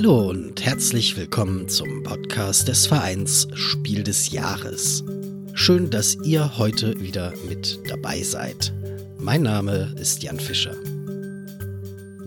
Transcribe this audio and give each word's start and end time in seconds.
Hallo 0.00 0.28
und 0.28 0.64
herzlich 0.64 1.16
willkommen 1.16 1.68
zum 1.68 2.04
Podcast 2.04 2.68
des 2.68 2.86
Vereins 2.86 3.48
Spiel 3.54 4.04
des 4.04 4.30
Jahres. 4.30 5.02
Schön, 5.54 5.90
dass 5.90 6.14
ihr 6.22 6.56
heute 6.56 7.00
wieder 7.00 7.34
mit 7.48 7.80
dabei 7.88 8.22
seid. 8.22 8.72
Mein 9.18 9.42
Name 9.42 9.96
ist 9.98 10.22
Jan 10.22 10.38
Fischer. 10.38 10.76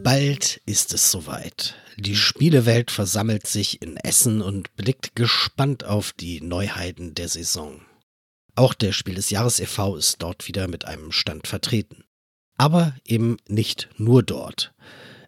Bald 0.03 0.59
ist 0.65 0.93
es 0.93 1.11
soweit. 1.11 1.75
Die 1.95 2.17
Spielewelt 2.17 2.91
versammelt 2.91 3.47
sich 3.47 3.81
in 3.81 3.95
Essen 3.95 4.41
und 4.41 4.75
blickt 4.75 5.15
gespannt 5.15 5.85
auf 5.85 6.11
die 6.11 6.41
Neuheiten 6.41 7.15
der 7.15 7.29
Saison. 7.29 7.79
Auch 8.53 8.73
der 8.73 8.91
Spiel 8.91 9.15
des 9.15 9.29
Jahres 9.29 9.61
e.V. 9.61 9.95
ist 9.95 10.21
dort 10.21 10.45
wieder 10.49 10.67
mit 10.67 10.83
einem 10.83 11.13
Stand 11.13 11.47
vertreten. 11.47 12.03
Aber 12.57 12.97
eben 13.05 13.37
nicht 13.47 13.87
nur 13.97 14.23
dort. 14.23 14.73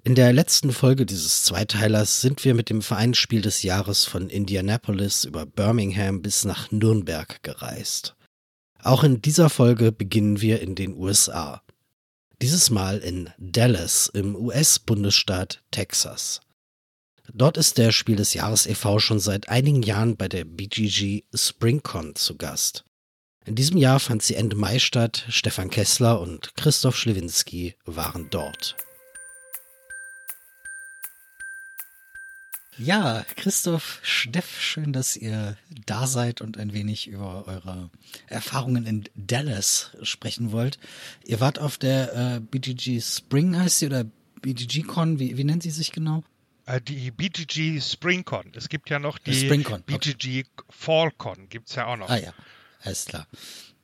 In 0.06 0.16
der 0.16 0.34
letzten 0.34 0.74
Folge 0.74 1.06
dieses 1.06 1.44
Zweiteilers 1.44 2.20
sind 2.20 2.44
wir 2.44 2.54
mit 2.56 2.70
dem 2.70 2.82
Vereinsspiel 2.82 3.42
des 3.42 3.64
Jahres 3.64 4.04
von 4.04 4.30
Indianapolis 4.30 5.24
über 5.24 5.46
Birmingham 5.46 6.22
bis 6.22 6.44
nach 6.44 6.72
Nürnberg 6.72 7.42
gereist. 7.42 8.14
Auch 8.82 9.06
in 9.06 9.22
dieser 9.22 9.50
Folge 9.50 9.94
beginnen 9.94 10.42
wir 10.42 10.60
in 10.60 10.76
den 10.76 10.98
USA. 10.98 11.64
Dieses 12.42 12.70
Mal 12.70 12.98
in 12.98 13.30
Dallas 13.38 14.12
im 14.14 14.36
US-Bundesstaat 14.36 15.64
Texas. 15.72 16.42
Dort 17.34 17.56
ist 17.56 17.78
der 17.78 17.94
Spiel 17.94 18.18
des 18.18 18.34
Jahres 18.34 18.68
e.V. 18.68 19.00
schon 19.00 19.22
seit 19.22 19.48
einigen 19.48 19.84
Jahren 19.84 20.18
bei 20.18 20.28
der 20.28 20.44
BGG 20.44 21.24
SpringCon 21.34 22.16
zu 22.16 22.36
Gast. 22.36 22.84
In 23.46 23.56
diesem 23.56 23.78
Jahr 23.78 24.02
fand 24.02 24.22
sie 24.22 24.36
Ende 24.36 24.58
Mai 24.58 24.80
statt. 24.80 25.26
Stefan 25.30 25.70
Kessler 25.70 26.20
und 26.20 26.56
Christoph 26.58 26.98
Schlewinski 26.98 27.76
waren 27.86 28.30
dort. 28.30 28.76
Ja, 32.78 33.24
Christoph, 33.36 34.00
Steff, 34.02 34.60
schön, 34.60 34.94
dass 34.94 35.16
ihr 35.16 35.58
da 35.86 36.08
seid 36.08 36.42
und 36.42 36.58
ein 36.58 36.74
wenig 36.74 37.08
über 37.08 37.48
eure 37.48 37.90
Erfahrungen 38.28 38.86
in 38.86 39.04
Dallas 39.16 39.92
sprechen 40.02 40.52
wollt. 40.52 40.80
Ihr 41.24 41.40
wart 41.40 41.60
auf 41.60 41.78
der 41.78 42.16
äh, 42.16 42.40
BGG 42.40 43.00
Spring, 43.02 43.58
heißt 43.58 43.80
sie, 43.80 43.86
oder 43.86 44.06
BGG 44.42 44.84
Con, 44.84 45.20
wie, 45.20 45.38
wie 45.38 45.44
nennt 45.44 45.64
sie 45.64 45.70
sich 45.70 45.92
genau? 45.92 46.24
Äh, 46.66 46.82
die 46.82 47.12
BGG 47.12 47.80
SpringCon. 47.80 48.52
Es 48.56 48.70
gibt 48.70 48.90
ja 48.90 48.98
noch 48.98 49.20
die 49.20 49.36
Springcon, 49.36 49.84
BGG 49.84 50.46
okay. 50.46 50.46
FallCon, 50.70 51.50
gibt 51.50 51.70
es 51.70 51.76
ja 51.76 51.86
auch 51.86 51.98
noch. 51.98 52.10
Ah 52.10 52.18
ja, 52.18 52.34
alles 52.82 53.06
klar. 53.06 53.28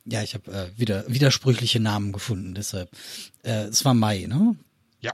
Ja, 0.04 0.22
ich 0.22 0.34
habe 0.34 0.50
äh, 0.50 0.78
wieder 0.78 1.04
widersprüchliche 1.06 1.78
Namen 1.78 2.12
gefunden, 2.12 2.54
deshalb. 2.54 2.90
Äh, 3.44 3.64
es 3.64 3.84
war 3.84 3.94
Mai, 3.94 4.26
ne? 4.26 4.56
Ja. 5.00 5.12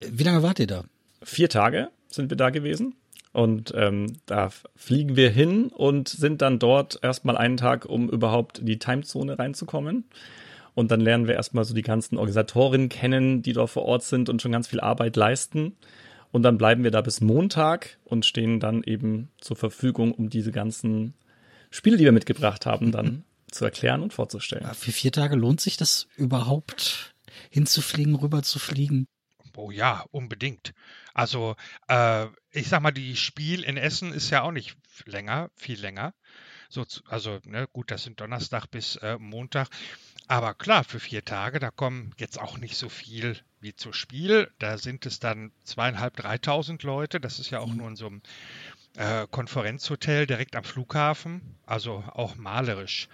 Wie 0.00 0.24
lange 0.24 0.42
wart 0.42 0.58
ihr 0.58 0.66
da? 0.66 0.84
Vier 1.22 1.48
Tage 1.48 1.90
sind 2.08 2.30
wir 2.30 2.36
da 2.36 2.50
gewesen. 2.50 2.96
Und 3.32 3.72
ähm, 3.74 4.18
da 4.26 4.50
fliegen 4.76 5.16
wir 5.16 5.30
hin 5.30 5.68
und 5.68 6.08
sind 6.08 6.42
dann 6.42 6.58
dort 6.58 6.98
erstmal 7.02 7.36
einen 7.36 7.56
Tag, 7.56 7.86
um 7.86 8.10
überhaupt 8.10 8.58
in 8.58 8.66
die 8.66 8.78
Timezone 8.78 9.38
reinzukommen. 9.38 10.04
Und 10.74 10.90
dann 10.90 11.00
lernen 11.00 11.26
wir 11.26 11.34
erstmal 11.34 11.64
so 11.64 11.74
die 11.74 11.82
ganzen 11.82 12.16
Organisatorinnen 12.16 12.88
kennen, 12.88 13.42
die 13.42 13.52
dort 13.52 13.70
vor 13.70 13.84
Ort 13.84 14.02
sind 14.04 14.28
und 14.28 14.40
schon 14.40 14.52
ganz 14.52 14.68
viel 14.68 14.80
Arbeit 14.80 15.16
leisten. 15.16 15.76
Und 16.30 16.42
dann 16.42 16.56
bleiben 16.58 16.82
wir 16.82 16.90
da 16.90 17.02
bis 17.02 17.20
Montag 17.20 17.98
und 18.04 18.24
stehen 18.24 18.58
dann 18.58 18.82
eben 18.82 19.30
zur 19.38 19.56
Verfügung, 19.56 20.12
um 20.12 20.30
diese 20.30 20.50
ganzen 20.50 21.14
Spiele, 21.70 21.98
die 21.98 22.04
wir 22.04 22.12
mitgebracht 22.12 22.64
haben, 22.64 22.90
dann 22.90 23.24
zu 23.50 23.64
erklären 23.64 24.02
und 24.02 24.14
vorzustellen. 24.14 24.66
Für 24.74 24.92
vier 24.92 25.12
Tage 25.12 25.36
lohnt 25.36 25.60
sich 25.60 25.76
das 25.76 26.06
überhaupt, 26.16 27.14
hinzufliegen, 27.50 28.14
rüber 28.14 28.42
zu 28.42 28.58
fliegen? 28.58 29.06
Oh 29.56 29.70
ja, 29.70 30.04
unbedingt. 30.10 30.72
Also, 31.14 31.56
äh, 31.88 32.26
ich 32.50 32.68
sag 32.68 32.80
mal, 32.82 32.92
die 32.92 33.16
Spiel 33.16 33.62
in 33.62 33.76
Essen 33.76 34.12
ist 34.12 34.30
ja 34.30 34.42
auch 34.42 34.52
nicht 34.52 34.76
länger, 35.04 35.50
viel 35.56 35.80
länger. 35.80 36.14
So, 36.68 36.86
also, 37.08 37.38
ne, 37.44 37.68
gut, 37.72 37.90
das 37.90 38.04
sind 38.04 38.20
Donnerstag 38.20 38.66
bis 38.70 38.96
äh, 38.96 39.18
Montag. 39.18 39.68
Aber 40.28 40.54
klar, 40.54 40.84
für 40.84 41.00
vier 41.00 41.24
Tage, 41.24 41.58
da 41.58 41.70
kommen 41.70 42.14
jetzt 42.16 42.40
auch 42.40 42.56
nicht 42.56 42.76
so 42.76 42.88
viel 42.88 43.38
wie 43.60 43.74
zu 43.74 43.92
Spiel. 43.92 44.50
Da 44.58 44.78
sind 44.78 45.04
es 45.04 45.20
dann 45.20 45.52
zweieinhalb, 45.64 46.16
dreitausend 46.16 46.82
Leute. 46.82 47.20
Das 47.20 47.38
ist 47.38 47.50
ja 47.50 47.60
auch 47.60 47.66
mhm. 47.66 47.76
nur 47.76 47.88
in 47.88 47.96
so 47.96 48.06
einem 48.06 48.22
äh, 48.96 49.26
Konferenzhotel 49.30 50.26
direkt 50.26 50.56
am 50.56 50.64
Flughafen. 50.64 51.58
Also 51.66 52.04
auch 52.12 52.36
malerisch 52.36 53.08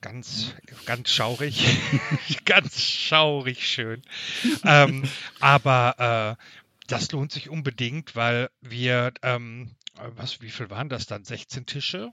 ganz, 0.00 0.54
ganz 0.84 1.10
schaurig, 1.10 1.66
ganz 2.44 2.80
schaurig 2.80 3.66
schön. 3.66 4.02
ähm, 4.64 5.02
aber 5.40 6.36
äh, 6.38 6.44
das 6.86 7.10
lohnt 7.12 7.32
sich 7.32 7.48
unbedingt, 7.48 8.14
weil 8.16 8.50
wir, 8.60 9.12
ähm, 9.22 9.74
was, 10.16 10.42
wie 10.42 10.50
viel 10.50 10.70
waren 10.70 10.88
das 10.88 11.06
dann? 11.06 11.24
16 11.24 11.66
Tische? 11.66 12.12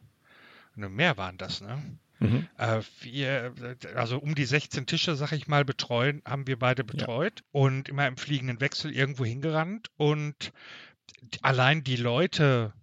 Ne, 0.75 0.89
mehr 0.89 1.17
waren 1.17 1.37
das, 1.37 1.61
ne? 1.61 1.99
Mhm. 2.19 2.47
Äh, 2.57 2.81
wir, 3.01 3.53
also 3.95 4.19
um 4.19 4.35
die 4.35 4.45
16 4.45 4.85
Tische, 4.85 5.15
sag 5.15 5.31
ich 5.31 5.47
mal, 5.47 5.65
betreuen, 5.65 6.21
haben 6.23 6.45
wir 6.47 6.57
beide 6.57 6.83
betreut 6.83 7.39
ja. 7.39 7.45
und 7.51 7.89
immer 7.89 8.07
im 8.07 8.15
fliegenden 8.15 8.61
Wechsel 8.61 8.93
irgendwo 8.93 9.25
hingerannt 9.25 9.89
und 9.97 10.53
allein 11.41 11.83
die 11.83 11.95
Leute 11.95 12.73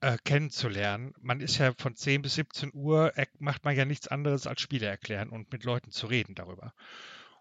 äh, 0.00 0.16
kennenzulernen. 0.24 1.12
Man 1.20 1.40
ist 1.40 1.58
ja 1.58 1.72
von 1.76 1.96
10 1.96 2.22
bis 2.22 2.34
17 2.34 2.70
Uhr, 2.72 3.12
macht 3.38 3.64
man 3.64 3.76
ja 3.76 3.84
nichts 3.84 4.06
anderes 4.06 4.46
als 4.46 4.60
Spiele 4.60 4.86
erklären 4.86 5.28
und 5.28 5.50
mit 5.52 5.64
Leuten 5.64 5.90
zu 5.90 6.06
reden 6.06 6.34
darüber. 6.34 6.72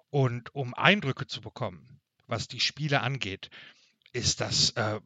Und 0.09 0.55
um 0.55 0.73
Eindrücke 0.73 1.27
zu 1.27 1.41
bekommen, 1.41 2.01
was 2.25 2.47
die 2.47 2.59
Spiele 2.59 3.01
angeht, 3.01 3.49
ist 4.13 4.41
das 4.41 4.71
äh, 4.71 4.99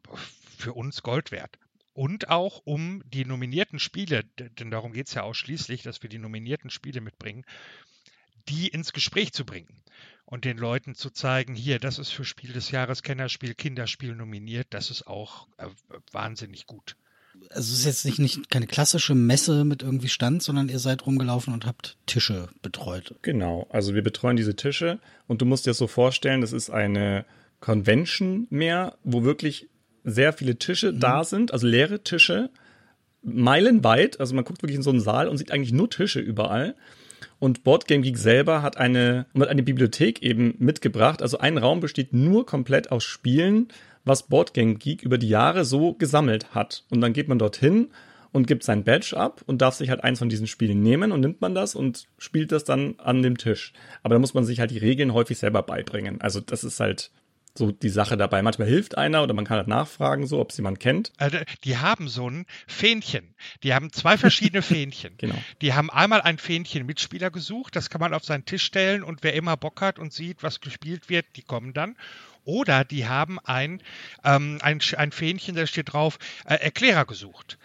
für 0.56 0.72
uns 0.74 1.02
Gold 1.02 1.32
wert. 1.32 1.58
Und 1.94 2.28
auch 2.28 2.62
um 2.64 3.02
die 3.06 3.24
nominierten 3.24 3.80
Spiele, 3.80 4.22
denn 4.24 4.70
darum 4.70 4.92
geht 4.92 5.08
es 5.08 5.14
ja 5.14 5.22
ausschließlich, 5.22 5.82
dass 5.82 6.02
wir 6.02 6.10
die 6.10 6.18
nominierten 6.18 6.70
Spiele 6.70 7.00
mitbringen, 7.00 7.44
die 8.48 8.68
ins 8.68 8.92
Gespräch 8.92 9.32
zu 9.32 9.44
bringen 9.44 9.82
und 10.24 10.44
den 10.44 10.58
Leuten 10.58 10.94
zu 10.94 11.10
zeigen, 11.10 11.54
hier, 11.54 11.80
das 11.80 11.98
ist 11.98 12.10
für 12.10 12.24
Spiel 12.24 12.52
des 12.52 12.70
Jahres, 12.70 13.02
Kennerspiel, 13.02 13.54
Kinderspiel 13.54 14.14
nominiert, 14.14 14.68
das 14.70 14.90
ist 14.90 15.08
auch 15.08 15.48
äh, 15.56 15.66
wahnsinnig 16.12 16.66
gut 16.66 16.94
also 17.50 17.72
es 17.72 17.80
ist 17.80 17.84
jetzt 17.84 18.04
nicht, 18.04 18.18
nicht 18.18 18.50
keine 18.50 18.66
klassische 18.66 19.14
Messe 19.14 19.64
mit 19.64 19.82
irgendwie 19.82 20.08
Stand, 20.08 20.42
sondern 20.42 20.68
ihr 20.68 20.78
seid 20.78 21.06
rumgelaufen 21.06 21.52
und 21.52 21.66
habt 21.66 21.96
Tische 22.06 22.48
betreut. 22.62 23.14
Genau, 23.22 23.66
also 23.70 23.94
wir 23.94 24.02
betreuen 24.02 24.36
diese 24.36 24.56
Tische 24.56 24.98
und 25.26 25.40
du 25.40 25.46
musst 25.46 25.66
dir 25.66 25.70
das 25.70 25.78
so 25.78 25.86
vorstellen, 25.86 26.40
das 26.40 26.52
ist 26.52 26.70
eine 26.70 27.24
Convention 27.60 28.46
mehr, 28.50 28.96
wo 29.04 29.24
wirklich 29.24 29.68
sehr 30.04 30.32
viele 30.32 30.56
Tische 30.56 30.92
mhm. 30.92 31.00
da 31.00 31.24
sind, 31.24 31.52
also 31.52 31.66
leere 31.66 32.02
Tische, 32.02 32.50
meilenweit, 33.22 34.20
also 34.20 34.34
man 34.34 34.44
guckt 34.44 34.62
wirklich 34.62 34.76
in 34.76 34.82
so 34.82 34.90
einen 34.90 35.00
Saal 35.00 35.28
und 35.28 35.38
sieht 35.38 35.50
eigentlich 35.50 35.72
nur 35.72 35.90
Tische 35.90 36.20
überall. 36.20 36.74
Und 37.40 37.62
Boardgame 37.62 38.02
Geek 38.02 38.18
selber 38.18 38.62
hat 38.62 38.76
eine, 38.78 39.26
hat 39.38 39.48
eine 39.48 39.62
Bibliothek 39.62 40.22
eben 40.22 40.54
mitgebracht. 40.58 41.22
Also 41.22 41.38
ein 41.38 41.58
Raum 41.58 41.80
besteht 41.80 42.12
nur 42.12 42.46
komplett 42.46 42.90
aus 42.90 43.04
Spielen, 43.04 43.68
was 44.04 44.24
Boardgame 44.24 44.74
Geek 44.74 45.02
über 45.02 45.18
die 45.18 45.28
Jahre 45.28 45.64
so 45.64 45.94
gesammelt 45.94 46.54
hat. 46.54 46.84
Und 46.90 47.00
dann 47.00 47.12
geht 47.12 47.28
man 47.28 47.38
dorthin 47.38 47.88
und 48.32 48.46
gibt 48.46 48.64
sein 48.64 48.84
Badge 48.84 49.16
ab 49.16 49.42
und 49.46 49.62
darf 49.62 49.74
sich 49.74 49.90
halt 49.90 50.02
eins 50.02 50.18
von 50.18 50.28
diesen 50.28 50.46
Spielen 50.46 50.82
nehmen 50.82 51.12
und 51.12 51.20
nimmt 51.20 51.40
man 51.40 51.54
das 51.54 51.74
und 51.74 52.06
spielt 52.18 52.52
das 52.52 52.64
dann 52.64 52.94
an 52.98 53.22
dem 53.22 53.38
Tisch. 53.38 53.72
Aber 54.02 54.14
da 54.14 54.18
muss 54.18 54.34
man 54.34 54.44
sich 54.44 54.60
halt 54.60 54.70
die 54.70 54.78
Regeln 54.78 55.14
häufig 55.14 55.38
selber 55.38 55.62
beibringen. 55.62 56.20
Also 56.20 56.40
das 56.40 56.64
ist 56.64 56.80
halt 56.80 57.10
so 57.58 57.72
die 57.72 57.88
Sache 57.88 58.16
dabei. 58.16 58.42
Manchmal 58.42 58.68
hilft 58.68 58.96
einer 58.96 59.22
oder 59.22 59.34
man 59.34 59.44
kann 59.44 59.58
halt 59.58 59.68
nachfragen, 59.68 60.26
so 60.26 60.40
ob 60.40 60.50
es 60.50 60.56
jemand 60.56 60.80
kennt. 60.80 61.12
Also 61.18 61.38
die 61.64 61.76
haben 61.76 62.08
so 62.08 62.28
ein 62.28 62.46
Fähnchen. 62.66 63.34
Die 63.62 63.74
haben 63.74 63.92
zwei 63.92 64.16
verschiedene 64.16 64.62
Fähnchen. 64.62 65.14
genau. 65.18 65.34
Die 65.60 65.74
haben 65.74 65.90
einmal 65.90 66.22
ein 66.22 66.38
Fähnchen 66.38 66.86
Mitspieler 66.86 67.30
gesucht, 67.30 67.76
das 67.76 67.90
kann 67.90 68.00
man 68.00 68.14
auf 68.14 68.24
seinen 68.24 68.44
Tisch 68.44 68.62
stellen 68.64 69.02
und 69.02 69.22
wer 69.22 69.34
immer 69.34 69.56
Bock 69.56 69.80
hat 69.80 69.98
und 69.98 70.12
sieht, 70.12 70.42
was 70.42 70.60
gespielt 70.60 71.08
wird, 71.08 71.26
die 71.36 71.42
kommen 71.42 71.74
dann. 71.74 71.96
Oder 72.44 72.84
die 72.84 73.06
haben 73.06 73.38
ein, 73.40 73.82
ähm, 74.24 74.58
ein, 74.62 74.80
ein 74.96 75.12
Fähnchen, 75.12 75.54
da 75.54 75.66
steht 75.66 75.92
drauf, 75.92 76.18
äh, 76.46 76.54
Erklärer 76.54 77.04
gesucht. 77.04 77.58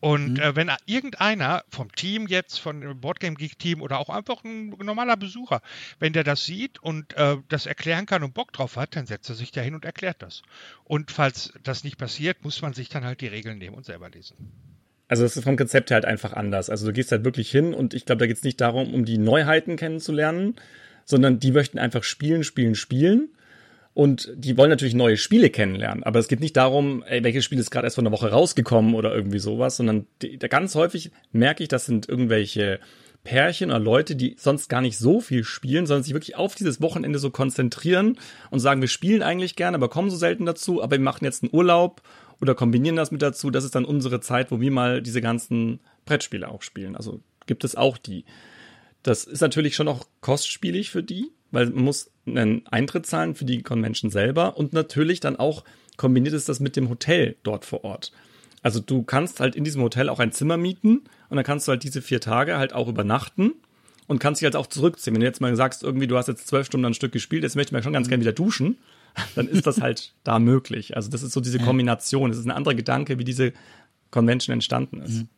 Und 0.00 0.34
mhm. 0.34 0.40
äh, 0.40 0.56
wenn 0.56 0.70
irgendeiner 0.86 1.64
vom 1.68 1.92
Team 1.92 2.26
jetzt, 2.28 2.58
von 2.58 2.80
dem 2.80 3.00
Boardgame 3.00 3.36
Geek 3.36 3.58
Team 3.58 3.82
oder 3.82 3.98
auch 3.98 4.08
einfach 4.08 4.44
ein 4.44 4.70
normaler 4.70 5.16
Besucher, 5.16 5.60
wenn 5.98 6.12
der 6.12 6.24
das 6.24 6.44
sieht 6.44 6.78
und 6.78 7.16
äh, 7.16 7.36
das 7.48 7.66
erklären 7.66 8.06
kann 8.06 8.22
und 8.22 8.34
Bock 8.34 8.52
drauf 8.52 8.76
hat, 8.76 8.94
dann 8.94 9.06
setzt 9.06 9.28
er 9.28 9.34
sich 9.34 9.50
da 9.50 9.60
hin 9.60 9.74
und 9.74 9.84
erklärt 9.84 10.22
das. 10.22 10.42
Und 10.84 11.10
falls 11.10 11.52
das 11.64 11.82
nicht 11.82 11.98
passiert, 11.98 12.44
muss 12.44 12.62
man 12.62 12.74
sich 12.74 12.88
dann 12.88 13.04
halt 13.04 13.20
die 13.20 13.26
Regeln 13.26 13.58
nehmen 13.58 13.76
und 13.76 13.84
selber 13.84 14.08
lesen. 14.08 14.36
Also 15.08 15.22
das 15.22 15.36
ist 15.36 15.44
vom 15.44 15.56
Konzept 15.56 15.90
her 15.90 15.96
halt 15.96 16.04
einfach 16.04 16.34
anders. 16.34 16.70
Also 16.70 16.86
du 16.86 16.92
gehst 16.92 17.10
halt 17.10 17.24
wirklich 17.24 17.50
hin 17.50 17.74
und 17.74 17.94
ich 17.94 18.04
glaube, 18.04 18.20
da 18.20 18.26
geht 18.26 18.36
es 18.36 18.42
nicht 18.44 18.60
darum, 18.60 18.92
um 18.92 19.04
die 19.04 19.18
Neuheiten 19.18 19.76
kennenzulernen, 19.76 20.56
sondern 21.06 21.40
die 21.40 21.50
möchten 21.50 21.78
einfach 21.78 22.04
spielen, 22.04 22.44
spielen, 22.44 22.74
spielen. 22.74 23.30
Und 23.98 24.32
die 24.36 24.56
wollen 24.56 24.70
natürlich 24.70 24.94
neue 24.94 25.16
Spiele 25.16 25.50
kennenlernen. 25.50 26.04
Aber 26.04 26.20
es 26.20 26.28
geht 26.28 26.38
nicht 26.38 26.56
darum, 26.56 27.02
ey, 27.02 27.24
welches 27.24 27.44
Spiel 27.44 27.58
ist 27.58 27.72
gerade 27.72 27.84
erst 27.84 27.96
vor 27.96 28.02
einer 28.02 28.12
Woche 28.12 28.30
rausgekommen 28.30 28.94
oder 28.94 29.12
irgendwie 29.12 29.40
sowas, 29.40 29.76
sondern 29.76 30.06
die, 30.22 30.38
ganz 30.38 30.76
häufig 30.76 31.10
merke 31.32 31.64
ich, 31.64 31.68
das 31.68 31.86
sind 31.86 32.08
irgendwelche 32.08 32.78
Pärchen 33.24 33.70
oder 33.70 33.80
Leute, 33.80 34.14
die 34.14 34.36
sonst 34.38 34.68
gar 34.68 34.82
nicht 34.82 34.98
so 34.98 35.20
viel 35.20 35.42
spielen, 35.42 35.86
sondern 35.88 36.04
sich 36.04 36.12
wirklich 36.12 36.36
auf 36.36 36.54
dieses 36.54 36.80
Wochenende 36.80 37.18
so 37.18 37.30
konzentrieren 37.30 38.20
und 38.52 38.60
sagen, 38.60 38.80
wir 38.80 38.86
spielen 38.86 39.24
eigentlich 39.24 39.56
gerne, 39.56 39.74
aber 39.74 39.88
kommen 39.88 40.10
so 40.10 40.16
selten 40.16 40.46
dazu, 40.46 40.80
aber 40.80 40.92
wir 40.92 41.02
machen 41.02 41.24
jetzt 41.24 41.42
einen 41.42 41.52
Urlaub 41.52 42.00
oder 42.40 42.54
kombinieren 42.54 42.94
das 42.94 43.10
mit 43.10 43.20
dazu. 43.20 43.50
Das 43.50 43.64
ist 43.64 43.74
dann 43.74 43.84
unsere 43.84 44.20
Zeit, 44.20 44.52
wo 44.52 44.60
wir 44.60 44.70
mal 44.70 45.02
diese 45.02 45.20
ganzen 45.20 45.80
Brettspiele 46.04 46.48
auch 46.48 46.62
spielen. 46.62 46.94
Also 46.94 47.20
gibt 47.46 47.64
es 47.64 47.74
auch 47.74 47.98
die. 47.98 48.26
Das 49.02 49.24
ist 49.24 49.40
natürlich 49.40 49.74
schon 49.74 49.88
auch 49.88 50.06
kostspielig 50.20 50.90
für 50.90 51.02
die, 51.02 51.32
weil 51.50 51.66
man 51.70 51.82
muss 51.82 52.12
einen 52.36 52.66
Eintritt 52.66 53.06
zahlen 53.06 53.34
für 53.34 53.44
die 53.44 53.62
Convention 53.62 54.10
selber 54.10 54.56
und 54.56 54.72
natürlich 54.72 55.20
dann 55.20 55.36
auch 55.36 55.64
kombiniert 55.96 56.34
ist 56.34 56.48
das 56.48 56.60
mit 56.60 56.76
dem 56.76 56.88
Hotel 56.88 57.36
dort 57.42 57.64
vor 57.64 57.84
Ort. 57.84 58.12
Also 58.62 58.80
du 58.80 59.02
kannst 59.02 59.40
halt 59.40 59.54
in 59.54 59.64
diesem 59.64 59.82
Hotel 59.82 60.08
auch 60.08 60.18
ein 60.18 60.32
Zimmer 60.32 60.56
mieten 60.56 61.02
und 61.28 61.36
dann 61.36 61.44
kannst 61.44 61.68
du 61.68 61.70
halt 61.70 61.84
diese 61.84 62.02
vier 62.02 62.20
Tage 62.20 62.58
halt 62.58 62.72
auch 62.72 62.88
übernachten 62.88 63.52
und 64.06 64.18
kannst 64.18 64.40
dich 64.40 64.46
halt 64.46 64.56
auch 64.56 64.66
zurückziehen. 64.66 65.14
Wenn 65.14 65.20
du 65.20 65.26
jetzt 65.26 65.40
mal 65.40 65.54
sagst, 65.54 65.82
irgendwie 65.82 66.06
du 66.06 66.16
hast 66.16 66.28
jetzt 66.28 66.48
zwölf 66.48 66.66
Stunden 66.66 66.86
ein 66.86 66.94
Stück 66.94 67.12
gespielt, 67.12 67.44
jetzt 67.44 67.56
möchte 67.56 67.70
ich 67.70 67.72
mir 67.72 67.82
schon 67.82 67.92
ganz 67.92 68.08
gerne 68.08 68.22
wieder 68.22 68.32
duschen, 68.32 68.78
dann 69.34 69.48
ist 69.48 69.66
das 69.66 69.80
halt 69.80 70.12
da 70.24 70.38
möglich. 70.38 70.96
Also 70.96 71.10
das 71.10 71.22
ist 71.22 71.32
so 71.32 71.40
diese 71.40 71.58
Kombination. 71.58 72.30
Das 72.30 72.38
ist 72.38 72.46
ein 72.46 72.50
anderer 72.50 72.74
Gedanke, 72.74 73.18
wie 73.18 73.24
diese 73.24 73.52
Convention 74.10 74.54
entstanden 74.54 75.02
ist. 75.02 75.14
Mhm. 75.14 75.28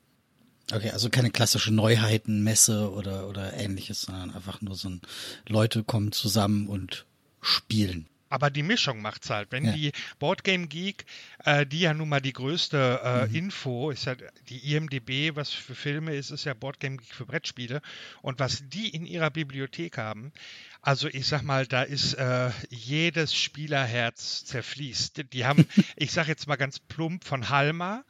Okay, 0.73 0.91
also 0.91 1.11
keine 1.11 1.31
klassische 1.31 1.73
Neuheitenmesse 1.73 2.93
oder, 2.93 3.29
oder 3.29 3.55
ähnliches, 3.55 4.03
sondern 4.03 4.31
einfach 4.33 4.61
nur 4.61 4.75
so 4.75 4.89
ein 4.89 5.01
Leute 5.49 5.83
kommen 5.83 6.13
zusammen 6.13 6.69
und 6.69 7.07
spielen. 7.41 8.07
Aber 8.31 8.49
die 8.49 8.63
Mischung 8.63 9.03
macht's 9.03 9.29
halt. 9.29 9.51
Wenn 9.51 9.65
ja. 9.65 9.73
die 9.73 9.93
Boardgame 10.21 10.69
Geek, 10.69 11.05
äh, 11.45 11.67
die 11.67 11.81
ja 11.81 11.93
nun 11.93 12.09
mal 12.09 12.21
die 12.21 12.33
größte 12.33 13.01
äh, 13.03 13.27
mhm. 13.27 13.35
Info 13.35 13.91
ist 13.91 14.05
ja 14.05 14.15
die 14.49 14.73
IMDB, 14.73 15.35
was 15.35 15.51
für 15.51 15.75
Filme 15.75 16.15
ist, 16.15 16.31
ist 16.31 16.45
ja 16.45 16.55
Boardgame 16.55 16.99
Geek 16.99 17.13
für 17.13 17.27
Brettspiele. 17.27 17.83
Und 18.23 18.39
was 18.39 18.63
die 18.69 18.89
in 18.89 19.05
ihrer 19.05 19.31
Bibliothek 19.31 19.99
haben, 19.99 20.33
also 20.81 21.09
ich 21.09 21.27
sag 21.27 21.43
mal, 21.43 21.67
da 21.67 21.83
ist 21.83 22.15
äh, 22.15 22.51
jedes 22.71 23.35
Spielerherz 23.35 24.45
zerfließt. 24.45 25.33
Die 25.33 25.45
haben, 25.45 25.67
ich 25.97 26.13
sag 26.13 26.29
jetzt 26.29 26.47
mal 26.47 26.57
ganz 26.57 26.79
plump, 26.79 27.25
von 27.25 27.51
Halma 27.51 28.05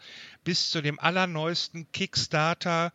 bis 0.51 0.71
zu 0.71 0.83
dem 0.83 0.99
allerneuesten 0.99 1.93
Kickstarter. 1.93 2.93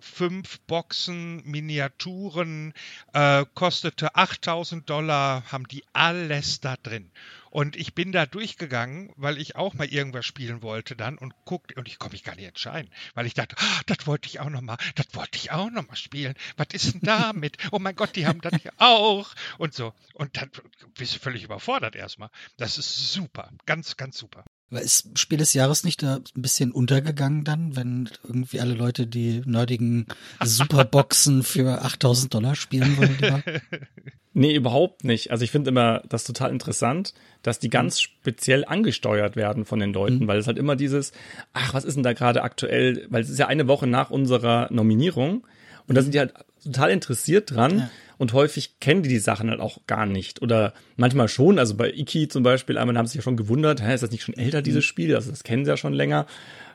Fünf 0.00 0.60
Boxen, 0.60 1.44
Miniaturen, 1.44 2.72
äh, 3.12 3.44
kostete 3.52 4.14
8000 4.14 4.88
Dollar, 4.88 5.44
haben 5.52 5.68
die 5.68 5.84
alles 5.92 6.60
da 6.60 6.78
drin. 6.78 7.10
Und 7.50 7.76
ich 7.76 7.94
bin 7.94 8.10
da 8.10 8.24
durchgegangen, 8.24 9.12
weil 9.16 9.36
ich 9.36 9.54
auch 9.54 9.74
mal 9.74 9.86
irgendwas 9.86 10.24
spielen 10.24 10.62
wollte 10.62 10.96
dann 10.96 11.18
und 11.18 11.34
guckte, 11.44 11.74
und 11.74 11.88
ich 11.88 11.98
konnte 11.98 12.14
mich 12.14 12.24
gar 12.24 12.36
nicht 12.36 12.46
entscheiden, 12.46 12.90
weil 13.12 13.26
ich 13.26 13.34
dachte, 13.34 13.54
oh, 13.60 13.80
das 13.84 14.06
wollte 14.06 14.26
ich 14.26 14.40
auch 14.40 14.48
noch 14.48 14.62
mal, 14.62 14.78
das 14.94 15.08
wollte 15.12 15.36
ich 15.36 15.50
auch 15.50 15.68
noch 15.68 15.86
mal 15.86 15.96
spielen. 15.96 16.34
Was 16.56 16.68
ist 16.72 16.94
denn 16.94 17.00
damit? 17.02 17.58
Oh 17.70 17.78
mein 17.78 17.96
Gott, 17.96 18.16
die 18.16 18.26
haben 18.26 18.40
das 18.40 18.64
ja 18.64 18.72
auch 18.78 19.34
und 19.58 19.74
so. 19.74 19.92
Und 20.14 20.38
dann 20.38 20.50
bist 20.96 21.16
du 21.16 21.18
völlig 21.18 21.44
überfordert 21.44 21.96
erstmal. 21.96 22.30
Das 22.56 22.78
ist 22.78 23.12
super, 23.12 23.50
ganz, 23.66 23.98
ganz 23.98 24.16
super. 24.16 24.46
Ist 24.80 25.18
Spiel 25.18 25.38
des 25.38 25.54
Jahres 25.54 25.84
nicht 25.84 26.02
da 26.02 26.16
ein 26.16 26.42
bisschen 26.42 26.72
untergegangen 26.72 27.44
dann, 27.44 27.76
wenn 27.76 28.08
irgendwie 28.24 28.60
alle 28.60 28.74
Leute 28.74 29.06
die 29.06 29.42
nerdigen 29.44 30.06
Superboxen 30.44 31.42
für 31.42 31.82
8000 31.82 32.34
Dollar 32.34 32.54
spielen 32.54 32.96
wollen? 32.96 33.42
nee, 34.32 34.54
überhaupt 34.54 35.04
nicht. 35.04 35.30
Also 35.30 35.44
ich 35.44 35.50
finde 35.50 35.70
immer 35.70 36.02
das 36.08 36.24
total 36.24 36.50
interessant, 36.50 37.14
dass 37.42 37.58
die 37.58 37.70
ganz 37.70 38.00
speziell 38.00 38.64
angesteuert 38.64 39.36
werden 39.36 39.64
von 39.64 39.78
den 39.78 39.92
Leuten, 39.92 40.24
mhm. 40.24 40.28
weil 40.28 40.38
es 40.38 40.46
halt 40.46 40.58
immer 40.58 40.76
dieses, 40.76 41.12
ach, 41.52 41.74
was 41.74 41.84
ist 41.84 41.94
denn 41.94 42.02
da 42.02 42.12
gerade 42.12 42.42
aktuell, 42.42 43.06
weil 43.10 43.22
es 43.22 43.30
ist 43.30 43.38
ja 43.38 43.46
eine 43.46 43.68
Woche 43.68 43.86
nach 43.86 44.10
unserer 44.10 44.68
Nominierung 44.70 45.46
und 45.86 45.94
da 45.94 46.02
sind 46.02 46.14
die 46.14 46.18
halt 46.18 46.34
total 46.62 46.90
interessiert 46.90 47.50
dran. 47.50 47.78
Ja 47.78 47.90
und 48.24 48.32
häufig 48.32 48.80
kennen 48.80 49.02
die 49.02 49.10
die 49.10 49.18
Sachen 49.18 49.50
halt 49.50 49.60
auch 49.60 49.80
gar 49.86 50.06
nicht 50.06 50.40
oder 50.40 50.72
manchmal 50.96 51.28
schon. 51.28 51.58
Also 51.58 51.74
bei 51.74 51.92
Iki 51.92 52.28
zum 52.28 52.42
Beispiel, 52.42 52.78
einmal 52.78 52.96
haben 52.96 53.04
sie 53.04 53.10
sich 53.10 53.18
ja 53.18 53.22
schon 53.22 53.36
gewundert, 53.36 53.82
hä, 53.82 53.92
ist 53.92 54.02
das 54.02 54.12
nicht 54.12 54.22
schon 54.22 54.34
älter, 54.34 54.62
dieses 54.62 54.82
mhm. 54.82 54.88
Spiel? 54.88 55.14
Also 55.14 55.28
das 55.28 55.44
kennen 55.44 55.66
sie 55.66 55.70
ja 55.70 55.76
schon 55.76 55.92
länger. 55.92 56.24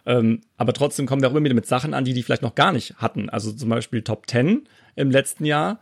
Ähm, 0.05 0.41
aber 0.57 0.73
trotzdem 0.73 1.07
kommen 1.07 1.23
wir 1.23 1.27
auch 1.27 1.31
immer 1.31 1.43
wieder 1.43 1.55
mit 1.55 1.65
Sachen 1.65 1.95
an, 1.95 2.05
die 2.05 2.13
die 2.13 2.21
vielleicht 2.21 2.43
noch 2.43 2.53
gar 2.53 2.71
nicht 2.71 2.97
hatten. 2.97 3.31
Also 3.31 3.51
zum 3.51 3.67
Beispiel 3.67 4.03
Top 4.03 4.29
10 4.29 4.67
im 4.95 5.09
letzten 5.09 5.43
Jahr. 5.43 5.79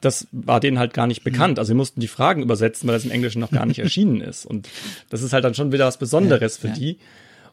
Das 0.00 0.26
war 0.32 0.58
denen 0.58 0.80
halt 0.80 0.92
gar 0.92 1.06
nicht 1.06 1.24
mhm. 1.24 1.30
bekannt. 1.30 1.60
Also 1.60 1.68
sie 1.68 1.76
mussten 1.76 2.00
die 2.00 2.08
Fragen 2.08 2.42
übersetzen, 2.42 2.88
weil 2.88 2.96
das 2.96 3.04
im 3.04 3.12
Englischen 3.12 3.38
noch 3.38 3.52
gar 3.52 3.64
nicht 3.64 3.78
erschienen 3.78 4.20
ist. 4.22 4.44
Und 4.44 4.68
das 5.08 5.22
ist 5.22 5.32
halt 5.32 5.44
dann 5.44 5.54
schon 5.54 5.70
wieder 5.70 5.86
was 5.86 5.98
Besonderes 5.98 6.56
ja, 6.56 6.60
für 6.62 6.68
ja. 6.68 6.74
die. 6.74 6.98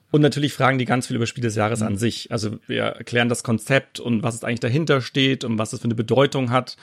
Und 0.09 0.21
natürlich 0.21 0.53
fragen 0.53 0.79
die 0.79 0.85
ganz 0.85 1.05
viel 1.05 1.17
über 1.17 1.27
Spiel 1.27 1.43
des 1.43 1.53
Jahres 1.53 1.81
mhm. 1.81 1.87
an 1.87 1.97
sich. 1.97 2.31
Also 2.31 2.57
wir 2.65 2.81
erklären 2.81 3.29
das 3.29 3.43
Konzept 3.43 3.99
und 3.99 4.23
was 4.23 4.33
es 4.33 4.43
eigentlich 4.43 4.59
dahinter 4.59 5.01
steht 5.01 5.43
und 5.43 5.59
was 5.59 5.71
es 5.71 5.81
für 5.81 5.85
eine 5.85 5.93
Bedeutung 5.93 6.49
hat. 6.49 6.77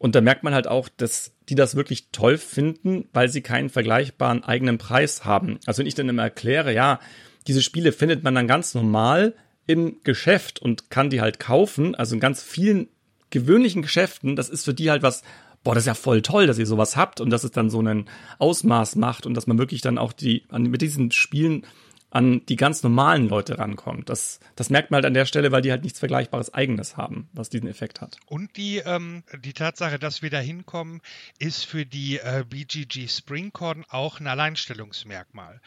Und 0.00 0.14
da 0.14 0.22
merkt 0.22 0.44
man 0.44 0.54
halt 0.54 0.66
auch, 0.66 0.88
dass 0.88 1.34
die 1.50 1.54
das 1.54 1.74
wirklich 1.74 2.08
toll 2.10 2.38
finden, 2.38 3.10
weil 3.12 3.28
sie 3.28 3.42
keinen 3.42 3.68
vergleichbaren 3.68 4.42
eigenen 4.42 4.78
Preis 4.78 5.26
haben. 5.26 5.58
Also 5.66 5.80
wenn 5.80 5.86
ich 5.86 5.94
dann 5.94 6.08
immer 6.08 6.22
erkläre, 6.22 6.72
ja, 6.72 7.00
diese 7.46 7.60
Spiele 7.60 7.92
findet 7.92 8.24
man 8.24 8.34
dann 8.34 8.48
ganz 8.48 8.74
normal 8.74 9.34
im 9.66 9.98
Geschäft 10.02 10.58
und 10.58 10.88
kann 10.88 11.10
die 11.10 11.20
halt 11.20 11.38
kaufen, 11.38 11.94
also 11.94 12.14
in 12.14 12.20
ganz 12.20 12.42
vielen 12.42 12.88
gewöhnlichen 13.28 13.82
Geschäften, 13.82 14.36
das 14.36 14.48
ist 14.48 14.64
für 14.64 14.72
die 14.72 14.90
halt 14.90 15.02
was, 15.02 15.22
boah, 15.64 15.74
das 15.74 15.82
ist 15.82 15.88
ja 15.88 15.94
voll 15.94 16.22
toll, 16.22 16.46
dass 16.46 16.58
ihr 16.58 16.66
sowas 16.66 16.96
habt 16.96 17.20
und 17.20 17.28
dass 17.28 17.44
es 17.44 17.50
dann 17.50 17.68
so 17.68 17.80
einen 17.80 18.08
Ausmaß 18.38 18.96
macht 18.96 19.26
und 19.26 19.34
dass 19.34 19.46
man 19.46 19.58
wirklich 19.58 19.82
dann 19.82 19.98
auch 19.98 20.14
die, 20.14 20.44
mit 20.50 20.80
diesen 20.80 21.10
Spielen 21.10 21.66
an 22.10 22.44
die 22.46 22.56
ganz 22.56 22.82
normalen 22.82 23.28
Leute 23.28 23.58
rankommt. 23.58 24.08
Das, 24.08 24.40
das 24.56 24.70
merkt 24.70 24.90
man 24.90 24.98
halt 24.98 25.06
an 25.06 25.14
der 25.14 25.26
Stelle, 25.26 25.52
weil 25.52 25.62
die 25.62 25.70
halt 25.70 25.84
nichts 25.84 26.00
Vergleichbares 26.00 26.52
Eigenes 26.52 26.96
haben, 26.96 27.28
was 27.32 27.48
diesen 27.48 27.68
Effekt 27.68 28.00
hat. 28.00 28.16
Und 28.26 28.56
die, 28.56 28.78
ähm, 28.78 29.22
die 29.42 29.52
Tatsache, 29.52 29.98
dass 29.98 30.22
wir 30.22 30.30
da 30.30 30.38
hinkommen, 30.38 31.00
ist 31.38 31.64
für 31.64 31.86
die 31.86 32.18
äh, 32.18 32.44
BGG 32.48 33.08
SpringCon 33.08 33.84
auch 33.88 34.20
ein 34.20 34.26
Alleinstellungsmerkmal. 34.26 35.60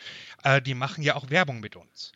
Äh, 0.43 0.61
die 0.61 0.73
machen 0.73 1.03
ja 1.03 1.15
auch 1.15 1.29
Werbung 1.29 1.59
mit 1.59 1.75
uns 1.75 2.11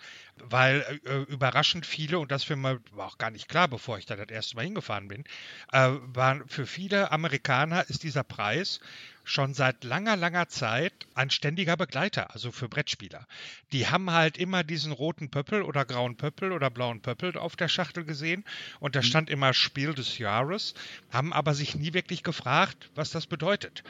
weil 0.49 1.01
äh, 1.05 1.31
überraschend 1.31 1.85
viele, 1.85 2.19
und 2.19 2.31
das 2.31 2.49
war 2.49 2.79
auch 2.97 3.17
gar 3.17 3.31
nicht 3.31 3.47
klar, 3.47 3.67
bevor 3.67 3.97
ich 3.97 4.05
da 4.05 4.15
das 4.15 4.29
erste 4.29 4.55
Mal 4.55 4.65
hingefahren 4.65 5.07
bin, 5.07 5.23
äh, 5.71 5.89
waren 6.13 6.47
für 6.47 6.65
viele 6.65 7.11
Amerikaner 7.11 7.89
ist 7.89 8.03
dieser 8.03 8.23
Preis 8.23 8.79
schon 9.27 9.53
seit 9.53 9.83
langer, 9.83 10.15
langer 10.15 10.47
Zeit 10.47 10.93
ein 11.13 11.29
ständiger 11.29 11.75
Begleiter, 11.75 12.33
also 12.33 12.51
für 12.51 12.69
Brettspieler. 12.69 13.27
Die 13.73 13.87
haben 13.87 14.11
halt 14.11 14.37
immer 14.37 14.63
diesen 14.63 14.93
roten 14.93 15.29
Pöppel 15.29 15.63
oder 15.63 15.83
grauen 15.83 16.15
Pöppel 16.15 16.53
oder 16.53 16.69
blauen 16.69 17.01
Pöppel 17.01 17.37
auf 17.37 17.55
der 17.55 17.67
Schachtel 17.67 18.05
gesehen 18.05 18.45
und 18.79 18.95
da 18.95 18.99
mhm. 18.99 19.03
stand 19.03 19.29
immer 19.29 19.53
Spiel 19.53 19.93
des 19.93 20.17
Jahres, 20.17 20.73
haben 21.11 21.33
aber 21.33 21.53
sich 21.53 21.75
nie 21.75 21.93
wirklich 21.93 22.23
gefragt, 22.23 22.89
was 22.95 23.11
das 23.11 23.27
bedeutet. 23.27 23.83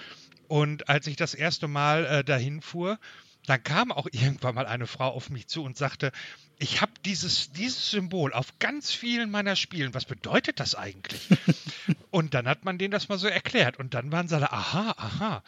Und 0.48 0.90
als 0.90 1.08
ich 1.08 1.18
das 1.18 1.34
erste 1.34 1.68
Mal 1.68 2.06
äh, 2.06 2.24
dahin 2.24 2.62
fuhr, 2.62 3.00
dann 3.48 3.64
kam 3.64 3.94
auch 3.94 4.08
irgendwann 4.12 4.56
mal 4.56 4.68
eine 4.68 4.88
Frau 4.88 5.08
auf 5.08 5.30
mich 5.30 5.48
zu 5.48 5.64
und 5.64 5.78
sagte, 5.78 6.12
ich 6.60 6.82
habe 6.82 6.92
dieses, 7.06 7.52
dieses 7.54 7.92
Symbol 7.92 8.34
auf 8.34 8.60
ganz 8.60 8.92
vielen 8.92 9.32
meiner 9.32 9.56
Spielen. 9.56 9.94
Was 9.94 10.04
bedeutet 10.04 10.60
das 10.60 10.76
eigentlich? 10.76 11.30
und 12.12 12.34
dann 12.34 12.48
hat 12.48 12.66
man 12.66 12.78
denen 12.78 12.92
das 12.92 13.08
mal 13.08 13.18
so 13.18 13.28
erklärt. 13.28 13.80
Und 13.80 13.94
dann 13.94 14.12
waren 14.12 14.28
sie 14.28 14.36
alle, 14.36 14.52
aha, 14.52 14.94
aha. 14.98 15.44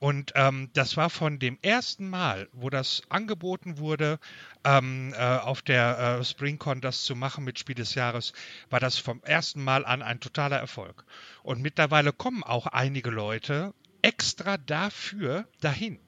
Und 0.00 0.32
ähm, 0.34 0.70
das 0.74 0.96
war 0.96 1.08
von 1.08 1.38
dem 1.38 1.56
ersten 1.62 2.10
Mal, 2.10 2.48
wo 2.52 2.68
das 2.68 3.02
angeboten 3.10 3.78
wurde, 3.78 4.18
ähm, 4.64 5.14
äh, 5.16 5.22
auf 5.22 5.62
der 5.62 6.18
äh, 6.20 6.24
SpringCon 6.24 6.80
das 6.80 7.04
zu 7.04 7.14
machen 7.14 7.44
mit 7.44 7.60
Spiel 7.60 7.76
des 7.76 7.94
Jahres, 7.94 8.32
war 8.70 8.80
das 8.80 8.98
vom 8.98 9.22
ersten 9.22 9.62
Mal 9.62 9.86
an 9.86 10.02
ein 10.02 10.18
totaler 10.18 10.58
Erfolg. 10.58 11.04
Und 11.44 11.62
mittlerweile 11.62 12.12
kommen 12.12 12.42
auch 12.42 12.66
einige 12.66 13.10
Leute 13.10 13.72
extra 14.02 14.58
dafür 14.58 15.46
dahin 15.60 16.00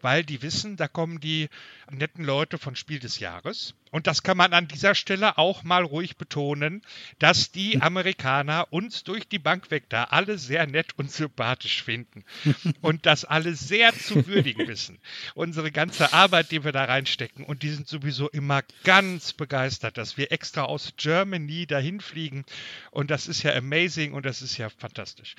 weil 0.00 0.24
die 0.24 0.42
wissen, 0.42 0.76
da 0.76 0.88
kommen 0.88 1.20
die 1.20 1.48
netten 1.90 2.24
Leute 2.24 2.58
von 2.58 2.76
Spiel 2.76 2.98
des 2.98 3.18
Jahres. 3.18 3.74
Und 3.90 4.06
das 4.06 4.22
kann 4.22 4.36
man 4.36 4.52
an 4.52 4.68
dieser 4.68 4.94
Stelle 4.94 5.36
auch 5.36 5.64
mal 5.64 5.82
ruhig 5.82 6.16
betonen, 6.16 6.82
dass 7.18 7.50
die 7.50 7.72
hm. 7.72 7.82
Amerikaner 7.82 8.68
uns 8.70 9.02
durch 9.02 9.26
die 9.26 9.38
Bank 9.38 9.70
weg 9.70 9.84
da 9.88 10.04
alle 10.04 10.38
sehr 10.38 10.66
nett 10.66 10.92
und 10.96 11.10
sympathisch 11.10 11.82
finden 11.82 12.24
und 12.80 13.06
das 13.06 13.24
alle 13.24 13.54
sehr 13.54 13.92
zu 13.92 14.26
würdigen 14.26 14.68
wissen. 14.68 15.00
Unsere 15.34 15.72
ganze 15.72 16.12
Arbeit, 16.12 16.52
die 16.52 16.64
wir 16.64 16.72
da 16.72 16.84
reinstecken 16.84 17.44
und 17.44 17.62
die 17.62 17.70
sind 17.70 17.88
sowieso 17.88 18.28
immer 18.28 18.62
ganz 18.84 19.32
begeistert, 19.32 19.98
dass 19.98 20.16
wir 20.16 20.30
extra 20.30 20.62
aus 20.62 20.92
Germany 20.96 21.66
dahin 21.66 22.00
fliegen 22.00 22.44
und 22.92 23.10
das 23.10 23.26
ist 23.26 23.42
ja 23.42 23.54
amazing 23.54 24.12
und 24.12 24.24
das 24.24 24.42
ist 24.42 24.56
ja 24.56 24.68
fantastisch. 24.70 25.34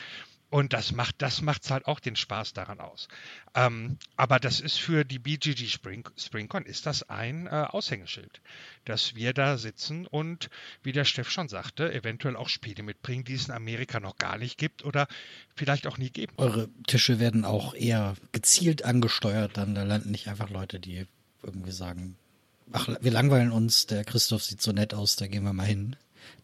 Und 0.51 0.73
das 0.73 0.91
macht, 0.91 1.21
das 1.21 1.41
macht's 1.41 1.71
halt 1.71 1.87
auch 1.87 2.01
den 2.01 2.17
Spaß 2.17 2.51
daran 2.51 2.81
aus. 2.81 3.07
Ähm, 3.55 3.97
aber 4.17 4.37
das 4.37 4.59
ist 4.59 4.81
für 4.81 5.05
die 5.05 5.17
BGG 5.17 5.69
Spring, 5.69 6.07
SpringCon 6.17 6.65
ist 6.65 6.85
das 6.85 7.09
ein 7.09 7.47
äh, 7.47 7.67
Aushängeschild, 7.69 8.41
dass 8.83 9.15
wir 9.15 9.33
da 9.33 9.57
sitzen 9.57 10.05
und, 10.05 10.49
wie 10.83 10.91
der 10.91 11.05
Steff 11.05 11.29
schon 11.29 11.47
sagte, 11.47 11.93
eventuell 11.93 12.35
auch 12.35 12.49
Spiele 12.49 12.83
mitbringen, 12.83 13.23
die 13.23 13.35
es 13.35 13.47
in 13.47 13.53
Amerika 13.53 14.01
noch 14.01 14.17
gar 14.17 14.37
nicht 14.37 14.57
gibt 14.57 14.83
oder 14.83 15.07
vielleicht 15.55 15.87
auch 15.87 15.97
nie 15.97 16.09
geben. 16.09 16.33
Eure 16.35 16.67
Tische 16.85 17.17
werden 17.19 17.45
auch 17.45 17.73
eher 17.73 18.15
gezielt 18.33 18.83
angesteuert, 18.83 19.55
dann 19.55 19.73
da 19.73 19.83
landen 19.83 20.11
nicht 20.11 20.27
einfach 20.27 20.49
Leute, 20.49 20.81
die 20.81 21.07
irgendwie 21.43 21.71
sagen, 21.71 22.17
ach, 22.73 22.89
wir 22.99 23.11
langweilen 23.11 23.53
uns, 23.53 23.87
der 23.87 24.03
Christoph 24.03 24.43
sieht 24.43 24.61
so 24.61 24.73
nett 24.73 24.93
aus, 24.93 25.15
da 25.15 25.27
gehen 25.27 25.43
wir 25.43 25.53
mal 25.53 25.65
hin. 25.65 25.95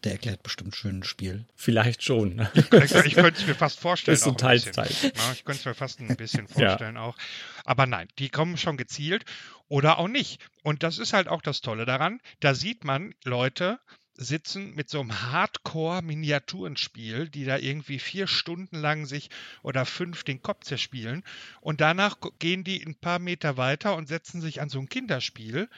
Der 0.04 0.12
erklärt 0.12 0.42
bestimmt 0.42 0.76
schön 0.76 1.00
ein 1.00 1.04
Spiel. 1.04 1.46
Vielleicht 1.56 2.02
schon. 2.02 2.46
Ich, 2.54 2.70
ich 2.70 2.70
könnte 3.14 3.40
es 3.40 3.46
mir 3.46 3.54
fast 3.54 3.80
vorstellen. 3.80 4.14
Ist 4.14 4.24
so 4.24 4.32
teils, 4.32 4.70
teils. 4.70 5.02
Ja, 5.02 5.32
ich 5.32 5.44
könnte 5.44 5.60
es 5.60 5.64
mir 5.64 5.74
fast 5.74 6.00
ein 6.00 6.16
bisschen 6.16 6.46
vorstellen 6.48 6.96
ja. 6.96 7.02
auch. 7.02 7.16
Aber 7.64 7.86
nein, 7.86 8.08
die 8.18 8.28
kommen 8.28 8.56
schon 8.56 8.76
gezielt 8.76 9.24
oder 9.68 9.98
auch 9.98 10.08
nicht. 10.08 10.40
Und 10.62 10.82
das 10.82 10.98
ist 10.98 11.12
halt 11.12 11.28
auch 11.28 11.42
das 11.42 11.60
Tolle 11.60 11.84
daran. 11.84 12.20
Da 12.40 12.54
sieht 12.54 12.84
man 12.84 13.14
Leute, 13.24 13.80
sitzen 14.18 14.74
mit 14.74 14.90
so 14.90 15.00
einem 15.00 15.22
Hardcore-Miniaturenspiel, 15.22 17.28
die 17.28 17.44
da 17.44 17.56
irgendwie 17.56 18.00
vier 18.00 18.26
Stunden 18.26 18.76
lang 18.76 19.06
sich 19.06 19.30
oder 19.62 19.86
fünf 19.86 20.24
den 20.24 20.42
Kopf 20.42 20.64
zerspielen. 20.64 21.22
Und 21.60 21.80
danach 21.80 22.16
gehen 22.38 22.64
die 22.64 22.84
ein 22.84 22.96
paar 22.96 23.20
Meter 23.20 23.56
weiter 23.56 23.96
und 23.96 24.08
setzen 24.08 24.40
sich 24.40 24.60
an 24.60 24.68
so 24.68 24.80
ein 24.80 24.88
Kinderspiel, 24.88 25.70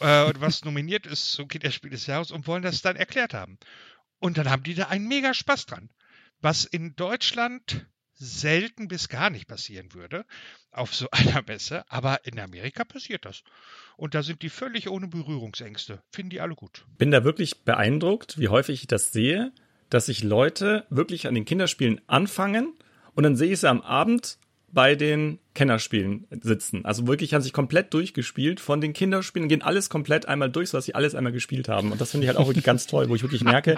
äh, 0.00 0.32
was 0.36 0.64
nominiert 0.64 1.06
ist 1.06 1.32
zum 1.32 1.48
Kinderspiel 1.48 1.90
des 1.90 2.06
Jahres 2.06 2.30
und 2.30 2.46
wollen 2.46 2.62
das 2.62 2.82
dann 2.82 2.96
erklärt 2.96 3.32
haben. 3.34 3.58
Und 4.18 4.38
dann 4.38 4.50
haben 4.50 4.62
die 4.62 4.74
da 4.74 4.88
einen 4.88 5.08
mega 5.08 5.34
Spaß 5.34 5.66
dran. 5.66 5.90
Was 6.40 6.64
in 6.66 6.94
Deutschland 6.96 7.86
selten 8.18 8.88
bis 8.88 9.08
gar 9.08 9.30
nicht 9.30 9.46
passieren 9.46 9.92
würde 9.94 10.24
auf 10.70 10.94
so 10.94 11.08
einer 11.12 11.42
Messe, 11.46 11.84
aber 11.90 12.20
in 12.24 12.38
Amerika 12.38 12.84
passiert 12.84 13.24
das. 13.24 13.42
Und 13.96 14.14
da 14.14 14.22
sind 14.22 14.42
die 14.42 14.50
völlig 14.50 14.88
ohne 14.88 15.08
Berührungsängste. 15.08 16.02
Finden 16.10 16.30
die 16.30 16.40
alle 16.40 16.54
gut. 16.54 16.84
Bin 16.98 17.10
da 17.10 17.24
wirklich 17.24 17.62
beeindruckt, 17.64 18.38
wie 18.38 18.48
häufig 18.48 18.82
ich 18.82 18.86
das 18.86 19.12
sehe, 19.12 19.52
dass 19.90 20.06
sich 20.06 20.22
Leute 20.22 20.84
wirklich 20.90 21.26
an 21.26 21.34
den 21.34 21.44
Kinderspielen 21.44 22.00
anfangen 22.06 22.74
und 23.14 23.22
dann 23.22 23.36
sehe 23.36 23.52
ich 23.52 23.60
sie 23.60 23.68
am 23.68 23.80
Abend 23.80 24.38
bei 24.72 24.94
den 24.94 25.38
Kennerspielen 25.54 26.26
sitzen. 26.42 26.84
Also 26.84 27.06
wirklich 27.06 27.32
haben 27.32 27.40
sich 27.40 27.52
komplett 27.52 27.94
durchgespielt 27.94 28.60
von 28.60 28.80
den 28.80 28.92
Kinderspielen, 28.92 29.48
gehen 29.48 29.62
alles 29.62 29.88
komplett 29.88 30.26
einmal 30.26 30.50
durch, 30.50 30.70
sodass 30.70 30.84
sie 30.84 30.94
alles 30.94 31.14
einmal 31.14 31.32
gespielt 31.32 31.68
haben. 31.68 31.92
Und 31.92 32.00
das 32.00 32.10
finde 32.10 32.24
ich 32.24 32.28
halt 32.28 32.38
auch 32.38 32.48
wirklich 32.48 32.64
ganz 32.64 32.86
toll, 32.86 33.08
wo 33.08 33.14
ich 33.14 33.22
wirklich 33.22 33.44
merke, 33.44 33.76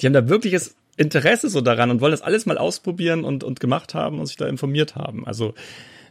die 0.00 0.06
haben 0.06 0.12
da 0.12 0.28
wirkliches 0.28 0.76
Interesse 0.98 1.48
so 1.48 1.60
daran 1.60 1.90
und 1.90 2.00
wollen 2.00 2.10
das 2.10 2.22
alles 2.22 2.44
mal 2.44 2.58
ausprobieren 2.58 3.24
und, 3.24 3.44
und 3.44 3.60
gemacht 3.60 3.94
haben 3.94 4.18
und 4.18 4.26
sich 4.26 4.36
da 4.36 4.46
informiert 4.46 4.96
haben. 4.96 5.26
Also 5.26 5.54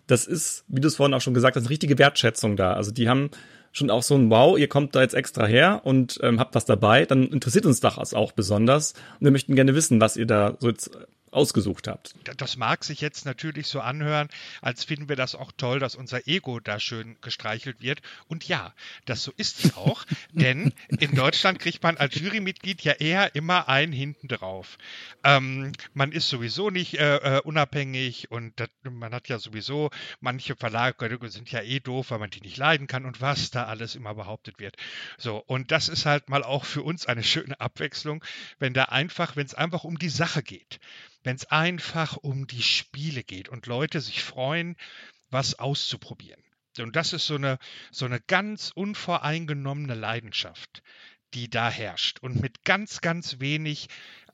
das 0.08 0.26
ist, 0.26 0.64
wie 0.68 0.82
du 0.82 0.88
es 0.88 0.96
vorhin 0.96 1.14
auch 1.14 1.22
schon 1.22 1.34
gesagt 1.34 1.56
hast, 1.56 1.64
eine 1.64 1.70
richtige 1.70 1.98
Wertschätzung 1.98 2.56
da. 2.56 2.74
Also 2.74 2.92
die 2.92 3.10
haben 3.10 3.30
schon 3.74 3.90
auch 3.90 4.04
so 4.04 4.16
ein 4.16 4.30
Wow, 4.30 4.58
ihr 4.58 4.68
kommt 4.68 4.96
da 4.96 5.02
jetzt 5.02 5.14
extra 5.14 5.46
her 5.46 5.82
und 5.84 6.20
ähm, 6.24 6.40
habt 6.40 6.56
was 6.56 6.66
dabei, 6.66 7.06
dann 7.06 7.28
interessiert 7.28 7.66
uns 7.66 7.80
das 7.80 8.14
auch 8.14 8.32
besonders 8.32 8.94
und 9.20 9.26
wir 9.26 9.32
möchten 9.32 9.56
gerne 9.56 9.76
wissen, 9.76 10.02
was 10.02 10.18
ihr 10.18 10.26
da 10.26 10.56
so 10.60 10.70
jetzt 10.70 10.98
ausgesucht 11.32 11.88
habt. 11.88 12.16
Das 12.38 12.58
mag 12.58 12.84
sich 12.84 13.02
jetzt 13.02 13.26
natürlich 13.26 13.68
so 13.68 13.82
anhören, 13.82 14.30
als 14.62 14.84
finden 14.84 15.10
wir 15.10 15.16
das 15.16 15.36
auch 15.36 15.52
toll, 15.52 15.80
dass 15.80 15.96
unser 15.96 16.28
Ego 16.28 16.60
da 16.60 16.80
schön 16.80 17.18
gestreichelt 17.22 17.82
wird. 17.82 18.02
Und 18.28 18.48
ja, 18.48 18.74
das 19.06 19.24
so 19.24 19.32
ist 19.38 19.64
es 19.64 19.76
auch, 19.76 20.06
denn 20.32 20.74
in 21.00 21.16
Deutschland 21.16 21.60
kriegt 21.60 21.84
man 21.84 21.98
als 21.98 22.16
Jurymitglied 22.16 22.82
ja 22.82 22.94
eher 22.94 23.36
immer 23.36 23.68
einen 23.70 23.94
hinten 23.94 24.28
drauf. 24.28 24.78
Ähm, 25.24 25.74
man 25.94 26.12
ist 26.12 26.30
sowieso 26.30 26.70
nicht 26.70 27.00
äh, 27.00 27.18
äh 27.18 27.42
unabhängig 27.42 28.32
und 28.32 28.60
das, 28.60 28.70
man 28.84 29.14
hat 29.14 29.28
ja 29.30 29.40
sowieso, 29.40 29.90
manche 30.20 30.56
Verlage 30.56 31.18
sind 31.30 31.52
ja 31.52 31.62
eh 31.62 31.80
doof, 31.80 32.12
weil 32.12 32.20
man 32.20 32.30
die 32.30 32.42
nicht 32.42 32.58
leiden 32.58 32.88
kann 32.88 33.06
und 33.06 33.22
was 33.22 33.52
da 33.52 33.66
alles 33.66 33.96
immer 33.96 34.16
behauptet 34.16 34.60
wird. 34.60 34.76
So, 35.18 35.38
und 35.38 35.72
das 35.72 35.90
ist 35.90 36.06
halt 36.06 36.30
mal 36.30 36.44
auch 36.44 36.66
für 36.66 36.84
uns 36.84 37.06
eine 37.06 37.24
schöne 37.24 37.60
Abwechslung, 37.60 38.24
wenn 38.60 38.74
da 38.74 38.86
einfach, 38.86 39.36
wenn 39.36 39.46
es 39.46 39.54
einfach 39.54 39.84
um 39.84 39.98
die 39.98 40.10
Sache 40.10 40.44
geht 40.44 40.80
wenn 41.24 41.36
es 41.36 41.46
einfach 41.46 42.18
um 42.18 42.48
die 42.48 42.64
Spiele 42.64 43.24
geht 43.24 43.50
und 43.50 43.66
Leute 43.66 44.02
sich 44.02 44.24
freuen, 44.24 44.76
was 45.30 45.56
auszuprobieren. 45.56 46.44
Und 46.80 46.96
das 46.96 47.14
ist 47.14 47.26
so 47.26 47.36
eine, 47.36 47.58
so 47.92 48.06
eine 48.06 48.20
ganz 48.22 48.72
unvoreingenommene 48.74 49.96
Leidenschaft, 49.96 50.84
die 51.34 51.50
da 51.50 51.70
herrscht. 51.70 52.20
Und 52.20 52.42
mit 52.42 52.64
ganz, 52.64 53.02
ganz 53.02 53.40
wenig 53.40 53.88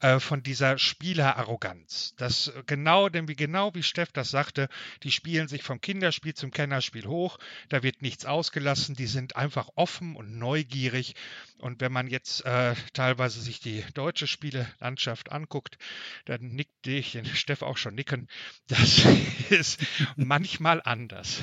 äh, 0.04 0.20
von 0.20 0.44
dieser 0.44 0.78
Spielerarroganz. 0.78 2.14
Das 2.18 2.50
äh, 2.50 2.64
genau, 2.66 3.08
denn 3.08 3.30
wie 3.30 3.38
genau 3.38 3.74
wie 3.74 3.84
Steff 3.84 4.12
das 4.12 4.30
sagte, 4.30 4.68
die 5.04 5.12
spielen 5.12 5.48
sich 5.48 5.64
vom 5.64 5.80
Kinderspiel 5.80 6.34
zum 6.34 6.52
Kennerspiel 6.52 7.08
hoch. 7.08 7.40
Da 7.70 7.84
wird 7.84 8.02
nichts 8.02 8.26
ausgelassen. 8.26 8.96
Die 8.96 9.08
sind 9.08 9.38
einfach 9.38 9.70
offen 9.76 10.18
und 10.18 10.38
neugierig. 10.38 11.16
Und 11.58 11.80
wenn 11.80 11.94
man 11.94 12.08
jetzt 12.08 12.46
äh, 12.46 12.76
teilweise 12.92 13.42
sich 13.42 13.62
die 13.62 13.86
deutsche 13.94 14.28
Spielelandschaft 14.28 15.32
anguckt, 15.32 15.78
dann 16.26 16.42
nickt 16.42 16.86
ich 16.86 17.14
den 17.14 17.26
Steff 17.26 17.62
auch 17.62 17.78
schon 17.78 17.96
nicken. 17.96 18.28
Das 18.68 19.06
ist 19.50 19.80
manchmal 20.18 20.82
anders. 20.84 21.42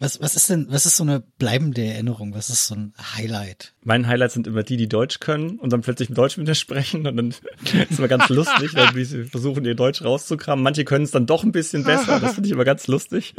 Was, 0.00 0.20
was 0.20 0.34
ist 0.34 0.50
denn, 0.50 0.66
was 0.70 0.86
ist 0.86 0.96
so 0.96 1.02
eine 1.02 1.20
bleibende 1.38 1.82
Erinnerung? 1.84 2.34
Was 2.34 2.50
ist 2.50 2.66
so 2.66 2.74
ein 2.74 2.94
Highlight? 3.16 3.74
Mein 3.82 4.06
Highlight 4.06 4.32
sind 4.32 4.46
immer 4.46 4.62
die, 4.62 4.76
die 4.76 4.88
Deutsch 4.88 5.20
können 5.20 5.58
und 5.58 5.72
dann 5.72 5.82
plötzlich 5.82 6.08
mit 6.08 6.18
Deutsch 6.18 6.36
mit 6.36 6.46
mir 6.46 6.54
sprechen 6.54 7.06
und 7.06 7.16
dann 7.16 7.28
ist 7.90 7.98
immer 7.98 8.08
ganz 8.08 8.28
lustig, 8.28 8.74
wie 8.94 9.04
sie 9.04 9.24
versuchen, 9.24 9.64
ihr 9.64 9.74
Deutsch 9.74 10.02
rauszukramen. 10.02 10.62
Manche 10.62 10.84
können 10.84 11.04
es 11.04 11.10
dann 11.10 11.26
doch 11.26 11.44
ein 11.44 11.52
bisschen 11.52 11.84
besser, 11.84 12.20
das 12.20 12.34
finde 12.34 12.48
ich 12.48 12.52
immer 12.52 12.64
ganz 12.64 12.86
lustig. 12.86 13.34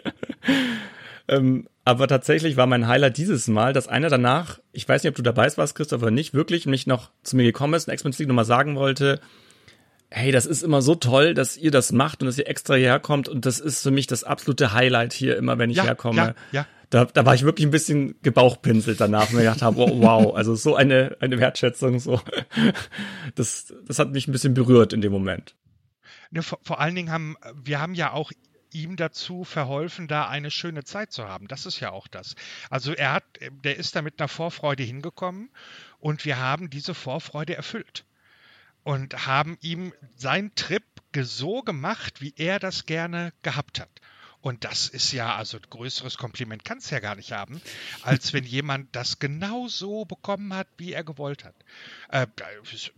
ähm, 1.28 1.68
aber 1.84 2.08
tatsächlich 2.08 2.58
war 2.58 2.68
mein 2.68 2.88
Highlight 2.88 3.18
dieses 3.18 3.48
Mal, 3.48 3.74
dass 3.74 3.88
einer 3.88 4.10
danach, 4.10 4.60
ich 4.72 4.88
weiß 4.88 5.04
nicht, 5.04 5.10
ob 5.10 5.16
du 5.16 5.22
dabei 5.24 5.48
warst, 5.56 5.76
Christopher, 5.76 6.10
nicht, 6.10 6.34
wirklich 6.34 6.66
mich 6.66 6.88
noch 6.88 7.12
zu 7.22 7.36
mir 7.36 7.44
gekommen 7.44 7.76
ist 7.76 7.88
und 7.88 7.94
explizit 7.94 8.28
nochmal 8.28 8.46
sagen 8.46 8.76
wollte, 8.76 9.20
hey, 10.10 10.32
das 10.32 10.46
ist 10.46 10.64
immer 10.64 10.82
so 10.82 10.96
toll, 10.96 11.34
dass 11.34 11.58
ihr 11.58 11.72
das 11.72 11.92
macht 11.92 12.22
und 12.22 12.28
dass 12.28 12.38
ihr 12.38 12.48
extra 12.48 12.76
hierher 12.76 13.00
kommt 13.00 13.28
und 13.28 13.46
das 13.46 13.60
ist 13.60 13.84
für 13.84 13.92
mich 13.92 14.08
das 14.08 14.24
absolute 14.24 14.74
Highlight 14.74 15.14
hier 15.14 15.38
immer, 15.38 15.58
wenn 15.58 15.70
ich 15.70 15.78
ja, 15.78 15.84
herkomme. 15.84 16.36
Ja, 16.52 16.62
ja. 16.62 16.68
Da, 16.92 17.06
da 17.06 17.26
war 17.26 17.34
ich 17.34 17.44
wirklich 17.44 17.68
ein 17.68 17.72
bisschen 17.72 18.16
gebauchpinselt 18.22 19.02
danach 19.02 19.30
und 19.30 19.36
mir 19.36 19.42
gedacht 19.42 19.64
habe, 19.64 19.78
wow, 19.78 20.36
also 20.36 20.56
so 20.56 20.76
eine, 20.76 21.18
eine 21.20 21.40
Wertschätzung, 21.40 22.00
so. 22.00 22.22
Das, 23.34 23.74
das 23.86 24.00
hat 24.00 24.12
mich 24.12 24.28
ein 24.28 24.32
bisschen 24.32 24.54
berührt 24.54 24.94
in 24.94 25.02
dem 25.02 25.12
Moment. 25.12 25.56
Ja, 26.32 26.42
vor, 26.42 26.60
vor 26.62 26.80
allen 26.80 26.96
Dingen 26.96 27.12
haben, 27.12 27.36
wir 27.56 27.82
haben 27.82 27.96
ja 27.96 28.14
auch 28.14 28.32
ihm 28.72 28.98
dazu 28.98 29.44
verholfen, 29.44 30.08
da 30.08 30.28
eine 30.28 30.52
schöne 30.52 30.84
Zeit 30.84 31.12
zu 31.12 31.28
haben. 31.28 31.48
Das 31.48 31.66
ist 31.66 31.80
ja 31.80 31.92
auch 31.92 32.08
das. 32.08 32.36
Also 32.70 32.94
er 32.94 33.14
hat, 33.14 33.24
der 33.64 33.78
ist 33.78 33.96
da 33.96 34.02
mit 34.02 34.20
einer 34.20 34.28
Vorfreude 34.28 34.84
hingekommen 34.84 35.50
und 36.00 36.24
wir 36.24 36.38
haben 36.38 36.70
diese 36.70 36.94
Vorfreude 36.94 37.56
erfüllt 37.56 38.06
und 38.86 39.26
haben 39.26 39.58
ihm 39.62 39.94
seinen 40.16 40.54
Trip 40.56 40.84
so 41.20 41.62
gemacht, 41.64 42.22
wie 42.22 42.34
er 42.38 42.60
das 42.60 42.86
gerne 42.86 43.34
gehabt 43.42 43.80
hat. 43.80 43.90
Und 44.42 44.64
das 44.64 44.88
ist 44.90 45.12
ja, 45.12 45.36
also 45.36 45.58
größeres 45.60 46.18
Kompliment 46.18 46.64
kann 46.64 46.78
es 46.78 46.92
ja 46.92 47.00
gar 47.00 47.16
nicht 47.16 47.32
haben, 47.32 47.60
als 48.04 48.32
wenn 48.32 48.44
jemand 48.44 48.96
das 48.96 49.18
genau 49.18 49.68
so 49.68 50.06
bekommen 50.06 50.54
hat, 50.54 50.68
wie 50.78 50.94
er 50.94 51.04
gewollt 51.04 51.46
hat. 51.46 51.56
Äh, 52.10 52.28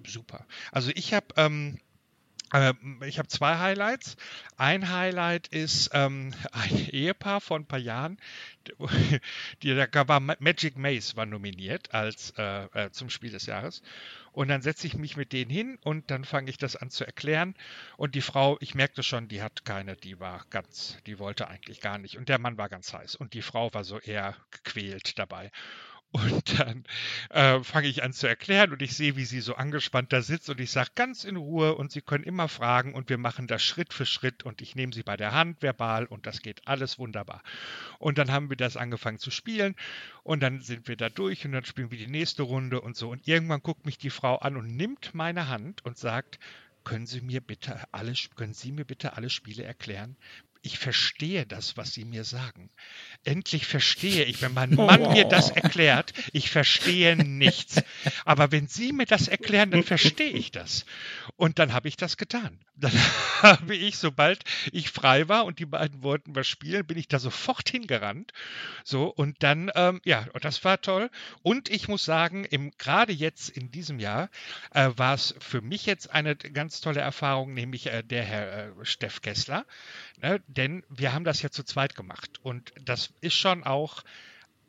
super. 0.05 0.45
Also 0.73 0.91
ich 0.93 1.13
habe 1.13 1.27
ähm, 1.37 1.77
äh, 1.77 1.86
ich 3.05 3.19
habe 3.19 3.27
zwei 3.27 3.57
Highlights. 3.57 4.15
Ein 4.55 4.89
Highlight 4.89 5.47
ist 5.47 5.89
ähm, 5.93 6.33
ein 6.51 6.89
Ehepaar 6.89 7.41
von 7.41 7.63
ein 7.63 7.65
paar 7.65 7.79
Jahren, 7.79 8.17
die, 9.63 9.75
da 9.75 10.07
war 10.07 10.19
Magic 10.19 10.77
Maze 10.77 11.15
war 11.15 11.25
nominiert 11.25 11.93
als 11.93 12.33
äh, 12.37 12.65
äh, 12.73 12.91
zum 12.91 13.09
Spiel 13.09 13.31
des 13.31 13.45
Jahres. 13.45 13.81
Und 14.31 14.49
dann 14.49 14.61
setze 14.61 14.85
ich 14.85 14.95
mich 14.95 15.17
mit 15.17 15.33
denen 15.33 15.49
hin 15.49 15.79
und 15.81 16.11
dann 16.11 16.23
fange 16.23 16.49
ich 16.49 16.57
das 16.57 16.75
an 16.75 16.91
zu 16.91 17.05
erklären. 17.05 17.55
Und 17.97 18.13
die 18.13 18.21
Frau, 18.21 18.57
ich 18.59 18.75
merkte 18.75 19.01
schon, 19.01 19.27
die 19.27 19.41
hat 19.41 19.65
keine, 19.65 19.95
die 19.95 20.19
war 20.19 20.45
ganz, 20.51 20.97
die 21.07 21.17
wollte 21.17 21.47
eigentlich 21.47 21.81
gar 21.81 21.97
nicht. 21.97 22.17
Und 22.17 22.29
der 22.29 22.37
Mann 22.37 22.57
war 22.57 22.69
ganz 22.69 22.93
heiß. 22.93 23.15
Und 23.15 23.33
die 23.33 23.41
Frau 23.41 23.73
war 23.73 23.83
so 23.83 23.99
eher 23.99 24.35
gequält 24.51 25.17
dabei. 25.17 25.51
Und 26.11 26.59
dann 26.59 26.85
äh, 27.31 27.61
fange 27.63 27.87
ich 27.87 28.01
an 28.01 28.13
zu 28.13 28.27
erklären 28.27 28.71
und 28.71 28.81
ich 28.81 28.95
sehe, 28.95 29.17
wie 29.17 29.25
sie 29.25 29.41
so 29.41 29.55
angespannt 29.55 30.13
da 30.13 30.21
sitzt 30.21 30.49
und 30.49 30.59
ich 30.59 30.71
sage 30.71 30.91
ganz 30.95 31.25
in 31.25 31.35
Ruhe 31.35 31.75
und 31.75 31.91
sie 31.91 32.01
können 32.01 32.23
immer 32.23 32.47
fragen 32.47 32.93
und 32.93 33.09
wir 33.09 33.17
machen 33.17 33.45
das 33.45 33.61
Schritt 33.61 33.93
für 33.93 34.05
Schritt 34.05 34.43
und 34.43 34.61
ich 34.61 34.73
nehme 34.75 34.93
sie 34.93 35.03
bei 35.03 35.17
der 35.17 35.33
Hand 35.33 35.61
verbal 35.61 36.05
und 36.05 36.25
das 36.25 36.41
geht 36.41 36.65
alles 36.65 36.97
wunderbar. 36.97 37.43
Und 37.99 38.17
dann 38.17 38.31
haben 38.31 38.49
wir 38.49 38.57
das 38.57 38.77
angefangen 38.77 39.19
zu 39.19 39.31
spielen 39.31 39.75
und 40.23 40.41
dann 40.41 40.61
sind 40.61 40.87
wir 40.87 40.95
da 40.95 41.09
durch 41.09 41.45
und 41.45 41.51
dann 41.51 41.65
spielen 41.65 41.91
wir 41.91 41.97
die 41.97 42.07
nächste 42.07 42.43
Runde 42.43 42.79
und 42.79 42.95
so. 42.95 43.09
Und 43.09 43.27
irgendwann 43.27 43.61
guckt 43.61 43.85
mich 43.85 43.97
die 43.97 44.09
Frau 44.09 44.37
an 44.37 44.55
und 44.55 44.75
nimmt 44.75 45.13
meine 45.13 45.49
Hand 45.49 45.83
und 45.85 45.97
sagt, 45.97 46.39
können 46.85 47.05
Sie 47.05 47.19
mir 47.19 47.41
bitte 47.41 47.83
alle, 47.91 48.13
können 48.35 48.53
Sie 48.53 48.71
mir 48.71 48.85
bitte 48.85 49.17
alle 49.17 49.29
Spiele 49.29 49.63
erklären? 49.63 50.15
Ich 50.61 50.79
verstehe 50.79 51.45
das, 51.45 51.77
was 51.77 51.93
Sie 51.93 52.05
mir 52.05 52.23
sagen. 52.23 52.69
Endlich 53.23 53.65
verstehe 53.65 54.23
ich, 54.23 54.41
wenn 54.41 54.53
mein 54.53 54.69
Mann 54.75 55.01
oh. 55.01 55.11
mir 55.11 55.25
das 55.25 55.49
erklärt, 55.49 56.13
ich 56.33 56.49
verstehe 56.49 57.15
nichts. 57.15 57.81
Aber 58.25 58.51
wenn 58.51 58.67
Sie 58.67 58.93
mir 58.93 59.05
das 59.05 59.27
erklären, 59.27 59.71
dann 59.71 59.83
verstehe 59.83 60.31
ich 60.31 60.51
das. 60.51 60.85
Und 61.35 61.59
dann 61.59 61.73
habe 61.73 61.87
ich 61.87 61.97
das 61.97 62.17
getan. 62.17 62.59
Dann 62.79 62.91
habe 63.41 63.75
ich, 63.75 63.97
sobald 63.97 64.43
ich 64.71 64.91
frei 64.91 65.27
war 65.27 65.45
und 65.45 65.59
die 65.59 65.65
beiden 65.65 66.03
wollten 66.03 66.35
was 66.35 66.47
spielen, 66.47 66.85
bin 66.85 66.97
ich 66.97 67.07
da 67.07 67.19
sofort 67.19 67.69
hingerannt. 67.69 68.33
So, 68.83 69.07
und 69.07 69.41
dann, 69.41 69.71
ähm, 69.75 70.01
ja, 70.05 70.25
das 70.41 70.63
war 70.63 70.79
toll. 70.79 71.09
Und 71.41 71.69
ich 71.69 71.87
muss 71.87 72.05
sagen, 72.05 72.45
im, 72.45 72.71
gerade 72.77 73.13
jetzt 73.13 73.49
in 73.49 73.71
diesem 73.71 73.99
Jahr 73.99 74.29
äh, 74.73 74.91
war 74.95 75.15
es 75.15 75.35
für 75.39 75.61
mich 75.61 75.85
jetzt 75.85 76.11
eine 76.11 76.35
ganz 76.35 76.81
tolle 76.81 77.01
Erfahrung, 77.01 77.53
nämlich 77.53 77.87
äh, 77.87 78.03
der 78.03 78.23
Herr 78.23 78.67
äh, 78.67 78.71
Steff 78.83 79.21
Kessler. 79.21 79.65
Ne? 80.21 80.41
Denn 80.47 80.83
wir 80.89 81.13
haben 81.13 81.25
das 81.25 81.41
ja 81.41 81.49
zu 81.49 81.63
zweit 81.63 81.95
gemacht. 81.95 82.39
Und 82.43 82.73
das 82.85 83.11
ist 83.21 83.35
schon 83.35 83.63
auch 83.63 84.03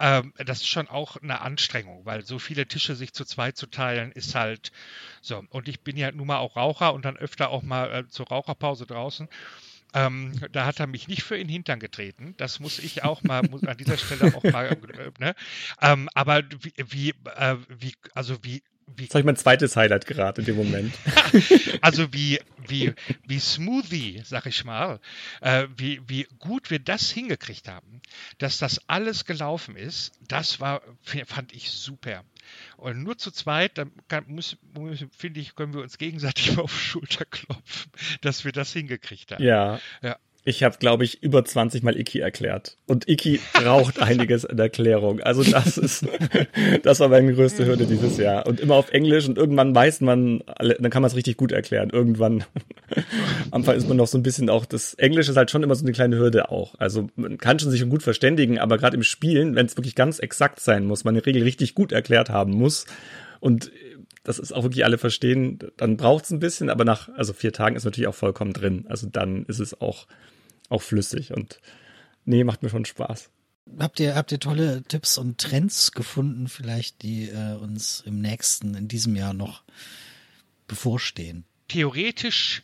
ähm, 0.00 0.32
das 0.36 0.58
ist 0.58 0.68
schon 0.68 0.88
auch 0.88 1.16
eine 1.16 1.40
Anstrengung, 1.40 2.04
weil 2.04 2.24
so 2.24 2.38
viele 2.38 2.66
Tische 2.66 2.94
sich 2.94 3.12
zu 3.12 3.24
zweit 3.24 3.56
zu 3.56 3.66
teilen, 3.66 4.12
ist 4.12 4.34
halt 4.34 4.72
so. 5.20 5.44
Und 5.50 5.68
ich 5.68 5.80
bin 5.80 5.96
ja 5.96 6.12
nun 6.12 6.26
mal 6.26 6.38
auch 6.38 6.56
Raucher 6.56 6.94
und 6.94 7.04
dann 7.04 7.16
öfter 7.16 7.50
auch 7.50 7.62
mal 7.62 7.92
äh, 7.92 8.08
zur 8.08 8.28
Raucherpause 8.28 8.86
draußen. 8.86 9.28
Ähm, 9.94 10.32
da 10.52 10.66
hat 10.66 10.80
er 10.80 10.86
mich 10.86 11.08
nicht 11.08 11.22
für 11.22 11.36
in 11.36 11.46
den 11.46 11.52
Hintern 11.52 11.80
getreten. 11.80 12.34
Das 12.36 12.60
muss 12.60 12.78
ich 12.78 13.04
auch 13.04 13.22
mal, 13.22 13.42
muss 13.42 13.64
an 13.64 13.76
dieser 13.76 13.96
Stelle 13.96 14.34
auch 14.36 14.42
mal, 14.44 14.66
äh, 14.66 15.10
ne? 15.18 15.34
ähm, 15.80 16.08
aber 16.14 16.42
wie, 16.60 16.74
wie, 16.76 17.14
äh, 17.36 17.56
wie, 17.68 17.94
also 18.14 18.36
wie 18.44 18.62
wie, 18.96 19.06
das 19.06 19.14
habe 19.14 19.20
ich 19.20 19.26
mein 19.26 19.36
zweites 19.36 19.76
Highlight 19.76 20.06
gerade 20.06 20.40
in 20.40 20.46
dem 20.46 20.56
Moment. 20.56 20.94
also 21.80 22.12
wie, 22.12 22.40
wie, 22.66 22.94
wie 23.26 23.38
smoothie, 23.38 24.22
sag 24.24 24.46
ich 24.46 24.64
mal, 24.64 25.00
äh, 25.40 25.66
wie, 25.76 26.00
wie 26.06 26.26
gut 26.38 26.70
wir 26.70 26.78
das 26.78 27.10
hingekriegt 27.10 27.68
haben, 27.68 28.00
dass 28.38 28.58
das 28.58 28.80
alles 28.88 29.24
gelaufen 29.24 29.76
ist, 29.76 30.12
das 30.26 30.60
war, 30.60 30.82
fand 31.26 31.52
ich 31.52 31.70
super. 31.70 32.24
Und 32.76 33.02
nur 33.02 33.18
zu 33.18 33.30
zweit, 33.30 33.78
da 33.78 33.86
muss, 34.26 34.56
finde 35.16 35.40
ich, 35.40 35.54
können 35.54 35.74
wir 35.74 35.82
uns 35.82 35.98
gegenseitig 35.98 36.58
auf 36.58 36.72
die 36.72 36.78
Schulter 36.78 37.24
klopfen, 37.24 37.92
dass 38.22 38.44
wir 38.44 38.52
das 38.52 38.72
hingekriegt 38.72 39.32
haben. 39.32 39.44
Ja. 39.44 39.80
ja. 40.02 40.16
Ich 40.44 40.62
habe, 40.62 40.78
glaube 40.78 41.04
ich, 41.04 41.22
über 41.22 41.44
20 41.44 41.82
Mal 41.82 41.98
Iki 41.98 42.20
erklärt. 42.20 42.78
Und 42.86 43.08
Iki 43.08 43.40
braucht 43.52 44.00
einiges 44.02 44.44
in 44.44 44.58
Erklärung. 44.58 45.20
Also 45.20 45.42
das 45.42 45.76
ist, 45.76 46.06
das 46.82 47.00
war 47.00 47.08
meine 47.08 47.34
größte 47.34 47.66
Hürde 47.66 47.86
dieses 47.86 48.16
Jahr. 48.16 48.46
Und 48.46 48.60
immer 48.60 48.76
auf 48.76 48.90
Englisch 48.92 49.28
und 49.28 49.36
irgendwann 49.36 49.74
weiß 49.74 50.00
man, 50.00 50.42
dann 50.58 50.90
kann 50.90 51.02
man 51.02 51.10
es 51.10 51.16
richtig 51.16 51.36
gut 51.36 51.52
erklären. 51.52 51.90
Irgendwann, 51.90 52.44
am 53.50 53.60
Anfang 53.60 53.76
ist 53.76 53.88
man 53.88 53.96
noch 53.96 54.06
so 54.06 54.16
ein 54.16 54.22
bisschen 54.22 54.48
auch, 54.48 54.64
das 54.64 54.94
Englisch 54.94 55.28
ist 55.28 55.36
halt 55.36 55.50
schon 55.50 55.62
immer 55.62 55.74
so 55.74 55.84
eine 55.84 55.92
kleine 55.92 56.16
Hürde 56.16 56.50
auch. 56.50 56.74
Also 56.78 57.08
man 57.16 57.38
kann 57.38 57.58
schon 57.58 57.70
sich 57.70 57.88
gut 57.88 58.02
verständigen, 58.02 58.58
aber 58.58 58.78
gerade 58.78 58.96
im 58.96 59.02
Spielen, 59.02 59.54
wenn 59.54 59.66
es 59.66 59.76
wirklich 59.76 59.94
ganz 59.94 60.18
exakt 60.18 60.60
sein 60.60 60.84
muss, 60.84 61.04
man 61.04 61.14
die 61.14 61.20
Regel 61.20 61.42
richtig 61.42 61.74
gut 61.74 61.92
erklärt 61.92 62.30
haben 62.30 62.52
muss. 62.52 62.86
Und 63.40 63.70
das 64.28 64.38
ist 64.38 64.52
auch 64.52 64.62
wirklich 64.62 64.84
alle 64.84 64.98
verstehen, 64.98 65.58
dann 65.78 65.96
braucht 65.96 66.24
es 66.24 66.30
ein 66.30 66.38
bisschen, 66.38 66.68
aber 66.68 66.84
nach 66.84 67.08
also 67.16 67.32
vier 67.32 67.50
Tagen 67.50 67.76
ist 67.76 67.84
natürlich 67.84 68.08
auch 68.08 68.14
vollkommen 68.14 68.52
drin. 68.52 68.84
Also 68.88 69.08
dann 69.08 69.46
ist 69.46 69.58
es 69.58 69.80
auch 69.80 70.06
auch 70.68 70.82
flüssig 70.82 71.32
und 71.32 71.60
nee, 72.26 72.44
macht 72.44 72.62
mir 72.62 72.68
schon 72.68 72.84
Spaß. 72.84 73.30
Habt 73.78 74.00
ihr, 74.00 74.14
habt 74.14 74.30
ihr 74.30 74.38
tolle 74.38 74.82
Tipps 74.82 75.16
und 75.16 75.38
Trends 75.38 75.92
gefunden, 75.92 76.48
vielleicht, 76.48 77.00
die 77.00 77.30
äh, 77.30 77.54
uns 77.54 78.02
im 78.04 78.20
nächsten, 78.20 78.74
in 78.74 78.86
diesem 78.86 79.16
Jahr 79.16 79.32
noch 79.32 79.62
bevorstehen? 80.66 81.44
Theoretisch 81.68 82.62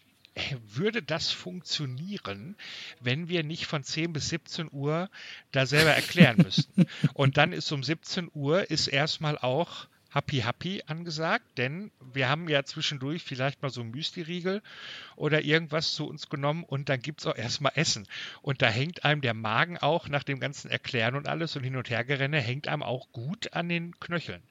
würde 0.67 1.03
das 1.03 1.31
funktionieren, 1.31 2.57
wenn 3.01 3.29
wir 3.31 3.43
nicht 3.43 3.65
von 3.65 3.85
10 3.85 4.13
bis 4.13 4.29
17 4.29 4.69
Uhr 4.71 5.09
da 5.51 5.65
selber 5.65 5.93
erklären 5.93 6.37
müssten. 6.39 6.85
Und 7.15 7.39
dann 7.39 7.55
ist 7.55 7.73
um 7.73 7.83
17 7.83 8.31
Uhr 8.35 8.71
ist 8.71 8.89
erstmal 8.89 9.39
auch 9.39 9.87
Happy 10.15 10.43
Happy 10.43 10.81
angesagt, 10.87 11.45
denn 11.59 11.91
wir 12.13 12.29
haben 12.29 12.49
ja 12.49 12.63
zwischendurch 12.65 13.25
vielleicht 13.25 13.63
mal 13.63 13.71
so 13.71 13.81
ein 13.81 13.91
Müsli-Riegel 13.91 14.63
oder 15.17 15.43
irgendwas 15.43 15.93
zu 15.95 16.07
uns 16.07 16.29
genommen 16.29 16.63
und 16.63 16.89
dann 16.89 17.01
gibt 17.01 17.21
es 17.21 17.27
auch 17.27 17.37
erstmal 17.37 17.73
Essen. 17.75 18.07
Und 18.41 18.63
da 18.63 18.69
hängt 18.69 19.05
einem 19.05 19.23
der 19.23 19.35
Magen 19.35 19.77
auch 19.77 20.09
nach 20.09 20.23
dem 20.23 20.39
ganzen 20.39 20.71
Erklären 20.71 21.17
und 21.17 21.27
alles 21.27 21.57
und 21.57 21.65
hin 21.65 21.75
und 21.75 21.91
her 21.91 22.05
gerenne, 22.05 22.41
hängt 22.41 22.69
einem 22.69 22.85
auch 22.85 23.11
gut 23.11 23.53
an 23.55 23.69
den 23.69 23.99
Knöcheln. 23.99 24.43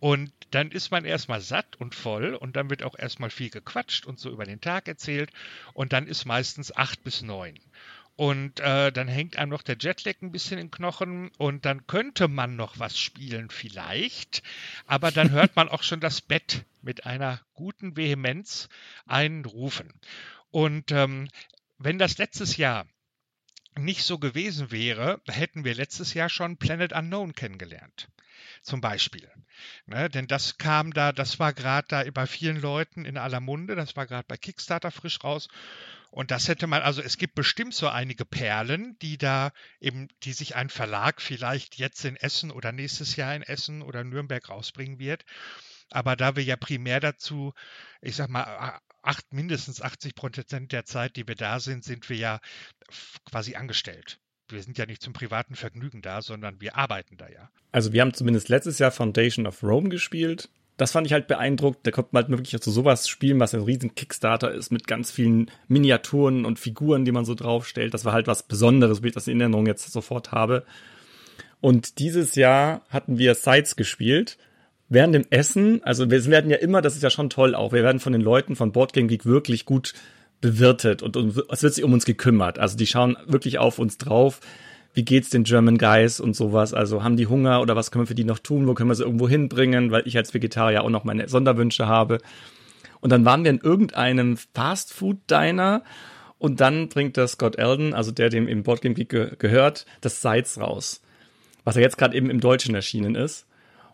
Und 0.00 0.32
dann 0.50 0.70
ist 0.70 0.90
man 0.90 1.06
erstmal 1.06 1.40
satt 1.40 1.76
und 1.76 1.94
voll 1.94 2.34
und 2.34 2.56
dann 2.56 2.68
wird 2.68 2.82
auch 2.82 2.98
erstmal 2.98 3.30
viel 3.30 3.50
gequatscht 3.50 4.04
und 4.04 4.18
so 4.18 4.30
über 4.30 4.44
den 4.44 4.60
Tag 4.60 4.86
erzählt 4.86 5.30
und 5.72 5.94
dann 5.94 6.06
ist 6.06 6.26
meistens 6.26 6.74
acht 6.76 7.02
bis 7.04 7.22
neun. 7.22 7.54
Und 8.20 8.60
äh, 8.60 8.92
dann 8.92 9.08
hängt 9.08 9.38
einem 9.38 9.50
noch 9.50 9.62
der 9.62 9.78
Jetlag 9.80 10.16
ein 10.20 10.30
bisschen 10.30 10.58
im 10.58 10.70
Knochen 10.70 11.30
und 11.38 11.64
dann 11.64 11.86
könnte 11.86 12.28
man 12.28 12.54
noch 12.54 12.78
was 12.78 12.98
spielen 12.98 13.48
vielleicht, 13.48 14.42
aber 14.84 15.10
dann 15.10 15.30
hört 15.30 15.56
man 15.56 15.70
auch 15.70 15.82
schon 15.82 16.00
das 16.00 16.20
Bett 16.20 16.66
mit 16.82 17.06
einer 17.06 17.40
guten 17.54 17.96
Vehemenz 17.96 18.68
einrufen. 19.06 19.90
Und 20.50 20.92
ähm, 20.92 21.28
wenn 21.78 21.98
das 21.98 22.18
letztes 22.18 22.58
Jahr 22.58 22.86
nicht 23.78 24.02
so 24.02 24.18
gewesen 24.18 24.70
wäre, 24.70 25.22
hätten 25.26 25.64
wir 25.64 25.74
letztes 25.74 26.12
Jahr 26.12 26.28
schon 26.28 26.58
Planet 26.58 26.92
Unknown 26.92 27.32
kennengelernt. 27.32 28.10
Zum 28.60 28.82
Beispiel. 28.82 29.30
Ne, 29.86 30.10
denn 30.10 30.26
das 30.26 30.58
kam 30.58 30.92
da, 30.92 31.12
das 31.12 31.38
war 31.38 31.54
gerade 31.54 31.88
da 31.88 32.10
bei 32.10 32.26
vielen 32.26 32.60
Leuten 32.60 33.06
in 33.06 33.16
aller 33.16 33.40
Munde, 33.40 33.76
das 33.76 33.96
war 33.96 34.06
gerade 34.06 34.26
bei 34.28 34.36
Kickstarter 34.36 34.90
frisch 34.90 35.24
raus. 35.24 35.48
Und 36.10 36.30
das 36.32 36.48
hätte 36.48 36.66
man, 36.66 36.82
also 36.82 37.00
es 37.02 37.18
gibt 37.18 37.34
bestimmt 37.34 37.74
so 37.74 37.88
einige 37.88 38.24
Perlen, 38.24 38.98
die 39.00 39.16
da 39.16 39.52
eben, 39.80 40.08
die 40.24 40.32
sich 40.32 40.56
ein 40.56 40.68
Verlag 40.68 41.20
vielleicht 41.20 41.76
jetzt 41.76 42.04
in 42.04 42.16
Essen 42.16 42.50
oder 42.50 42.72
nächstes 42.72 43.16
Jahr 43.16 43.34
in 43.34 43.42
Essen 43.42 43.80
oder 43.82 44.02
Nürnberg 44.02 44.48
rausbringen 44.48 44.98
wird. 44.98 45.24
Aber 45.90 46.16
da 46.16 46.36
wir 46.36 46.42
ja 46.42 46.56
primär 46.56 47.00
dazu, 47.00 47.52
ich 48.00 48.16
sag 48.16 48.28
mal, 48.28 48.80
acht, 49.02 49.32
mindestens 49.32 49.80
80 49.80 50.14
Prozent 50.14 50.72
der 50.72 50.84
Zeit, 50.84 51.16
die 51.16 51.26
wir 51.26 51.36
da 51.36 51.60
sind, 51.60 51.84
sind 51.84 52.08
wir 52.08 52.16
ja 52.16 52.40
quasi 53.24 53.54
angestellt. 53.54 54.18
Wir 54.48 54.62
sind 54.62 54.78
ja 54.78 54.86
nicht 54.86 55.02
zum 55.02 55.12
privaten 55.12 55.54
Vergnügen 55.54 56.02
da, 56.02 56.22
sondern 56.22 56.60
wir 56.60 56.76
arbeiten 56.76 57.16
da 57.16 57.28
ja. 57.28 57.50
Also 57.70 57.92
wir 57.92 58.00
haben 58.00 58.14
zumindest 58.14 58.48
letztes 58.48 58.80
Jahr 58.80 58.90
Foundation 58.90 59.46
of 59.46 59.62
Rome 59.62 59.90
gespielt 59.90 60.48
das 60.80 60.92
fand 60.92 61.06
ich 61.06 61.12
halt 61.12 61.26
beeindruckt. 61.26 61.86
Da 61.86 61.90
kommt 61.90 62.14
man 62.14 62.22
halt 62.24 62.30
wirklich 62.30 62.58
zu 62.58 62.70
sowas 62.70 63.06
spielen, 63.06 63.38
was 63.38 63.54
ein 63.54 63.62
riesen 63.62 63.94
Kickstarter 63.94 64.50
ist 64.50 64.72
mit 64.72 64.86
ganz 64.86 65.10
vielen 65.10 65.50
Miniaturen 65.68 66.46
und 66.46 66.58
Figuren, 66.58 67.04
die 67.04 67.12
man 67.12 67.26
so 67.26 67.34
draufstellt. 67.34 67.92
Das 67.92 68.06
war 68.06 68.14
halt 68.14 68.26
was 68.26 68.44
Besonderes, 68.44 69.02
wie 69.02 69.08
ich 69.08 69.14
das 69.14 69.28
in 69.28 69.40
Erinnerung 69.40 69.66
jetzt 69.66 69.90
sofort 69.92 70.32
habe. 70.32 70.64
Und 71.60 71.98
dieses 71.98 72.34
Jahr 72.34 72.80
hatten 72.88 73.18
wir 73.18 73.34
Sites 73.34 73.76
gespielt. 73.76 74.38
Während 74.88 75.14
dem 75.14 75.26
Essen, 75.28 75.84
also 75.84 76.10
wir 76.10 76.24
werden 76.26 76.50
ja 76.50 76.56
immer, 76.56 76.80
das 76.80 76.96
ist 76.96 77.02
ja 77.02 77.10
schon 77.10 77.28
toll 77.28 77.54
auch, 77.54 77.72
wir 77.72 77.82
werden 77.82 78.00
von 78.00 78.12
den 78.12 78.22
Leuten 78.22 78.56
von 78.56 78.72
Board 78.72 78.94
Game 78.94 79.06
Geek 79.06 79.26
wirklich 79.26 79.66
gut 79.66 79.92
bewirtet 80.40 81.02
und 81.02 81.16
es 81.50 81.62
wird 81.62 81.74
sich 81.74 81.84
um 81.84 81.92
uns 81.92 82.06
gekümmert. 82.06 82.58
Also 82.58 82.76
die 82.76 82.86
schauen 82.86 83.16
wirklich 83.26 83.58
auf 83.58 83.78
uns 83.78 83.98
drauf 83.98 84.40
wie 84.92 85.04
geht's 85.04 85.30
den 85.30 85.44
German 85.44 85.78
Guys 85.78 86.20
und 86.20 86.34
sowas? 86.34 86.74
Also 86.74 87.04
haben 87.04 87.16
die 87.16 87.26
Hunger 87.26 87.60
oder 87.60 87.76
was 87.76 87.90
können 87.90 88.04
wir 88.04 88.08
für 88.08 88.14
die 88.14 88.24
noch 88.24 88.38
tun? 88.38 88.66
Wo 88.66 88.74
können 88.74 88.90
wir 88.90 88.94
sie 88.94 89.04
irgendwo 89.04 89.28
hinbringen? 89.28 89.90
Weil 89.90 90.06
ich 90.06 90.16
als 90.16 90.34
Vegetarier 90.34 90.82
auch 90.82 90.90
noch 90.90 91.04
meine 91.04 91.28
Sonderwünsche 91.28 91.86
habe. 91.86 92.18
Und 93.00 93.10
dann 93.10 93.24
waren 93.24 93.44
wir 93.44 93.50
in 93.50 93.60
irgendeinem 93.60 94.36
Fast-Food-Diner 94.36 95.82
und 96.38 96.60
dann 96.60 96.88
bringt 96.88 97.16
der 97.16 97.28
Scott 97.28 97.56
Eldon, 97.56 97.94
also 97.94 98.10
der 98.10 98.30
dem 98.30 98.48
im 98.48 98.62
Boardgame 98.62 98.94
Geek 98.94 99.08
ge 99.10 99.32
gehört, 99.38 99.86
das 100.00 100.22
Sides 100.22 100.60
raus. 100.60 101.02
Was 101.64 101.76
er 101.76 101.82
jetzt 101.82 101.98
gerade 101.98 102.16
eben 102.16 102.30
im 102.30 102.40
Deutschen 102.40 102.74
erschienen 102.74 103.14
ist. 103.14 103.46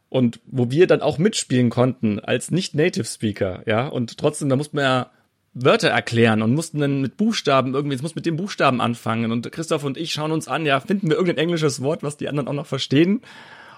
Und 0.09 0.41
wo 0.47 0.71
wir 0.71 0.87
dann 0.87 1.03
auch 1.03 1.19
mitspielen 1.19 1.69
konnten 1.69 2.21
als 2.21 2.53
Nicht-Native-Speaker, 2.53 3.65
ja. 3.67 3.89
Und 3.89 4.17
trotzdem, 4.19 4.49
da 4.49 4.57
muss 4.57 4.73
man 4.73 4.85
ja 4.85 5.11
Wörter 5.59 5.89
erklären 5.89 6.43
und 6.43 6.55
mussten 6.55 6.81
dann 6.81 7.01
mit 7.01 7.17
Buchstaben 7.17 7.73
irgendwie, 7.73 7.97
es 7.97 8.03
muss 8.03 8.15
mit 8.15 8.27
dem 8.27 8.37
Buchstaben 8.37 8.83
anfangen. 8.83 9.33
Und 9.33 9.51
Christoph 9.51 9.85
und 9.85 9.97
ich 9.97 10.13
schauen 10.13 10.31
uns 10.31 10.49
an, 10.49 10.67
ja, 10.67 10.81
finden 10.81 11.09
wir 11.09 11.17
irgendein 11.17 11.45
englisches 11.45 11.81
Wort, 11.81 12.03
was 12.03 12.19
die 12.19 12.29
anderen 12.29 12.47
auch 12.47 12.53
noch 12.53 12.67
verstehen. 12.67 13.23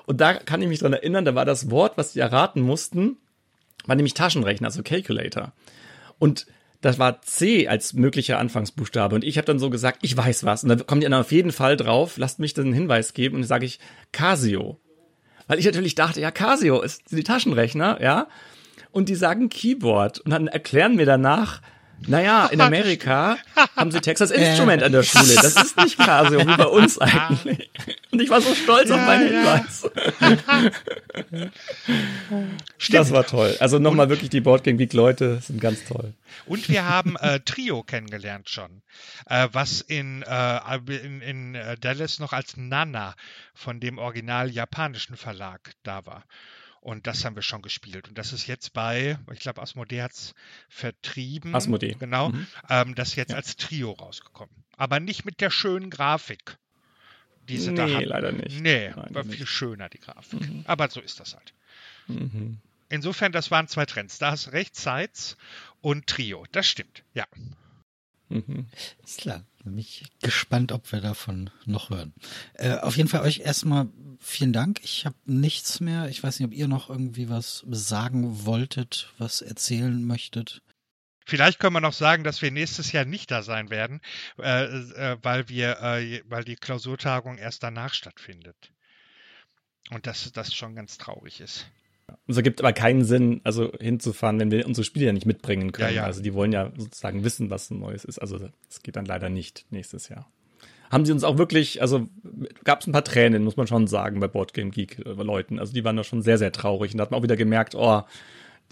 Und 0.04 0.20
da 0.20 0.34
kann 0.34 0.60
ich 0.60 0.66
mich 0.66 0.80
dran 0.80 0.92
erinnern, 0.92 1.24
da 1.24 1.36
war 1.36 1.44
das 1.44 1.70
Wort, 1.70 1.96
was 1.96 2.14
die 2.14 2.18
erraten 2.18 2.62
mussten, 2.62 3.16
war 3.86 3.94
nämlich 3.94 4.14
Taschenrechner, 4.14 4.66
also 4.66 4.82
Calculator. 4.82 5.52
Und 6.18 6.46
das 6.80 6.98
war 6.98 7.22
C 7.22 7.68
als 7.68 7.92
möglicher 7.92 8.38
Anfangsbuchstabe. 8.38 9.14
Und 9.14 9.22
ich 9.22 9.38
habe 9.38 9.46
dann 9.46 9.60
so 9.60 9.70
gesagt, 9.70 10.00
ich 10.02 10.16
weiß 10.16 10.44
was. 10.44 10.64
Und 10.64 10.70
da 10.70 10.76
kommen 10.76 11.00
die 11.00 11.06
anderen 11.06 11.24
auf 11.24 11.32
jeden 11.32 11.52
Fall 11.52 11.76
drauf, 11.76 12.16
lasst 12.16 12.40
mich 12.40 12.54
den 12.54 12.72
Hinweis 12.72 13.14
geben. 13.14 13.36
Und 13.36 13.42
dann 13.42 13.48
sage 13.48 13.66
ich 13.66 13.78
Casio. 14.10 14.80
Weil 15.46 15.60
ich 15.60 15.64
natürlich 15.64 15.94
dachte, 15.94 16.20
ja, 16.20 16.32
Casio 16.32 16.80
ist 16.80 17.12
die 17.12 17.22
Taschenrechner, 17.22 18.02
ja 18.02 18.26
und 18.90 19.08
die 19.08 19.14
sagen 19.14 19.48
Keyboard 19.48 20.20
und 20.20 20.30
dann 20.30 20.48
erklären 20.48 20.96
mir 20.96 21.06
danach, 21.06 21.60
naja, 22.06 22.46
in 22.46 22.60
Amerika 22.60 23.38
haben 23.76 23.90
sie 23.90 24.00
Texas 24.00 24.30
Instrument 24.30 24.82
an 24.82 24.92
der 24.92 25.02
Schule. 25.02 25.34
Das 25.34 25.56
ist 25.56 25.76
nicht 25.76 25.98
Casio 25.98 26.40
wie 26.40 26.56
bei 26.56 26.66
uns 26.66 26.98
eigentlich. 26.98 27.70
Und 28.12 28.22
ich 28.22 28.30
war 28.30 28.40
so 28.40 28.54
stolz 28.54 28.88
ja, 28.88 28.96
auf 28.96 29.06
meinen 29.06 29.28
Hinweis. 29.28 29.90
Stimmt. 32.78 32.98
Das 33.00 33.12
war 33.12 33.26
toll. 33.26 33.56
Also 33.58 33.78
nochmal 33.78 34.08
wirklich 34.08 34.30
die 34.30 34.40
Boardgame 34.40 34.76
Geek 34.76 34.92
Leute 34.92 35.40
sind 35.40 35.60
ganz 35.60 35.84
toll. 35.84 36.14
Und 36.46 36.68
wir 36.68 36.88
haben 36.88 37.16
äh, 37.16 37.40
Trio 37.40 37.82
kennengelernt 37.82 38.48
schon, 38.48 38.82
äh, 39.26 39.48
was 39.52 39.80
in, 39.80 40.22
äh, 40.22 40.76
in, 41.04 41.20
in 41.20 41.54
äh, 41.56 41.76
Dallas 41.78 42.20
noch 42.20 42.32
als 42.32 42.56
Nana 42.56 43.14
von 43.54 43.80
dem 43.80 43.98
original 43.98 44.50
japanischen 44.50 45.16
Verlag 45.16 45.72
da 45.82 46.06
war. 46.06 46.24
Und 46.80 47.06
das 47.06 47.24
haben 47.24 47.34
wir 47.34 47.42
schon 47.42 47.62
gespielt. 47.62 48.08
Und 48.08 48.16
das 48.18 48.32
ist 48.32 48.46
jetzt 48.46 48.72
bei, 48.72 49.18
ich 49.32 49.40
glaube, 49.40 49.60
Asmodee 49.60 50.02
hat 50.02 50.12
es 50.12 50.34
vertrieben. 50.68 51.54
Asmodee. 51.54 51.96
Genau. 51.98 52.30
Mhm. 52.30 52.46
Ähm, 52.70 52.94
das 52.94 53.08
ist 53.08 53.16
jetzt 53.16 53.30
ja. 53.30 53.36
als 53.36 53.56
Trio 53.56 53.92
rausgekommen. 53.92 54.54
Aber 54.76 55.00
nicht 55.00 55.24
mit 55.24 55.40
der 55.40 55.50
schönen 55.50 55.90
Grafik. 55.90 56.56
Die 57.48 57.56
sie 57.56 57.70
nee, 57.70 57.76
da 57.76 57.88
hatten. 57.88 58.04
leider 58.04 58.32
nicht. 58.32 58.60
Nee, 58.60 58.88
leider 58.88 59.14
war 59.14 59.24
viel 59.24 59.40
nicht. 59.40 59.48
schöner, 59.48 59.88
die 59.88 59.98
Grafik. 59.98 60.40
Mhm. 60.40 60.64
Aber 60.66 60.88
so 60.88 61.00
ist 61.00 61.18
das 61.18 61.34
halt. 61.34 61.54
Mhm. 62.06 62.58
Insofern, 62.90 63.32
das 63.32 63.50
waren 63.50 63.68
zwei 63.68 63.86
Trends. 63.86 64.18
Da 64.18 64.30
hast 64.30 64.52
recht, 64.52 64.76
Sites 64.76 65.36
und 65.80 66.06
Trio. 66.06 66.44
Das 66.52 66.66
stimmt, 66.66 67.04
ja. 67.14 67.26
Mhm. 68.28 68.66
Ist 69.04 69.20
klar. 69.20 69.44
Bin 69.64 69.76
ich 69.78 70.04
gespannt, 70.22 70.72
ob 70.72 70.90
wir 70.92 71.00
davon 71.00 71.50
noch 71.66 71.90
hören. 71.90 72.14
Äh, 72.54 72.74
auf 72.78 72.96
jeden 72.96 73.08
Fall 73.08 73.22
euch 73.22 73.40
erstmal 73.40 73.88
vielen 74.20 74.52
Dank. 74.52 74.80
Ich 74.82 75.04
habe 75.04 75.16
nichts 75.24 75.80
mehr. 75.80 76.08
Ich 76.08 76.22
weiß 76.22 76.38
nicht, 76.38 76.46
ob 76.46 76.54
ihr 76.54 76.68
noch 76.68 76.90
irgendwie 76.90 77.28
was 77.28 77.64
sagen 77.68 78.46
wolltet, 78.46 79.12
was 79.18 79.42
erzählen 79.42 80.04
möchtet. 80.04 80.62
Vielleicht 81.26 81.58
können 81.58 81.74
wir 81.74 81.80
noch 81.80 81.92
sagen, 81.92 82.24
dass 82.24 82.40
wir 82.40 82.50
nächstes 82.50 82.92
Jahr 82.92 83.04
nicht 83.04 83.30
da 83.30 83.42
sein 83.42 83.68
werden, 83.68 84.00
äh, 84.38 84.64
äh, 84.64 85.18
weil 85.20 85.48
wir, 85.50 85.78
äh, 85.82 86.22
weil 86.24 86.44
die 86.44 86.56
Klausurtagung 86.56 87.36
erst 87.36 87.62
danach 87.62 87.92
stattfindet. 87.92 88.72
Und 89.90 90.06
dass 90.06 90.32
das 90.32 90.54
schon 90.54 90.74
ganz 90.74 90.96
traurig 90.96 91.40
ist. 91.40 91.66
Es 92.28 92.36
ergibt 92.36 92.60
aber 92.60 92.74
keinen 92.74 93.04
Sinn, 93.04 93.40
also 93.44 93.72
hinzufahren, 93.80 94.38
wenn 94.38 94.50
wir 94.50 94.66
unsere 94.66 94.84
Spiele 94.84 95.06
ja 95.06 95.12
nicht 95.12 95.24
mitbringen 95.24 95.72
können. 95.72 95.94
Ja, 95.94 96.02
ja. 96.02 96.04
Also 96.04 96.22
die 96.22 96.34
wollen 96.34 96.52
ja 96.52 96.70
sozusagen 96.76 97.24
wissen, 97.24 97.48
was 97.48 97.70
Neues 97.70 98.04
ist. 98.04 98.18
Also 98.18 98.38
es 98.68 98.82
geht 98.82 98.96
dann 98.96 99.06
leider 99.06 99.30
nicht 99.30 99.64
nächstes 99.70 100.10
Jahr. 100.10 100.30
Haben 100.90 101.06
sie 101.06 101.12
uns 101.12 101.24
auch 101.24 101.38
wirklich, 101.38 101.80
also 101.80 102.08
gab 102.64 102.80
es 102.80 102.86
ein 102.86 102.92
paar 102.92 103.04
Tränen, 103.04 103.44
muss 103.44 103.56
man 103.56 103.66
schon 103.66 103.86
sagen, 103.86 104.20
bei 104.20 104.28
Boardgame 104.28 104.70
Geek 104.70 104.98
äh, 105.00 105.10
Leuten. 105.10 105.58
Also 105.58 105.72
die 105.72 105.84
waren 105.84 105.96
da 105.96 106.04
schon 106.04 106.22
sehr, 106.22 106.38
sehr 106.38 106.52
traurig. 106.52 106.92
Und 106.92 106.98
da 106.98 107.02
hat 107.02 107.10
man 107.10 107.20
auch 107.20 107.24
wieder 107.24 107.36
gemerkt, 107.36 107.74
oh, 107.74 108.02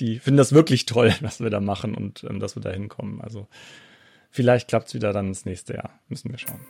die 0.01 0.19
finden 0.19 0.39
das 0.39 0.53
wirklich 0.53 0.85
toll, 0.85 1.15
was 1.21 1.41
wir 1.41 1.51
da 1.51 1.61
machen 1.61 1.95
und 1.95 2.25
ähm, 2.29 2.41
dass 2.41 2.57
wir 2.57 2.63
da 2.63 2.71
hinkommen. 2.71 3.23
Also 3.23 3.49
vielleicht 4.31 4.69
klappt 4.69 4.89
es 4.89 4.95
wieder 4.95 5.13
dann 5.13 5.29
ins 5.29 5.47
nächste 5.47 5.75
Jahr. 5.75 5.99
Müssen 6.09 6.31
wir 6.31 6.39
schauen. 6.39 6.61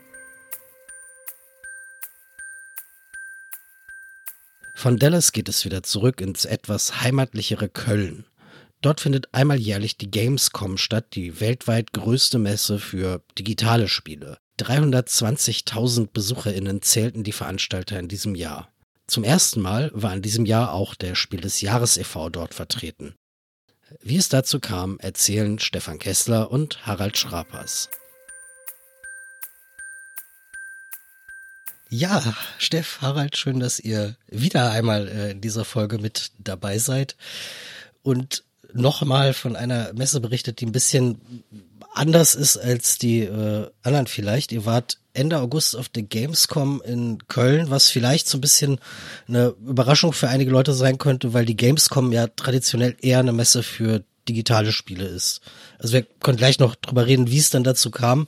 Von 4.77 4.99
Dallas 4.99 5.33
geht 5.33 5.49
es 5.49 5.65
wieder 5.65 5.83
zurück 5.83 6.21
ins 6.21 6.45
etwas 6.45 7.01
heimatlichere 7.01 7.71
Köln. 7.71 8.27
Dort 8.83 9.01
findet 9.01 9.33
einmal 9.33 9.59
jährlich 9.59 9.97
die 9.97 10.11
Gamescom 10.11 10.77
statt, 10.77 11.15
die 11.15 11.41
weltweit 11.41 11.95
größte 11.95 12.39
Messe 12.39 12.79
für 12.79 13.23
digitale 13.39 13.89
Spiele. 13.89 14.37
320.000 14.61 16.09
BesucherInnen 16.13 16.83
zählten 16.83 17.25
die 17.25 17.33
Veranstalter 17.33 17.99
in 17.99 18.09
diesem 18.09 18.35
Jahr. 18.35 18.71
Zum 19.07 19.25
ersten 19.25 19.63
Mal 19.63 19.91
war 19.95 20.13
in 20.13 20.21
diesem 20.21 20.45
Jahr 20.45 20.75
auch 20.75 20.95
der 20.95 21.15
Spiel 21.15 21.41
des 21.41 21.63
Jahres 21.63 21.97
e.V. 21.97 22.29
dort 22.29 22.53
vertreten. 22.53 23.15
Wie 24.03 24.17
es 24.17 24.29
dazu 24.29 24.61
kam, 24.61 24.99
erzählen 24.99 25.59
Stefan 25.59 25.99
Kessler 25.99 26.51
und 26.51 26.87
Harald 26.87 27.17
Schrapers. 27.17 27.89
Ja, 31.89 32.35
Steff, 32.59 32.99
Harald, 33.01 33.37
schön, 33.37 33.61
dass 33.61 33.79
ihr 33.79 34.17
wieder 34.27 34.73
einmal 34.73 35.07
äh, 35.09 35.31
in 35.31 35.41
dieser 35.41 35.65
Folge 35.65 35.99
mit 35.99 36.33
dabei 36.39 36.79
seid 36.79 37.17
und 38.03 38.43
nochmal 38.73 39.35
von 39.35 39.55
einer 39.55 39.93
Messe 39.93 40.21
berichtet, 40.21 40.61
die 40.61 40.67
ein 40.67 40.73
bisschen 40.73 41.45
anders 41.95 42.35
ist 42.35 42.57
als 42.57 42.99
die 42.99 43.21
äh, 43.21 43.71
anderen 43.83 44.09
vielleicht. 44.09 44.51
Ihr 44.51 44.65
wart 44.65 44.99
Ende 45.15 45.39
August 45.39 45.77
auf 45.77 45.89
der 45.89 46.03
Gamescom 46.03 46.83
in 46.85 47.27
Köln, 47.29 47.71
was 47.71 47.89
vielleicht 47.89 48.29
so 48.29 48.39
ein 48.39 48.43
bisschen 48.43 48.81
eine 49.29 49.55
Überraschung 49.65 50.13
für 50.13 50.29
einige 50.29 50.51
Leute 50.51 50.75
sein 50.75 50.99
könnte, 50.99 51.35
weil 51.35 51.47
die 51.47 51.57
Gamescom 51.57 52.13
ja 52.13 52.27
traditionell 52.27 52.97
eher 53.01 53.21
eine 53.21 53.33
Messe 53.33 53.63
für 53.63 54.03
digitale 54.29 54.73
Spiele 54.73 55.07
ist. 55.07 55.41
Also 55.79 55.95
wir 55.95 56.03
können 56.03 56.37
gleich 56.37 56.59
noch 56.59 56.75
drüber 56.75 57.07
reden, 57.07 57.31
wie 57.31 57.39
es 57.39 57.51
dann 57.51 57.65
dazu 57.65 57.93
kam. 57.93 58.27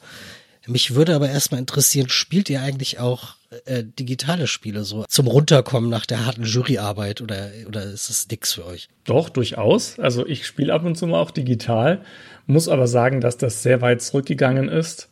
Mich 0.68 0.94
würde 0.94 1.14
aber 1.14 1.31
erstmal 1.31 1.61
interessieren, 1.61 2.11
spielt 2.11 2.50
ihr 2.50 2.61
eigentlich 2.61 2.98
auch 2.98 3.37
äh, 3.64 3.83
digitale 3.83 4.46
Spiele 4.46 4.85
so 4.85 5.04
zum 5.09 5.26
Runterkommen 5.26 5.88
nach 5.88 6.04
der 6.04 6.26
harten 6.26 6.44
Juryarbeit 6.44 7.22
oder, 7.22 7.48
oder 7.66 7.85
ist 7.85 8.11
das 8.11 8.28
nix 8.31 8.52
für 8.52 8.66
euch? 8.66 8.90
Doch, 9.04 9.31
durchaus. 9.31 9.98
Also 9.98 10.26
ich 10.26 10.46
spiele 10.46 10.74
ab 10.74 10.85
und 10.85 10.96
zu 10.96 11.07
mal 11.07 11.20
auch 11.20 11.31
digital, 11.31 12.02
muss 12.46 12.68
aber 12.68 12.87
sagen, 12.87 13.22
dass 13.22 13.38
das 13.38 13.62
sehr 13.62 13.81
weit 13.81 14.02
zurückgegangen 14.02 14.68
ist 14.68 15.09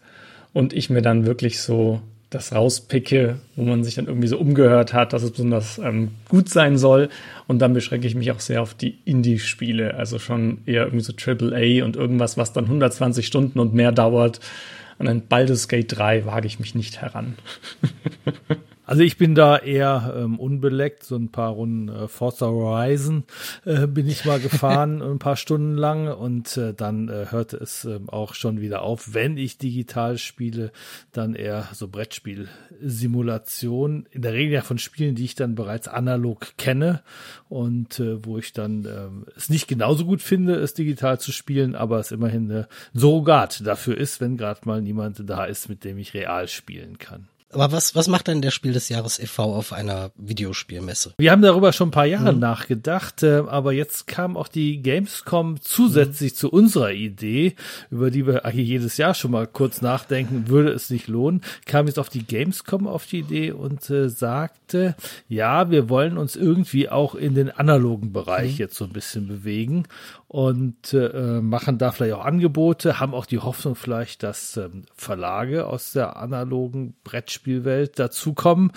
und 0.52 0.74
ich 0.74 0.90
mir 0.90 1.00
dann 1.00 1.24
wirklich 1.24 1.62
so 1.62 2.02
das 2.28 2.52
rauspicke, 2.52 3.38
wo 3.54 3.62
man 3.62 3.82
sich 3.82 3.94
dann 3.94 4.08
irgendwie 4.08 4.28
so 4.28 4.36
umgehört 4.36 4.92
hat, 4.92 5.14
dass 5.14 5.22
es 5.22 5.30
besonders 5.30 5.78
ähm, 5.78 6.10
gut 6.28 6.50
sein 6.50 6.76
soll. 6.76 7.08
Und 7.46 7.60
dann 7.60 7.72
beschränke 7.72 8.06
ich 8.06 8.14
mich 8.14 8.30
auch 8.30 8.40
sehr 8.40 8.60
auf 8.60 8.74
die 8.74 8.98
Indie-Spiele, 9.06 9.94
also 9.94 10.18
schon 10.18 10.58
eher 10.66 10.84
irgendwie 10.84 11.04
so 11.04 11.14
AAA 11.14 11.82
und 11.84 11.96
irgendwas, 11.96 12.36
was 12.36 12.52
dann 12.52 12.64
120 12.64 13.26
Stunden 13.26 13.58
und 13.58 13.72
mehr 13.72 13.92
dauert. 13.92 14.40
An 14.98 15.09
ein 15.09 15.26
Baldur's 15.26 15.68
Gate 15.68 15.96
3 15.96 16.24
wage 16.24 16.46
ich 16.46 16.59
mich 16.59 16.74
nicht 16.74 17.00
heran. 17.00 17.37
Also 18.87 19.03
ich 19.03 19.18
bin 19.18 19.35
da 19.35 19.59
eher 19.59 20.14
ähm, 20.16 20.38
unbeleckt, 20.38 21.03
so 21.03 21.16
ein 21.16 21.33
paar 21.33 21.51
Runden 21.51 21.88
äh, 21.88 22.07
Forza 22.07 22.46
Horizon 22.46 23.25
äh, 23.64 23.88
bin 23.88 24.09
ich 24.09 24.25
mal 24.25 24.38
gefahren, 24.38 25.03
ein 25.16 25.18
paar 25.18 25.35
Stunden 25.35 25.77
lang 25.77 26.07
und 26.07 26.57
äh, 26.57 26.72
dann 26.72 27.09
äh, 27.09 27.27
hörte 27.31 27.57
es 27.57 27.85
äh, 27.85 27.99
auch 28.07 28.35
schon 28.35 28.61
wieder 28.61 28.83
auf. 28.83 29.12
Wenn 29.12 29.38
ich 29.38 29.59
digital 29.59 30.18
spiele, 30.18 30.70
dann 31.11 31.35
eher 31.35 31.66
so 31.72 31.88
Brettspiel-Simulation, 31.88 34.07
in 34.12 34.22
der 34.22 34.35
Regel 34.35 34.55
ja 34.55 34.62
von 34.62 34.79
Spielen, 34.79 35.16
die 35.16 35.25
ich 35.25 35.35
dann 35.35 35.57
bereits 35.57 35.88
analog 35.88 36.57
kenne 36.57 37.03
und 37.49 37.99
äh, 37.99 38.25
wo 38.25 38.38
ich 38.38 38.53
dann 38.53 38.85
äh, 38.85 39.09
es 39.37 39.49
nicht 39.49 39.66
genauso 39.66 40.05
gut 40.05 40.22
finde, 40.22 40.55
es 40.55 40.75
digital 40.75 41.18
zu 41.18 41.33
spielen, 41.33 41.75
aber 41.75 41.99
es 41.99 42.12
immerhin 42.12 42.49
äh, 42.53 42.66
Surrogat 42.94 43.66
dafür 43.66 43.99
ist, 43.99 44.20
wenn 44.20 44.37
gerade 44.37 44.61
mal 44.64 44.81
niemand 44.81 45.29
da 45.29 45.44
ist, 45.44 45.68
mit 45.68 45.83
dem 45.83 45.99
ich 45.99 46.14
real 46.14 46.46
spielen 46.46 46.99
kann. 46.99 47.27
Aber 47.56 47.72
was, 47.72 47.94
was 47.94 48.06
macht 48.06 48.28
denn 48.28 48.42
der 48.42 48.50
Spiel 48.50 48.74
des 48.74 48.90
Jahres 48.90 49.18
e.V. 49.18 49.42
auf 49.42 49.72
einer 49.72 50.10
Videospielmesse? 50.16 51.14
Wir 51.16 51.32
haben 51.32 51.40
darüber 51.40 51.72
schon 51.72 51.88
ein 51.88 51.92
paar 51.92 52.04
Jahre 52.04 52.34
mhm. 52.34 52.38
nachgedacht, 52.38 53.22
äh, 53.22 53.44
aber 53.46 53.72
jetzt 53.72 54.06
kam 54.06 54.36
auch 54.36 54.48
die 54.48 54.82
Gamescom 54.82 55.62
zusätzlich 55.62 56.32
mhm. 56.32 56.36
zu 56.36 56.50
unserer 56.50 56.92
Idee, 56.92 57.54
über 57.90 58.10
die 58.10 58.26
wir 58.26 58.42
hier 58.50 58.62
jedes 58.62 58.98
Jahr 58.98 59.14
schon 59.14 59.30
mal 59.30 59.46
kurz 59.46 59.80
nachdenken, 59.80 60.48
würde 60.48 60.68
es 60.70 60.90
nicht 60.90 61.08
lohnen, 61.08 61.40
kam 61.64 61.86
jetzt 61.86 61.98
auf 61.98 62.10
die 62.10 62.26
Gamescom 62.26 62.86
auf 62.86 63.06
die 63.06 63.20
Idee 63.20 63.52
und 63.52 63.88
äh, 63.88 64.10
sagte, 64.10 64.94
ja, 65.26 65.70
wir 65.70 65.88
wollen 65.88 66.18
uns 66.18 66.36
irgendwie 66.36 66.90
auch 66.90 67.14
in 67.14 67.34
den 67.34 67.50
analogen 67.50 68.12
Bereich 68.12 68.52
mhm. 68.52 68.58
jetzt 68.58 68.76
so 68.76 68.84
ein 68.84 68.92
bisschen 68.92 69.28
bewegen 69.28 69.84
und 70.28 70.92
äh, 70.92 71.40
machen 71.40 71.78
da 71.78 71.92
vielleicht 71.92 72.14
auch 72.14 72.24
Angebote, 72.24 72.98
haben 72.98 73.14
auch 73.14 73.26
die 73.26 73.38
Hoffnung 73.38 73.76
vielleicht, 73.76 74.24
dass 74.24 74.56
ähm, 74.56 74.82
Verlage 74.94 75.66
aus 75.66 75.92
der 75.92 76.16
analogen 76.16 76.96
Brettspielwelt 77.04 77.98
dazukommen. 77.98 78.72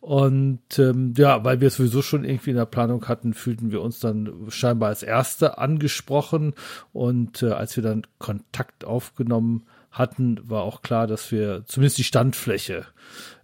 Und 0.00 0.78
ähm, 0.78 1.12
ja, 1.16 1.44
weil 1.44 1.60
wir 1.60 1.68
es 1.68 1.76
sowieso 1.76 2.00
schon 2.00 2.24
irgendwie 2.24 2.50
in 2.50 2.56
der 2.56 2.64
Planung 2.64 3.06
hatten, 3.06 3.34
fühlten 3.34 3.70
wir 3.70 3.82
uns 3.82 4.00
dann 4.00 4.46
scheinbar 4.48 4.88
als 4.88 5.02
Erste 5.02 5.58
angesprochen. 5.58 6.54
Und 6.94 7.42
äh, 7.42 7.50
als 7.50 7.76
wir 7.76 7.82
dann 7.82 8.06
Kontakt 8.18 8.86
aufgenommen 8.86 9.66
hatten, 9.90 10.40
war 10.48 10.62
auch 10.62 10.80
klar, 10.80 11.06
dass 11.06 11.30
wir 11.30 11.64
zumindest 11.66 11.98
die 11.98 12.04
Standfläche 12.04 12.86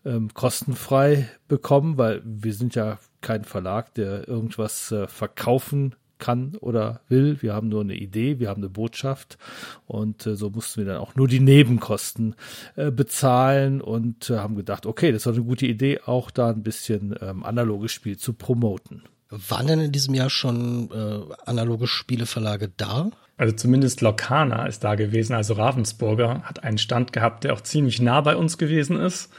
ähm, 0.06 0.32
kostenfrei 0.32 1.28
bekommen, 1.46 1.98
weil 1.98 2.22
wir 2.24 2.54
sind 2.54 2.74
ja 2.74 2.98
kein 3.20 3.44
Verlag, 3.44 3.92
der 3.94 4.26
irgendwas 4.26 4.90
äh, 4.92 5.06
verkaufen 5.06 5.94
kann 6.20 6.54
oder 6.60 7.00
will. 7.08 7.42
Wir 7.42 7.54
haben 7.54 7.68
nur 7.68 7.80
eine 7.80 7.96
Idee, 7.96 8.38
wir 8.38 8.48
haben 8.48 8.62
eine 8.62 8.70
Botschaft 8.70 9.38
und 9.86 10.26
äh, 10.26 10.36
so 10.36 10.50
mussten 10.50 10.82
wir 10.82 10.92
dann 10.92 11.00
auch 11.00 11.16
nur 11.16 11.26
die 11.26 11.40
Nebenkosten 11.40 12.36
äh, 12.76 12.92
bezahlen 12.92 13.80
und 13.80 14.30
äh, 14.30 14.36
haben 14.36 14.54
gedacht, 14.54 14.86
okay, 14.86 15.10
das 15.10 15.26
ist 15.26 15.34
eine 15.34 15.44
gute 15.44 15.66
Idee, 15.66 16.00
auch 16.06 16.30
da 16.30 16.50
ein 16.50 16.62
bisschen 16.62 17.16
ähm, 17.20 17.42
analoges 17.42 17.90
Spiel 17.90 18.16
zu 18.16 18.34
promoten. 18.34 19.02
Waren 19.30 19.66
denn 19.66 19.80
in 19.80 19.92
diesem 19.92 20.14
Jahr 20.14 20.30
schon 20.30 20.90
äh, 20.92 21.34
analoge 21.46 21.86
Spieleverlage 21.86 22.70
da? 22.76 23.10
Also 23.36 23.54
zumindest 23.54 24.02
Lokana 24.02 24.66
ist 24.66 24.84
da 24.84 24.96
gewesen, 24.96 25.34
also 25.34 25.54
Ravensburger 25.54 26.42
hat 26.42 26.62
einen 26.62 26.78
Stand 26.78 27.12
gehabt, 27.12 27.44
der 27.44 27.54
auch 27.54 27.62
ziemlich 27.62 28.02
nah 28.02 28.20
bei 28.20 28.36
uns 28.36 28.58
gewesen 28.58 28.96
ist. 28.98 29.30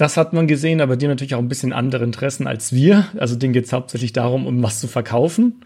Das 0.00 0.16
hat 0.16 0.32
man 0.32 0.46
gesehen, 0.46 0.80
aber 0.80 0.96
die 0.96 1.04
haben 1.04 1.10
natürlich 1.10 1.34
auch 1.34 1.40
ein 1.40 1.48
bisschen 1.48 1.74
andere 1.74 2.04
Interessen 2.04 2.46
als 2.46 2.72
wir. 2.72 3.08
Also 3.18 3.36
denen 3.36 3.52
geht 3.52 3.66
es 3.66 3.74
hauptsächlich 3.74 4.14
darum, 4.14 4.46
um 4.46 4.62
was 4.62 4.80
zu 4.80 4.88
verkaufen. 4.88 5.62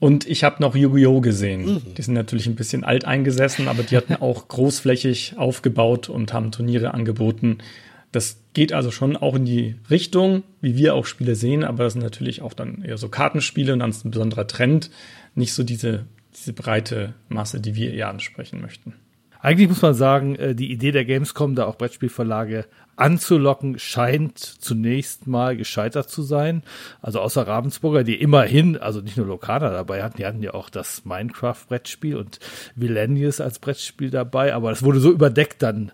Und 0.00 0.26
ich 0.26 0.42
habe 0.42 0.60
noch 0.60 0.74
Yu-Gi-Oh! 0.74 1.20
gesehen. 1.20 1.74
Mhm. 1.74 1.94
Die 1.96 2.02
sind 2.02 2.14
natürlich 2.14 2.48
ein 2.48 2.56
bisschen 2.56 2.82
alt 2.82 3.04
eingesessen, 3.04 3.68
aber 3.68 3.84
die 3.84 3.96
hatten 3.96 4.16
auch 4.20 4.48
großflächig 4.48 5.34
aufgebaut 5.36 6.08
und 6.08 6.32
haben 6.32 6.50
Turniere 6.50 6.92
angeboten. 6.92 7.58
Das 8.10 8.40
geht 8.52 8.72
also 8.72 8.90
schon 8.90 9.16
auch 9.16 9.36
in 9.36 9.44
die 9.44 9.76
Richtung, 9.90 10.42
wie 10.60 10.76
wir 10.76 10.96
auch 10.96 11.06
Spiele 11.06 11.36
sehen, 11.36 11.62
aber 11.62 11.84
das 11.84 11.92
sind 11.92 12.02
natürlich 12.02 12.42
auch 12.42 12.52
dann 12.52 12.82
eher 12.82 12.98
so 12.98 13.08
Kartenspiele 13.08 13.72
und 13.72 13.78
dann 13.78 13.90
ist 13.90 14.04
ein 14.04 14.10
besonderer 14.10 14.48
Trend, 14.48 14.90
nicht 15.36 15.52
so 15.52 15.62
diese, 15.62 16.06
diese 16.34 16.52
breite 16.52 17.14
Masse, 17.28 17.60
die 17.60 17.76
wir 17.76 17.94
eher 17.94 18.08
ansprechen 18.08 18.60
möchten. 18.60 18.94
Eigentlich 19.40 19.68
muss 19.68 19.82
man 19.82 19.94
sagen, 19.94 20.36
äh, 20.36 20.54
die 20.54 20.70
Idee 20.72 20.92
der 20.92 21.04
Gamescom, 21.04 21.54
da 21.54 21.66
auch 21.66 21.76
Brettspielverlage 21.76 22.66
anzulocken, 22.96 23.78
scheint 23.78 24.38
zunächst 24.38 25.26
mal 25.26 25.56
gescheitert 25.56 26.08
zu 26.08 26.22
sein. 26.22 26.62
Also 27.02 27.20
außer 27.20 27.46
Ravensburger, 27.46 28.04
die 28.04 28.14
immerhin, 28.20 28.76
also 28.76 29.00
nicht 29.00 29.16
nur 29.16 29.26
Lokana 29.26 29.70
dabei 29.70 30.02
hatten, 30.02 30.16
die 30.16 30.26
hatten 30.26 30.42
ja 30.42 30.54
auch 30.54 30.70
das 30.70 31.04
Minecraft-Brettspiel 31.04 32.16
und 32.16 32.40
Vilenius 32.74 33.40
als 33.40 33.58
Brettspiel 33.58 34.10
dabei, 34.10 34.54
aber 34.54 34.70
das 34.70 34.82
wurde 34.82 35.00
so 35.00 35.10
überdeckt 35.10 35.62
dann 35.62 35.92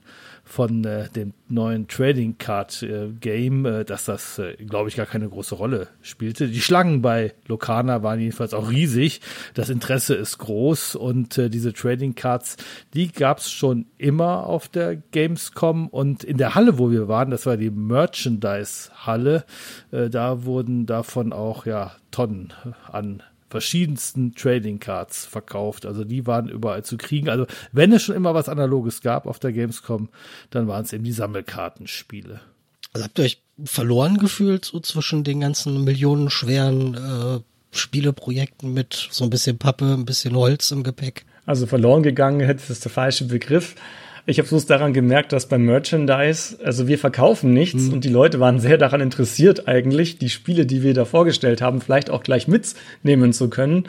von 0.52 0.84
äh, 0.84 1.08
dem 1.08 1.32
neuen 1.48 1.88
Trading 1.88 2.36
Card 2.36 2.82
äh, 2.82 3.08
Game, 3.18 3.64
äh, 3.64 3.86
dass 3.86 4.04
das, 4.04 4.38
äh, 4.38 4.54
glaube 4.56 4.90
ich, 4.90 4.96
gar 4.96 5.06
keine 5.06 5.26
große 5.26 5.54
Rolle 5.54 5.88
spielte. 6.02 6.46
Die 6.46 6.60
Schlangen 6.60 7.00
bei 7.00 7.32
Locana 7.46 8.02
waren 8.02 8.20
jedenfalls 8.20 8.52
auch 8.52 8.70
riesig. 8.70 9.22
Das 9.54 9.70
Interesse 9.70 10.14
ist 10.14 10.36
groß 10.36 10.94
und 10.94 11.38
äh, 11.38 11.48
diese 11.48 11.72
Trading 11.72 12.14
Cards, 12.14 12.58
die 12.92 13.10
gab 13.10 13.38
es 13.38 13.50
schon 13.50 13.86
immer 13.96 14.44
auf 14.44 14.68
der 14.68 14.96
Gamescom 14.96 15.88
und 15.88 16.22
in 16.22 16.36
der 16.36 16.54
Halle, 16.54 16.76
wo 16.78 16.90
wir 16.90 17.08
waren, 17.08 17.30
das 17.30 17.46
war 17.46 17.56
die 17.56 17.70
Merchandise 17.70 18.90
Halle, 18.94 19.46
äh, 19.90 20.10
da 20.10 20.44
wurden 20.44 20.84
davon 20.84 21.32
auch 21.32 21.64
ja 21.64 21.92
Tonnen 22.10 22.52
an 22.90 23.22
verschiedensten 23.52 24.34
Trading 24.34 24.80
Cards 24.80 25.26
verkauft. 25.26 25.84
Also 25.84 26.04
die 26.04 26.26
waren 26.26 26.48
überall 26.48 26.84
zu 26.84 26.96
kriegen. 26.96 27.28
Also 27.28 27.46
wenn 27.70 27.92
es 27.92 28.02
schon 28.02 28.16
immer 28.16 28.32
was 28.32 28.48
Analoges 28.48 29.02
gab 29.02 29.26
auf 29.26 29.38
der 29.38 29.52
Gamescom, 29.52 30.08
dann 30.48 30.68
waren 30.68 30.84
es 30.84 30.94
eben 30.94 31.04
die 31.04 31.12
Sammelkartenspiele. 31.12 32.40
Also 32.94 33.04
habt 33.04 33.18
ihr 33.18 33.26
euch 33.26 33.42
verloren 33.62 34.16
gefühlt 34.16 34.64
so 34.64 34.80
zwischen 34.80 35.22
den 35.22 35.40
ganzen 35.40 35.84
millionenschweren 35.84 36.94
äh, 36.94 37.40
Spieleprojekten 37.76 38.72
mit 38.72 39.08
so 39.10 39.24
ein 39.24 39.30
bisschen 39.30 39.58
Pappe, 39.58 39.92
ein 39.92 40.06
bisschen 40.06 40.34
Holz 40.34 40.70
im 40.70 40.82
Gepäck? 40.82 41.26
Also 41.44 41.66
verloren 41.66 42.02
gegangen, 42.02 42.40
hätte 42.40 42.72
ist 42.72 42.84
der 42.84 42.92
falsche 42.92 43.26
Begriff. 43.26 43.74
Ich 44.24 44.38
habe 44.38 44.48
bloß 44.48 44.66
daran 44.66 44.92
gemerkt, 44.92 45.32
dass 45.32 45.48
beim 45.48 45.64
Merchandise, 45.64 46.58
also 46.64 46.86
wir 46.86 46.98
verkaufen 46.98 47.52
nichts 47.52 47.84
mhm. 47.84 47.94
und 47.94 48.04
die 48.04 48.08
Leute 48.08 48.38
waren 48.38 48.60
sehr 48.60 48.78
daran 48.78 49.00
interessiert 49.00 49.66
eigentlich, 49.66 50.18
die 50.18 50.28
Spiele, 50.28 50.64
die 50.64 50.82
wir 50.82 50.94
da 50.94 51.04
vorgestellt 51.04 51.60
haben, 51.60 51.80
vielleicht 51.80 52.08
auch 52.08 52.22
gleich 52.22 52.46
mitnehmen 52.46 53.32
zu 53.32 53.50
können. 53.50 53.88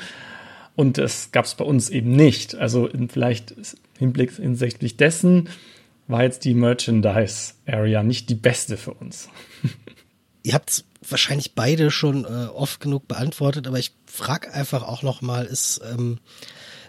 Und 0.75 0.97
das 0.97 1.31
gab 1.31 1.45
es 1.45 1.53
bei 1.53 1.63
uns 1.63 1.89
eben 1.89 2.15
nicht. 2.15 2.55
Also 2.55 2.87
in, 2.87 3.09
vielleicht 3.09 3.53
Hinblick 3.99 4.31
hinsichtlich 4.31 4.97
dessen 4.97 5.49
war 6.07 6.23
jetzt 6.23 6.45
die 6.45 6.55
Merchandise-Area 6.55 8.01
nicht 8.01 8.29
die 8.29 8.35
beste 8.35 8.75
für 8.75 8.93
uns. 8.93 9.29
Ihr 10.43 10.53
habt 10.55 10.83
wahrscheinlich 11.07 11.55
beide 11.55 11.91
schon 11.91 12.25
äh, 12.25 12.47
oft 12.47 12.79
genug 12.79 13.07
beantwortet, 13.07 13.67
aber 13.67 13.79
ich 13.79 13.93
frage 14.05 14.53
einfach 14.53 14.83
auch 14.83 15.03
noch 15.03 15.21
mal, 15.21 15.45
ist 15.45 15.81
ähm, 15.91 16.19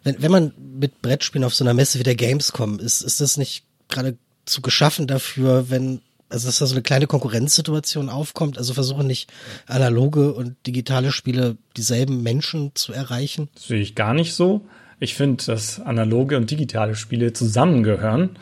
wenn, 0.04 0.22
wenn 0.22 0.30
man 0.30 0.52
mit 0.58 1.02
Brettspielen 1.02 1.44
auf 1.44 1.54
so 1.54 1.64
einer 1.64 1.74
Messe 1.74 1.98
wie 1.98 2.04
der 2.04 2.14
Gamescom 2.14 2.78
ist, 2.78 3.00
ist 3.00 3.20
das 3.20 3.36
nicht 3.36 3.64
gerade 3.88 4.16
zu 4.44 4.60
geschaffen 4.60 5.06
dafür, 5.06 5.70
wenn, 5.70 6.00
also 6.28 6.46
dass 6.46 6.58
da 6.58 6.66
so 6.66 6.74
eine 6.74 6.82
kleine 6.82 7.06
Konkurrenzsituation 7.06 8.08
aufkommt, 8.08 8.58
also 8.58 8.74
versuchen 8.74 9.06
nicht 9.06 9.32
analoge 9.66 10.32
und 10.32 10.56
digitale 10.66 11.10
Spiele 11.10 11.56
dieselben 11.76 12.22
Menschen 12.22 12.72
zu 12.74 12.92
erreichen? 12.92 13.48
Das 13.54 13.68
sehe 13.68 13.80
ich 13.80 13.94
gar 13.94 14.14
nicht 14.14 14.34
so. 14.34 14.66
Ich 15.00 15.14
finde, 15.14 15.44
dass 15.44 15.80
analoge 15.80 16.36
und 16.36 16.50
digitale 16.50 16.94
Spiele 16.94 17.32
zusammengehören. 17.32 18.38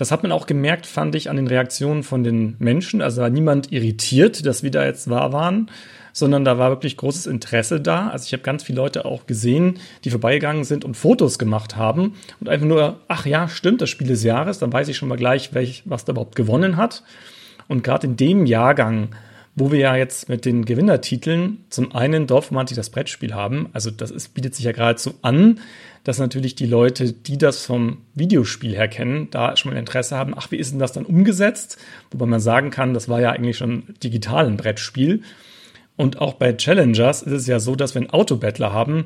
Das 0.00 0.10
hat 0.10 0.22
man 0.22 0.32
auch 0.32 0.46
gemerkt, 0.46 0.86
fand 0.86 1.14
ich, 1.14 1.28
an 1.28 1.36
den 1.36 1.46
Reaktionen 1.46 2.04
von 2.04 2.24
den 2.24 2.56
Menschen. 2.58 3.02
Also 3.02 3.20
war 3.20 3.28
niemand 3.28 3.70
irritiert, 3.70 4.46
dass 4.46 4.62
wir 4.62 4.70
da 4.70 4.86
jetzt 4.86 5.10
wahr 5.10 5.34
waren 5.34 5.70
sondern 6.12 6.44
da 6.44 6.58
war 6.58 6.70
wirklich 6.70 6.96
großes 6.96 7.26
Interesse 7.26 7.80
da. 7.80 8.08
Also 8.08 8.26
ich 8.26 8.32
habe 8.32 8.42
ganz 8.42 8.64
viele 8.64 8.78
Leute 8.78 9.04
auch 9.04 9.26
gesehen, 9.26 9.78
die 10.02 10.10
vorbeigegangen 10.10 10.64
sind 10.64 10.84
und 10.84 10.96
Fotos 10.96 11.38
gemacht 11.38 11.76
haben 11.76 12.14
und 12.40 12.48
einfach 12.48 12.66
nur, 12.66 12.98
ach 13.06 13.26
ja, 13.26 13.46
stimmt, 13.46 13.80
das 13.80 13.90
Spiel 13.90 14.08
des 14.08 14.24
Jahres, 14.24 14.58
dann 14.58 14.72
weiß 14.72 14.88
ich 14.88 14.96
schon 14.96 15.08
mal 15.08 15.16
gleich, 15.16 15.54
welch, 15.54 15.84
was 15.84 16.04
da 16.04 16.10
überhaupt 16.10 16.34
gewonnen 16.34 16.76
hat. 16.76 17.04
Und 17.68 17.84
gerade 17.84 18.08
in 18.08 18.16
dem 18.16 18.44
Jahrgang, 18.44 19.10
wo 19.54 19.70
wir 19.70 19.78
ja 19.78 19.94
jetzt 19.94 20.28
mit 20.28 20.44
den 20.44 20.64
Gewinnertiteln 20.64 21.58
zum 21.70 21.94
einen 21.94 22.26
Dorfromantik 22.26 22.76
das 22.76 22.90
Brettspiel 22.90 23.34
haben, 23.34 23.68
also 23.72 23.92
das 23.92 24.10
ist, 24.10 24.34
bietet 24.34 24.56
sich 24.56 24.64
ja 24.64 24.72
geradezu 24.72 25.14
an, 25.22 25.60
dass 26.04 26.18
natürlich 26.18 26.54
die 26.54 26.66
Leute, 26.66 27.12
die 27.12 27.38
das 27.38 27.64
vom 27.64 27.98
Videospiel 28.14 28.74
her 28.74 28.88
kennen, 28.88 29.28
da 29.30 29.56
schon 29.56 29.72
mal 29.72 29.78
Interesse 29.78 30.16
haben, 30.16 30.34
ach, 30.36 30.50
wie 30.50 30.56
ist 30.56 30.72
denn 30.72 30.78
das 30.78 30.92
dann 30.92 31.04
umgesetzt? 31.04 31.78
Wobei 32.10 32.26
man 32.26 32.40
sagen 32.40 32.70
kann, 32.70 32.94
das 32.94 33.08
war 33.08 33.20
ja 33.20 33.30
eigentlich 33.30 33.58
schon 33.58 33.94
digital 34.02 34.46
ein 34.46 34.56
Brettspiel. 34.56 35.22
Und 35.96 36.18
auch 36.18 36.34
bei 36.34 36.54
Challengers 36.54 37.22
ist 37.22 37.32
es 37.32 37.46
ja 37.46 37.60
so, 37.60 37.76
dass 37.76 37.94
wir 37.94 38.00
einen 38.00 38.10
Autobattler 38.10 38.72
haben, 38.72 39.04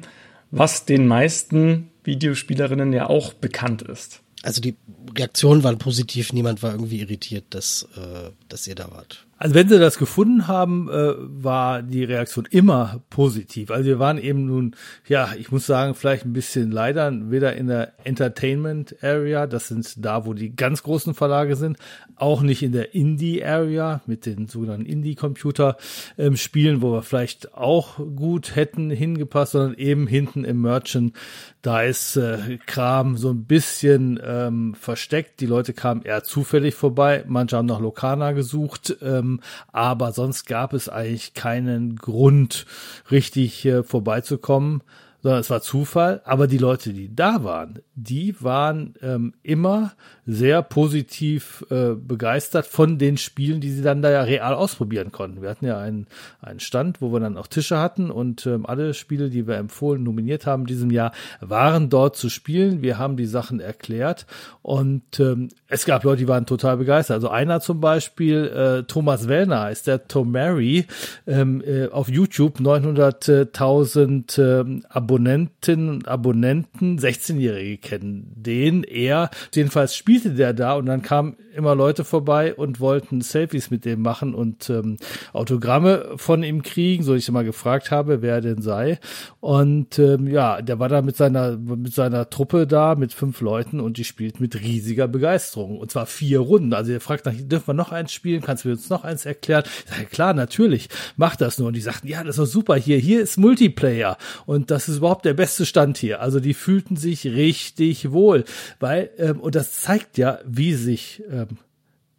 was 0.51 0.85
den 0.85 1.07
meisten 1.09 1.91
Videospielerinnen 2.05 2.93
ja 2.93 3.09
auch 3.09 3.33
bekannt 3.33 3.83
ist. 3.83 4.21
Also 4.43 4.61
die 4.61 4.77
Reaktionen 5.17 5.65
waren 5.65 5.79
positiv, 5.79 6.33
niemand 6.33 6.63
war 6.63 6.73
irgendwie 6.73 7.01
irritiert, 7.01 7.47
dass, 7.51 7.89
äh, 7.97 8.31
dass 8.49 8.67
ihr 8.67 8.75
da 8.75 8.91
wart. 8.91 9.27
Also 9.37 9.55
wenn 9.57 9.69
sie 9.69 9.79
das 9.79 9.99
gefunden 9.99 10.47
haben, 10.47 10.89
äh, 10.89 11.15
war 11.19 11.83
die 11.83 12.05
Reaktion 12.05 12.47
immer 12.51 13.03
positiv. 13.11 13.71
Also 13.71 13.87
wir 13.87 13.99
waren 13.99 14.19
eben 14.19 14.47
nun, 14.47 14.77
ja, 15.09 15.31
ich 15.37 15.51
muss 15.51 15.67
sagen, 15.67 15.95
vielleicht 15.95 16.25
ein 16.25 16.33
bisschen 16.33 16.71
leider 16.71 17.13
weder 17.31 17.55
in 17.57 17.67
der 17.67 17.93
Entertainment 18.05 18.97
Area, 19.03 19.47
das 19.47 19.69
sind 19.69 20.05
da, 20.05 20.25
wo 20.25 20.35
die 20.35 20.55
ganz 20.55 20.83
großen 20.85 21.15
Verlage 21.15 21.57
sind, 21.57 21.79
auch 22.17 22.43
nicht 22.43 22.63
in 22.63 22.73
der 22.73 22.95
Indie 22.95 23.45
Area 23.45 24.03
mit 24.07 24.25
den 24.25 24.47
sogenannten 24.47 24.87
Indie-Computer 24.87 25.77
ähm, 26.17 26.37
Spielen, 26.37 26.81
wo 26.81 26.93
wir 26.93 27.03
vielleicht 27.03 27.55
auch 27.55 27.99
gut 27.99 28.55
hätten 28.55 28.91
hingepasst, 28.91 29.53
sondern 29.53 29.75
eben 29.75 30.07
hinten 30.07 30.45
im 30.45 30.61
Merchant. 30.61 31.13
Da 31.61 31.83
ist 31.83 32.17
äh, 32.17 32.59
Kram 32.67 33.17
so 33.17 33.31
ein 33.31 33.47
bisschen 33.47 34.21
ähm, 34.25 34.75
versteckt. 34.75 35.41
Die 35.41 35.47
Leute 35.47 35.73
kamen 35.73 36.03
eher 36.03 36.23
zufällig 36.23 36.75
vorbei. 36.75 37.25
Manche 37.27 37.57
haben 37.57 37.67
nach 37.67 37.81
Lokana 37.81 38.33
gesucht. 38.33 38.97
Ähm, 39.03 39.24
aber 39.73 40.13
sonst 40.13 40.47
gab 40.47 40.73
es 40.73 40.89
eigentlich 40.89 41.35
keinen 41.35 41.97
Grund, 41.97 42.67
richtig 43.11 43.65
äh, 43.67 43.83
vorbeizukommen 43.83 44.83
sondern 45.25 45.41
es 45.41 45.49
war 45.49 45.63
Zufall. 45.63 46.21
Aber 46.25 46.47
die 46.47 46.59
Leute, 46.59 46.93
die 46.93 47.13
da 47.13 47.45
waren, 47.45 47.79
die 47.95 48.37
waren 48.41 48.95
ähm, 49.01 49.33
immer 49.43 49.93
sehr 50.27 50.61
positiv 50.61 51.65
äh, 51.71 51.95
begeistert 51.95 52.67
von 52.67 52.99
den 52.99 53.17
Spielen, 53.17 53.63
die 53.63 53.71
sie 53.71 53.83
dann 53.83 54.03
da 54.03 54.11
ja 54.11 54.21
real 54.21 54.53
ausprobieren 54.53 55.13
konnten. 55.13 55.41
Wir 55.41 55.49
hatten 55.49 55.65
ja 55.65 55.79
einen, 55.79 56.09
einen 56.43 56.61
Stand, 56.61 57.01
wo 57.01 57.11
wir 57.11 57.21
dann 57.21 57.39
auch 57.39 57.47
Tische 57.47 57.79
hatten 57.79 58.11
und 58.11 58.45
ähm, 58.47 58.67
alle 58.67 58.93
Spiele, 58.93 59.31
die 59.31 59.47
wir 59.47 59.57
empfohlen, 59.57 60.03
nominiert 60.03 60.45
haben 60.45 60.65
in 60.65 60.67
diesem 60.67 60.91
Jahr, 60.91 61.13
waren 61.41 61.89
dort 61.89 62.17
zu 62.17 62.29
spielen. 62.29 62.83
Wir 62.83 62.99
haben 62.99 63.17
die 63.17 63.25
Sachen 63.27 63.61
erklärt 63.61 64.27
und 64.61 65.21
ähm, 65.21 65.49
es 65.69 65.87
gab 65.87 66.05
Leute, 66.05 66.19
die 66.19 66.29
waren 66.29 66.45
total 66.45 66.77
begeistert. 66.77 67.15
Also 67.15 67.31
einer 67.31 67.61
zum 67.61 67.81
Beispiel, 67.81 68.45
äh, 68.45 68.83
Thomas 68.83 69.27
Wellner 69.27 69.61
heißt 69.63 69.87
der, 69.87 70.07
Tomary, 70.07 70.85
ähm, 71.27 71.63
äh, 71.67 71.89
auf 71.89 72.11
YouTube 72.11 72.61
900.000 72.61 74.41
äh, 74.41 74.83
Abonnenten 74.91 75.14
Abonnentinnen 75.15 75.89
und 75.91 76.09
Abonnenten, 76.09 76.99
16-Jährige 76.99 77.79
kennen 77.79 78.33
den 78.35 78.83
eher. 78.83 79.31
Jedenfalls 79.55 79.95
spielte 79.95 80.31
der 80.31 80.53
da 80.53 80.75
und 80.75 80.87
dann 80.87 81.03
kamen 81.03 81.37
immer 81.55 81.75
Leute 81.75 82.05
vorbei 82.05 82.55
und 82.55 82.81
wollten 82.81 83.21
Selfies 83.21 83.71
mit 83.71 83.85
dem 83.85 84.03
machen 84.03 84.35
und 84.35 84.69
ähm, 84.71 84.97
Autogramme 85.33 86.15
von 86.17 86.43
ihm 86.43 86.63
kriegen, 86.63 87.05
so 87.05 87.15
ich 87.15 87.31
mal 87.31 87.45
gefragt 87.45 87.91
habe, 87.91 88.23
wer 88.23 88.41
denn 88.41 88.61
sei. 88.61 88.99
Und 89.41 89.99
ähm, 89.99 90.27
ja, 90.27 90.61
der 90.61 90.79
war 90.79 90.89
da 90.89 91.01
mit 91.03 91.17
seiner 91.17 91.57
mit 91.57 91.95
seiner 91.95 92.29
Truppe 92.29 92.67
da 92.67 92.95
mit 92.95 93.13
fünf 93.13 93.41
Leuten 93.41 93.81
und 93.81 93.99
die 93.99 94.05
spielt 94.05 94.41
mit 94.41 94.61
riesiger 94.61 95.07
Begeisterung 95.07 95.79
und 95.79 95.91
zwar 95.91 96.07
vier 96.07 96.41
Runden. 96.41 96.75
Also 96.75 96.93
er 96.93 97.01
fragt 97.01 97.27
nach, 97.27 97.35
dürfen 97.37 97.69
wir 97.69 97.75
noch 97.75 97.93
eins 97.93 98.13
spielen? 98.13 98.43
Kannst 98.43 98.65
du 98.65 98.71
uns 98.71 98.91
noch 98.91 99.05
eins 99.05 99.25
erklären? 99.25 99.65
Sage, 99.87 100.07
klar, 100.07 100.35
natürlich, 100.35 100.89
mach 101.17 101.37
das 101.37 101.59
nur. 101.59 101.69
Und 101.69 101.75
die 101.75 101.81
sagten, 101.81 102.09
ja, 102.09 102.25
das 102.25 102.37
ist 102.37 102.39
doch 102.39 102.53
super 102.53 102.75
hier. 102.75 102.99
Hier 102.99 103.23
ist 103.23 103.37
Multiplayer 103.37 104.19
und 104.47 104.71
das 104.71 104.89
ist 104.89 105.01
überhaupt 105.05 105.27
der 105.27 105.35
beste 105.35 105.67
Stand 105.67 105.99
hier. 105.99 106.23
Also 106.23 106.41
die 106.41 106.55
fühlten 106.55 106.97
sich 106.97 107.27
richtig 107.27 108.11
wohl, 108.11 108.45
weil 108.81 109.11
ähm, 109.19 109.39
und 109.39 109.55
das 109.55 109.73
zeigt 109.83 110.17
ja, 110.17 110.39
wie 110.47 110.73
sich 110.73 111.23
ähm, 111.31 111.59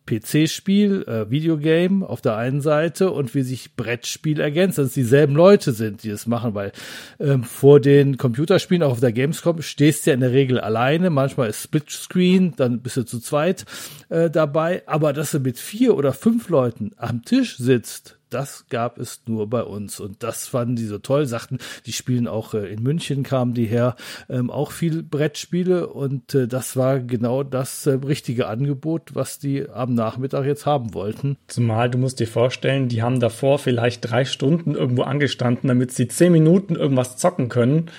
PC-Spiel, 0.05 1.03
äh, 1.07 1.31
Videogame 1.31 2.07
auf 2.07 2.21
der 2.21 2.37
einen 2.37 2.61
Seite 2.61 3.09
und 3.09 3.33
wie 3.33 3.41
sich 3.41 3.75
Brettspiel 3.75 4.39
ergänzt, 4.39 4.77
dass 4.77 4.87
es 4.87 4.93
dieselben 4.93 5.33
Leute 5.33 5.71
sind, 5.71 6.03
die 6.03 6.11
es 6.11 6.27
machen, 6.27 6.53
weil 6.53 6.73
ähm, 7.19 7.43
vor 7.43 7.79
den 7.79 8.17
Computerspielen, 8.17 8.83
auch 8.83 8.91
auf 8.91 8.99
der 8.99 9.13
Gamescom, 9.13 9.63
stehst 9.63 10.05
du 10.05 10.11
ja 10.11 10.13
in 10.13 10.19
der 10.19 10.31
Regel 10.31 10.59
alleine, 10.59 11.09
manchmal 11.09 11.49
ist 11.49 11.63
Split-Screen, 11.63 12.53
dann 12.55 12.81
bist 12.81 12.97
du 12.97 13.03
zu 13.03 13.19
zweit 13.19 13.65
äh, 14.09 14.29
dabei, 14.29 14.83
aber 14.85 15.11
dass 15.11 15.31
du 15.31 15.39
mit 15.39 15.57
vier 15.57 15.97
oder 15.97 16.13
fünf 16.13 16.49
Leuten 16.49 16.91
am 16.97 17.23
Tisch 17.23 17.57
sitzt, 17.57 18.19
das 18.29 18.65
gab 18.69 18.97
es 18.97 19.21
nur 19.27 19.49
bei 19.49 19.63
uns. 19.63 19.99
Und 19.99 20.23
das 20.23 20.47
fanden 20.47 20.75
die 20.75 20.85
so 20.85 20.97
toll, 20.97 21.25
sagten, 21.25 21.59
die 21.85 21.93
spielen 21.93 22.27
auch 22.27 22.53
äh, 22.53 22.71
in 22.71 22.83
München, 22.83 23.23
kamen 23.23 23.53
die 23.53 23.65
her, 23.65 23.95
ähm, 24.29 24.49
auch 24.49 24.71
viel 24.71 25.03
Brettspiele. 25.03 25.87
Und 25.87 26.33
äh, 26.35 26.47
das 26.47 26.75
war 26.75 26.99
genau 26.99 27.43
das 27.43 27.85
äh, 27.85 27.91
richtige 27.91 28.47
Angebot, 28.47 29.15
was 29.15 29.39
die 29.39 29.69
am 29.69 29.93
Nachmittag 29.93 30.45
jetzt 30.45 30.65
haben 30.65 30.93
wollten. 30.93 31.37
Zumal 31.47 31.89
du 31.89 31.97
musst 31.97 32.19
dir 32.19 32.27
vorstellen, 32.27 32.87
die 32.87 33.01
haben 33.01 33.19
davor 33.19 33.59
vielleicht 33.59 34.09
drei 34.09 34.25
Stunden 34.25 34.75
irgendwo 34.75 35.03
angestanden, 35.03 35.67
damit 35.67 35.91
sie 35.91 36.07
zehn 36.07 36.31
Minuten 36.31 36.75
irgendwas 36.75 37.17
zocken 37.17 37.49
können. 37.49 37.89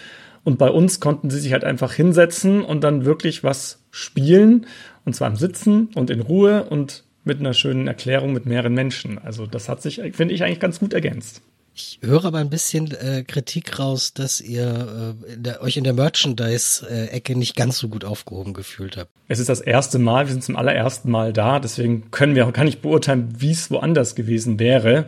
Und 0.44 0.58
bei 0.58 0.70
uns 0.70 1.00
konnten 1.00 1.28
sie 1.28 1.40
sich 1.40 1.52
halt 1.52 1.64
einfach 1.64 1.92
hinsetzen 1.92 2.62
und 2.62 2.84
dann 2.84 3.04
wirklich 3.04 3.42
was 3.42 3.82
spielen. 3.90 4.66
Und 5.04 5.14
zwar 5.14 5.28
im 5.28 5.36
Sitzen 5.36 5.88
und 5.94 6.10
in 6.10 6.20
Ruhe 6.20 6.64
und 6.64 7.02
mit 7.26 7.40
einer 7.40 7.54
schönen 7.54 7.88
Erklärung 7.88 8.32
mit 8.32 8.46
mehreren 8.46 8.74
Menschen. 8.74 9.18
Also 9.18 9.46
das 9.46 9.68
hat 9.68 9.82
sich, 9.82 10.00
finde 10.12 10.34
ich, 10.34 10.44
eigentlich 10.44 10.60
ganz 10.60 10.78
gut 10.78 10.94
ergänzt. 10.94 11.42
Ich 11.74 11.98
höre 12.00 12.24
aber 12.24 12.38
ein 12.38 12.48
bisschen 12.48 12.90
äh, 12.92 13.22
Kritik 13.22 13.78
raus, 13.78 14.14
dass 14.14 14.40
ihr 14.40 15.14
äh, 15.28 15.34
in 15.34 15.42
der, 15.42 15.60
euch 15.60 15.76
in 15.76 15.84
der 15.84 15.92
Merchandise-Ecke 15.92 17.36
nicht 17.36 17.54
ganz 17.54 17.76
so 17.76 17.88
gut 17.88 18.06
aufgehoben 18.06 18.54
gefühlt 18.54 18.96
habt. 18.96 19.10
Es 19.28 19.40
ist 19.40 19.50
das 19.50 19.60
erste 19.60 19.98
Mal, 19.98 20.26
wir 20.26 20.32
sind 20.32 20.42
zum 20.42 20.56
allerersten 20.56 21.10
Mal 21.10 21.34
da, 21.34 21.60
deswegen 21.60 22.10
können 22.10 22.34
wir 22.34 22.46
auch 22.46 22.52
gar 22.54 22.64
nicht 22.64 22.80
beurteilen, 22.80 23.34
wie 23.36 23.50
es 23.50 23.70
woanders 23.70 24.14
gewesen 24.14 24.58
wäre. 24.58 25.04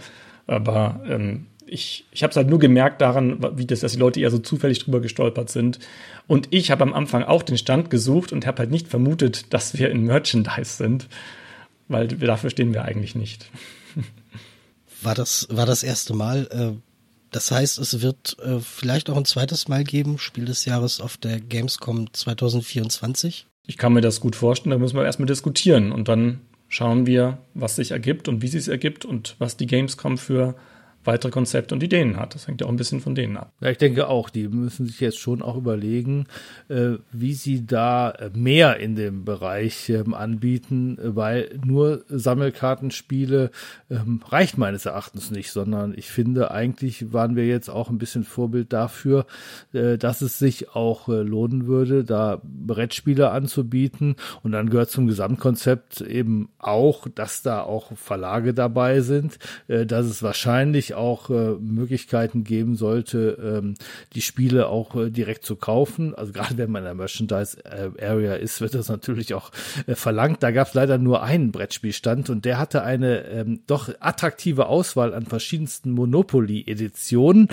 Aber 0.46 1.00
ähm, 1.08 1.46
ich, 1.64 2.04
ich 2.12 2.22
habe 2.22 2.32
es 2.32 2.36
halt 2.36 2.50
nur 2.50 2.58
gemerkt 2.58 3.00
daran, 3.00 3.38
wie 3.56 3.66
das, 3.66 3.80
dass 3.80 3.92
die 3.92 3.98
Leute 3.98 4.20
eher 4.20 4.30
so 4.30 4.38
zufällig 4.38 4.80
drüber 4.80 5.00
gestolpert 5.00 5.48
sind. 5.48 5.78
Und 6.26 6.48
ich 6.50 6.70
habe 6.70 6.82
am 6.82 6.92
Anfang 6.92 7.22
auch 7.22 7.42
den 7.42 7.56
Stand 7.56 7.88
gesucht 7.88 8.32
und 8.32 8.46
habe 8.46 8.58
halt 8.58 8.70
nicht 8.70 8.88
vermutet, 8.88 9.54
dass 9.54 9.78
wir 9.78 9.90
in 9.90 10.04
Merchandise 10.04 10.76
sind, 10.76 11.08
weil 11.88 12.08
dafür 12.08 12.50
stehen 12.50 12.74
wir 12.74 12.84
eigentlich 12.84 13.14
nicht. 13.14 13.50
War 15.00 15.14
das, 15.14 15.46
war 15.50 15.66
das 15.66 15.82
erste 15.82 16.14
Mal. 16.14 16.48
Äh, 16.50 16.80
das 17.30 17.50
heißt, 17.50 17.78
es 17.78 18.00
wird 18.00 18.36
äh, 18.40 18.58
vielleicht 18.60 19.10
auch 19.10 19.16
ein 19.16 19.24
zweites 19.24 19.68
Mal 19.68 19.84
geben, 19.84 20.18
Spiel 20.18 20.44
des 20.44 20.64
Jahres 20.64 21.00
auf 21.00 21.16
der 21.16 21.40
Gamescom 21.40 22.12
2024. 22.12 23.46
Ich 23.66 23.76
kann 23.76 23.92
mir 23.92 24.00
das 24.00 24.20
gut 24.20 24.34
vorstellen, 24.34 24.70
da 24.70 24.78
müssen 24.78 24.96
wir 24.96 25.04
erstmal 25.04 25.26
diskutieren 25.26 25.92
und 25.92 26.08
dann 26.08 26.40
schauen 26.68 27.06
wir, 27.06 27.38
was 27.54 27.76
sich 27.76 27.90
ergibt 27.90 28.28
und 28.28 28.42
wie 28.42 28.48
sich 28.48 28.68
ergibt 28.68 29.04
und 29.04 29.36
was 29.38 29.56
die 29.56 29.66
Gamescom 29.66 30.18
für 30.18 30.56
weitere 31.08 31.32
Konzepte 31.32 31.74
und 31.74 31.82
Ideen 31.82 32.18
hat. 32.18 32.34
Das 32.34 32.46
hängt 32.46 32.60
ja 32.60 32.66
auch 32.66 32.70
ein 32.70 32.76
bisschen 32.76 33.00
von 33.00 33.14
denen 33.14 33.38
ab. 33.38 33.52
Ja, 33.60 33.70
ich 33.70 33.78
denke 33.78 34.08
auch, 34.08 34.28
die 34.28 34.46
müssen 34.46 34.86
sich 34.86 35.00
jetzt 35.00 35.18
schon 35.18 35.40
auch 35.40 35.56
überlegen, 35.56 36.26
äh, 36.68 36.98
wie 37.12 37.32
sie 37.32 37.64
da 37.66 38.12
mehr 38.34 38.76
in 38.76 38.94
dem 38.94 39.24
Bereich 39.24 39.88
ähm, 39.88 40.12
anbieten, 40.12 40.98
weil 41.02 41.58
nur 41.64 42.04
Sammelkartenspiele 42.08 43.50
ähm, 43.90 44.20
reicht 44.28 44.58
meines 44.58 44.84
Erachtens 44.84 45.30
nicht, 45.30 45.50
sondern 45.50 45.94
ich 45.96 46.10
finde, 46.10 46.50
eigentlich 46.50 47.12
waren 47.12 47.36
wir 47.36 47.46
jetzt 47.46 47.70
auch 47.70 47.88
ein 47.88 47.98
bisschen 47.98 48.24
Vorbild 48.24 48.72
dafür, 48.74 49.24
äh, 49.72 49.96
dass 49.96 50.20
es 50.20 50.38
sich 50.38 50.74
auch 50.74 51.08
äh, 51.08 51.22
lohnen 51.22 51.66
würde, 51.66 52.04
da 52.04 52.40
Brettspiele 52.44 53.30
anzubieten. 53.30 54.16
Und 54.42 54.52
dann 54.52 54.68
gehört 54.68 54.90
zum 54.90 55.06
Gesamtkonzept 55.06 56.02
eben 56.02 56.50
auch, 56.58 57.08
dass 57.14 57.42
da 57.42 57.62
auch 57.62 57.96
Verlage 57.96 58.52
dabei 58.52 59.00
sind, 59.00 59.38
äh, 59.68 59.86
dass 59.86 60.04
es 60.04 60.22
wahrscheinlich 60.22 60.97
auch 60.98 61.30
äh, 61.30 61.54
Möglichkeiten 61.54 62.44
geben 62.44 62.76
sollte, 62.76 63.38
ähm, 63.42 63.74
die 64.14 64.20
Spiele 64.20 64.68
auch 64.68 64.94
äh, 64.96 65.10
direkt 65.10 65.44
zu 65.44 65.56
kaufen. 65.56 66.14
Also 66.14 66.32
gerade 66.32 66.58
wenn 66.58 66.70
man 66.70 66.82
in 66.82 66.86
der 66.86 66.94
Merchandise-Area 66.94 68.34
äh, 68.34 68.42
ist, 68.42 68.60
wird 68.60 68.74
das 68.74 68.88
natürlich 68.88 69.34
auch 69.34 69.50
äh, 69.86 69.94
verlangt. 69.94 70.42
Da 70.42 70.50
gab 70.50 70.68
es 70.68 70.74
leider 70.74 70.98
nur 70.98 71.22
einen 71.22 71.52
Brettspielstand 71.52 72.28
und 72.28 72.44
der 72.44 72.58
hatte 72.58 72.82
eine 72.82 73.24
ähm, 73.28 73.60
doch 73.66 73.88
attraktive 74.00 74.66
Auswahl 74.66 75.14
an 75.14 75.24
verschiedensten 75.24 75.92
Monopoly-Editionen 75.92 77.48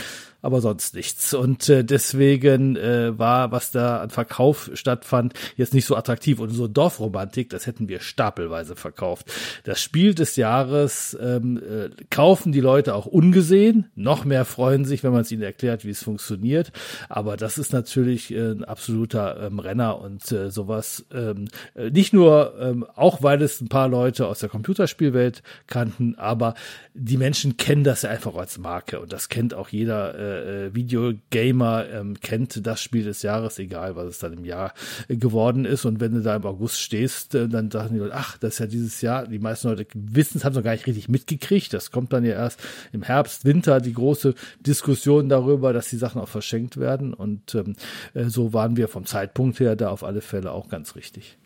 aber 0.45 0.61
sonst 0.61 0.93
nichts. 0.93 1.33
Und 1.33 1.67
äh, 1.69 1.83
deswegen 1.83 2.75
äh, 2.75 3.17
war, 3.17 3.51
was 3.51 3.71
da 3.71 3.97
an 3.97 4.11
Verkauf 4.11 4.69
stattfand, 4.75 5.33
jetzt 5.57 5.73
nicht 5.73 5.85
so 5.85 5.95
attraktiv. 5.95 6.39
Und 6.39 6.51
so 6.51 6.67
Dorfromantik, 6.67 7.49
das 7.49 7.65
hätten 7.65 7.89
wir 7.89 7.99
stapelweise 7.99 8.75
verkauft. 8.75 9.31
Das 9.63 9.81
Spiel 9.81 10.13
des 10.13 10.35
Jahres 10.35 11.17
ähm, 11.19 11.57
äh, 11.57 11.89
kaufen 12.11 12.51
die 12.51 12.61
Leute 12.61 12.93
auch 12.93 13.07
ungesehen. 13.07 13.89
Noch 13.95 14.23
mehr 14.23 14.45
freuen 14.45 14.85
sich, 14.85 15.03
wenn 15.03 15.11
man 15.11 15.21
es 15.21 15.31
ihnen 15.31 15.41
erklärt, 15.41 15.83
wie 15.83 15.89
es 15.89 16.03
funktioniert. 16.03 16.71
Aber 17.09 17.37
das 17.37 17.57
ist 17.57 17.73
natürlich 17.73 18.31
äh, 18.31 18.51
ein 18.51 18.63
absoluter 18.63 19.47
ähm, 19.47 19.57
Renner 19.57 19.99
und 19.99 20.31
äh, 20.31 20.51
sowas. 20.51 21.05
Ähm, 21.11 21.47
äh, 21.73 21.89
nicht 21.89 22.13
nur, 22.13 22.53
ähm, 22.59 22.85
auch 22.95 23.23
weil 23.23 23.41
es 23.41 23.61
ein 23.61 23.69
paar 23.69 23.87
Leute 23.87 24.27
aus 24.27 24.39
der 24.39 24.49
Computerspielwelt 24.49 25.41
kannten, 25.65 26.13
aber 26.19 26.53
die 26.93 27.17
Menschen 27.17 27.57
kennen 27.57 27.83
das 27.83 28.03
ja 28.03 28.11
einfach 28.11 28.35
als 28.35 28.59
Marke 28.59 28.99
und 28.99 29.11
das 29.11 29.27
kennt 29.27 29.55
auch 29.55 29.69
jeder 29.69 30.13
äh, 30.13 30.34
äh, 30.43 30.75
Videogamer 30.75 31.89
ähm, 31.89 32.19
kennt 32.19 32.65
das 32.65 32.81
Spiel 32.81 33.03
des 33.03 33.21
Jahres, 33.21 33.59
egal 33.59 33.95
was 33.95 34.07
es 34.07 34.19
dann 34.19 34.33
im 34.33 34.45
Jahr 34.45 34.73
geworden 35.07 35.65
ist. 35.65 35.85
Und 35.85 35.99
wenn 35.99 36.13
du 36.13 36.21
da 36.21 36.35
im 36.35 36.45
August 36.45 36.79
stehst, 36.79 37.35
äh, 37.35 37.47
dann 37.47 37.71
sagen 37.71 37.93
die 37.93 37.99
Leute, 37.99 38.15
ach, 38.15 38.37
das 38.37 38.53
ist 38.53 38.59
ja 38.59 38.67
dieses 38.67 39.01
Jahr. 39.01 39.27
Die 39.27 39.39
meisten 39.39 39.69
Leute 39.69 39.87
wissen 39.93 40.37
es, 40.37 40.45
haben 40.45 40.51
es 40.51 40.57
noch 40.57 40.63
gar 40.63 40.73
nicht 40.73 40.87
richtig 40.87 41.09
mitgekriegt. 41.09 41.73
Das 41.73 41.91
kommt 41.91 42.13
dann 42.13 42.25
ja 42.25 42.33
erst 42.33 42.59
im 42.91 43.03
Herbst, 43.03 43.45
Winter, 43.45 43.79
die 43.79 43.93
große 43.93 44.35
Diskussion 44.59 45.29
darüber, 45.29 45.73
dass 45.73 45.89
die 45.89 45.97
Sachen 45.97 46.21
auch 46.21 46.29
verschenkt 46.29 46.77
werden. 46.77 47.13
Und 47.13 47.55
ähm, 47.55 47.75
äh, 48.13 48.25
so 48.25 48.53
waren 48.53 48.77
wir 48.77 48.87
vom 48.87 49.05
Zeitpunkt 49.05 49.59
her 49.59 49.75
da 49.75 49.89
auf 49.89 50.03
alle 50.03 50.21
Fälle 50.21 50.51
auch 50.51 50.69
ganz 50.69 50.95
richtig. 50.95 51.37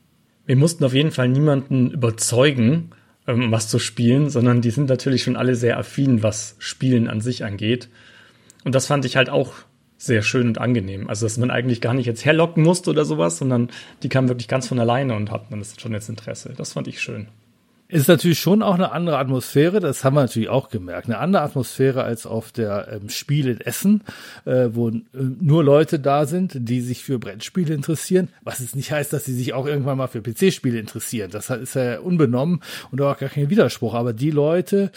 Wir 0.46 0.56
mussten 0.56 0.84
auf 0.84 0.94
jeden 0.94 1.12
Fall 1.12 1.30
niemanden 1.30 1.92
überzeugen, 1.92 2.92
ähm, 3.28 3.52
was 3.52 3.68
zu 3.68 3.78
spielen, 3.78 4.30
sondern 4.30 4.62
die 4.62 4.72
sind 4.72 4.90
natürlich 4.90 5.24
schon 5.24 5.36
alle 5.36 5.56
sehr 5.56 5.78
affin, 5.78 6.24
was 6.24 6.56
Spielen 6.58 7.08
an 7.08 7.22
sich 7.22 7.46
angeht. 7.46 7.90
Und 8.70 8.76
das 8.76 8.86
fand 8.86 9.04
ich 9.04 9.16
halt 9.16 9.32
auch 9.32 9.54
sehr 9.98 10.22
schön 10.22 10.48
und 10.48 10.60
angenehm. 10.60 11.10
Also, 11.10 11.26
dass 11.26 11.38
man 11.38 11.50
eigentlich 11.50 11.82
gar 11.82 11.96
nicht 11.96 12.06
jetzt 12.06 12.24
herlocken 12.24 12.62
musste 12.62 12.92
oder 12.92 13.04
sowas, 13.04 13.40
sondern 13.40 13.72
die 14.04 14.10
kamen 14.10 14.30
wirklich 14.30 14.48
ganz 14.48 14.68
von 14.68 14.80
alleine 14.80 15.16
und 15.16 15.32
hatten 15.32 15.48
dann 15.50 15.66
schon 15.80 15.92
jetzt 15.92 16.08
Interesse. 16.08 16.54
Das 16.56 16.74
fand 16.74 16.88
ich 16.88 17.02
schön. 17.02 17.30
Ist 17.88 18.08
natürlich 18.08 18.38
schon 18.38 18.62
auch 18.62 18.76
eine 18.76 18.92
andere 18.92 19.18
Atmosphäre, 19.18 19.80
das 19.80 20.04
haben 20.04 20.14
wir 20.14 20.22
natürlich 20.22 20.50
auch 20.50 20.70
gemerkt. 20.70 21.08
Eine 21.08 21.18
andere 21.18 21.42
Atmosphäre 21.42 22.04
als 22.04 22.28
auf 22.28 22.52
der 22.52 22.90
ähm, 22.92 23.10
Spiel 23.10 23.48
in 23.48 23.60
Essen, 23.60 24.04
äh, 24.46 24.68
wo 24.74 24.90
äh, 24.90 25.02
nur 25.14 25.64
Leute 25.64 26.00
da 26.00 26.28
sind, 26.28 26.52
die 26.56 26.82
sich 26.82 27.04
für 27.04 27.18
Brettspiele 27.18 27.74
interessieren. 27.74 28.28
Was 28.44 28.60
es 28.60 28.76
nicht 28.76 28.92
heißt, 28.92 29.12
dass 29.12 29.26
sie 29.26 29.34
sich 29.34 29.54
auch 29.54 29.66
irgendwann 29.66 29.98
mal 29.98 30.06
für 30.06 30.22
PC-Spiele 30.22 30.78
interessieren. 30.78 31.32
Das 31.32 31.50
ist 31.50 31.74
ja 31.74 32.02
unbenommen 32.02 32.62
und 32.92 33.02
auch 33.02 33.18
gar 33.18 33.30
kein 33.30 33.50
Widerspruch. 33.50 33.96
Aber 33.96 34.14
die 34.14 34.30
Leute, 34.30 34.92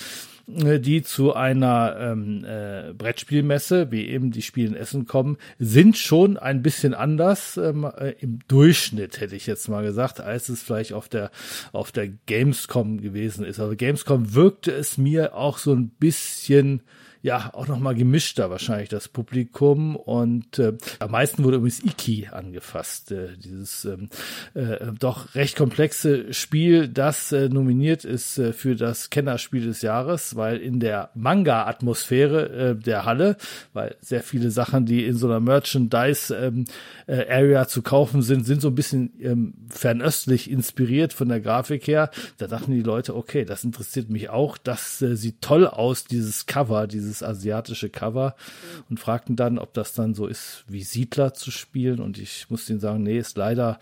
die 0.46 1.02
zu 1.02 1.34
einer 1.34 1.96
ähm, 1.98 2.44
äh, 2.44 2.92
Brettspielmesse, 2.92 3.90
wie 3.90 4.06
eben 4.08 4.30
die 4.30 4.42
Spiele 4.42 4.68
in 4.68 4.74
Essen 4.74 5.06
kommen, 5.06 5.38
sind 5.58 5.96
schon 5.96 6.36
ein 6.36 6.62
bisschen 6.62 6.94
anders 6.94 7.56
ähm, 7.56 7.84
äh, 7.84 8.14
im 8.20 8.40
Durchschnitt, 8.48 9.20
hätte 9.20 9.36
ich 9.36 9.46
jetzt 9.46 9.68
mal 9.68 9.84
gesagt, 9.84 10.20
als 10.20 10.48
es 10.48 10.62
vielleicht 10.62 10.92
auf 10.92 11.08
der 11.08 11.30
auf 11.72 11.92
der 11.92 12.08
Gamescom 12.08 13.00
gewesen 13.00 13.44
ist. 13.44 13.60
Aber 13.60 13.76
Gamescom 13.76 14.34
wirkte 14.34 14.72
es 14.72 14.98
mir 14.98 15.34
auch 15.34 15.58
so 15.58 15.72
ein 15.72 15.88
bisschen 15.88 16.82
ja 17.22 17.50
auch 17.54 17.68
noch 17.68 17.78
mal 17.78 17.94
gemischter 17.94 18.50
wahrscheinlich 18.50 18.88
das 18.88 19.08
Publikum 19.08 19.94
und 19.96 20.58
äh, 20.58 20.74
am 20.98 21.12
meisten 21.12 21.44
wurde 21.44 21.58
übrigens 21.58 21.82
Iki 21.84 22.28
angefasst, 22.32 23.12
äh, 23.12 23.36
dieses 23.36 23.84
ähm, 23.84 24.08
äh, 24.54 24.78
doch 24.98 25.34
recht 25.36 25.56
komplexe 25.56 26.32
Spiel, 26.32 26.88
das 26.88 27.30
äh, 27.30 27.48
nominiert 27.48 28.04
ist 28.04 28.38
äh, 28.38 28.52
für 28.52 28.74
das 28.74 29.10
Kennerspiel 29.10 29.64
des 29.64 29.82
Jahres, 29.82 30.34
weil 30.34 30.58
in 30.58 30.80
der 30.80 31.10
Manga-Atmosphäre 31.14 32.48
äh, 32.48 32.76
der 32.76 33.04
Halle, 33.04 33.36
weil 33.72 33.96
sehr 34.00 34.22
viele 34.22 34.50
Sachen, 34.50 34.84
die 34.84 35.06
in 35.06 35.14
so 35.14 35.28
einer 35.28 35.40
Merchandise 35.40 36.34
ähm, 36.34 36.64
äh, 37.06 37.66
zu 37.66 37.82
kaufen 37.82 38.22
sind, 38.22 38.44
sind 38.44 38.60
so 38.60 38.68
ein 38.68 38.74
bisschen 38.74 39.12
ähm, 39.20 39.54
fernöstlich 39.70 40.50
inspiriert 40.50 41.12
von 41.12 41.28
der 41.28 41.40
Grafik 41.40 41.86
her. 41.86 42.10
Da 42.38 42.48
dachten 42.48 42.72
die 42.72 42.82
Leute, 42.82 43.14
okay, 43.14 43.44
das 43.44 43.62
interessiert 43.62 44.10
mich 44.10 44.28
auch, 44.28 44.58
das 44.58 45.00
äh, 45.02 45.16
sieht 45.16 45.40
toll 45.40 45.66
aus, 45.66 46.04
dieses 46.04 46.46
Cover, 46.46 46.86
dieses 46.88 47.11
dieses 47.12 47.22
asiatische 47.22 47.90
Cover 47.90 48.34
und 48.88 48.98
fragten 48.98 49.36
dann, 49.36 49.58
ob 49.58 49.74
das 49.74 49.92
dann 49.92 50.14
so 50.14 50.26
ist, 50.26 50.64
wie 50.66 50.82
Siedler 50.82 51.34
zu 51.34 51.50
spielen. 51.50 52.00
Und 52.00 52.18
ich 52.18 52.48
musste 52.48 52.72
ihnen 52.72 52.80
sagen, 52.80 53.02
nee, 53.02 53.18
ist 53.18 53.36
leider 53.36 53.78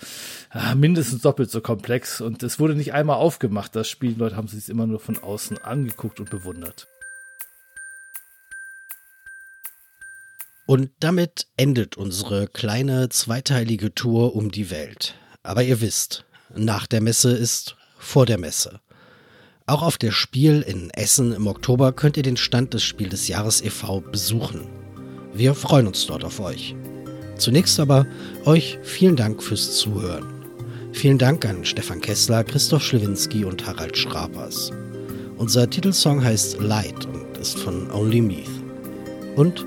ja, 0.53 0.75
mindestens 0.75 1.23
doppelt 1.23 1.51
so 1.51 1.61
komplex. 1.61 2.21
Und 2.21 2.43
es 2.43 2.59
wurde 2.59 2.75
nicht 2.75 2.93
einmal 2.93 3.17
aufgemacht, 3.17 3.77
das 3.77 3.89
Spiel. 3.89 4.15
Die 4.15 4.19
Leute 4.19 4.37
haben 4.37 4.49
sich 4.49 4.69
immer 4.69 4.87
nur 4.87 5.01
von 5.01 5.19
außen 5.19 5.59
angeguckt 5.59 6.19
und 6.19 6.31
bewundert. 6.31 6.89
Und 10.67 10.91
damit 11.01 11.47
endet 11.57 11.97
unsere 11.97 12.47
kleine 12.47 13.09
zweiteilige 13.09 13.95
Tour 13.95 14.37
um 14.37 14.51
die 14.51 14.71
Welt. 14.71 15.15
Aber 15.43 15.63
ihr 15.63 15.81
wisst, 15.81 16.25
nach 16.55 16.87
der 16.87 17.01
Messe 17.01 17.33
ist 17.33 17.77
vor 17.99 18.27
der 18.27 18.39
Messe. 18.39 18.81
Auch 19.71 19.83
auf 19.83 19.99
der 19.99 20.11
Spiel 20.11 20.63
in 20.67 20.91
Essen 20.91 21.33
im 21.33 21.47
Oktober 21.47 21.93
könnt 21.93 22.17
ihr 22.17 22.25
den 22.25 22.37
Stand 22.37 22.75
des 22.75 22.83
Spiel 22.83 23.09
des 23.09 23.29
Jahres 23.29 23.63
e.V. 23.63 24.01
besuchen. 24.01 24.63
Wir 25.33 25.55
freuen 25.55 25.87
uns 25.87 26.07
dort 26.07 26.25
auf 26.25 26.41
euch. 26.41 26.75
Zunächst 27.37 27.79
aber 27.79 28.05
euch 28.47 28.81
vielen 28.83 29.15
Dank 29.15 29.41
fürs 29.41 29.77
Zuhören. 29.77 30.25
Vielen 30.93 31.19
Dank 31.19 31.47
an 31.47 31.65
Stefan 31.65 32.01
Kessler, 32.01 32.43
Christoph 32.43 32.83
Schlewinski 32.83 33.45
und 33.45 33.65
Harald 33.65 33.97
Schrapers. 33.97 34.73
Unser 35.39 35.71
Titelsong 35.71 36.21
heißt 36.21 36.59
Light 36.61 37.07
und 37.07 37.39
ist 37.39 37.57
von 37.57 37.93
Only 37.93 38.23
Meath. 38.23 38.51
Und, 39.37 39.65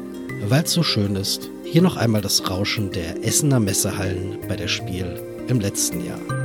weil 0.50 0.66
es 0.66 0.74
so 0.74 0.84
schön 0.84 1.16
ist, 1.16 1.50
hier 1.64 1.82
noch 1.82 1.96
einmal 1.96 2.20
das 2.20 2.50
Rauschen 2.50 2.92
der 2.92 3.26
Essener 3.26 3.62
Messehallen 3.62 4.40
bei 4.50 4.58
der 4.58 4.68
Spiel 4.68 5.18
im 5.48 5.62
letzten 5.62 6.06
Jahr. 6.06 6.43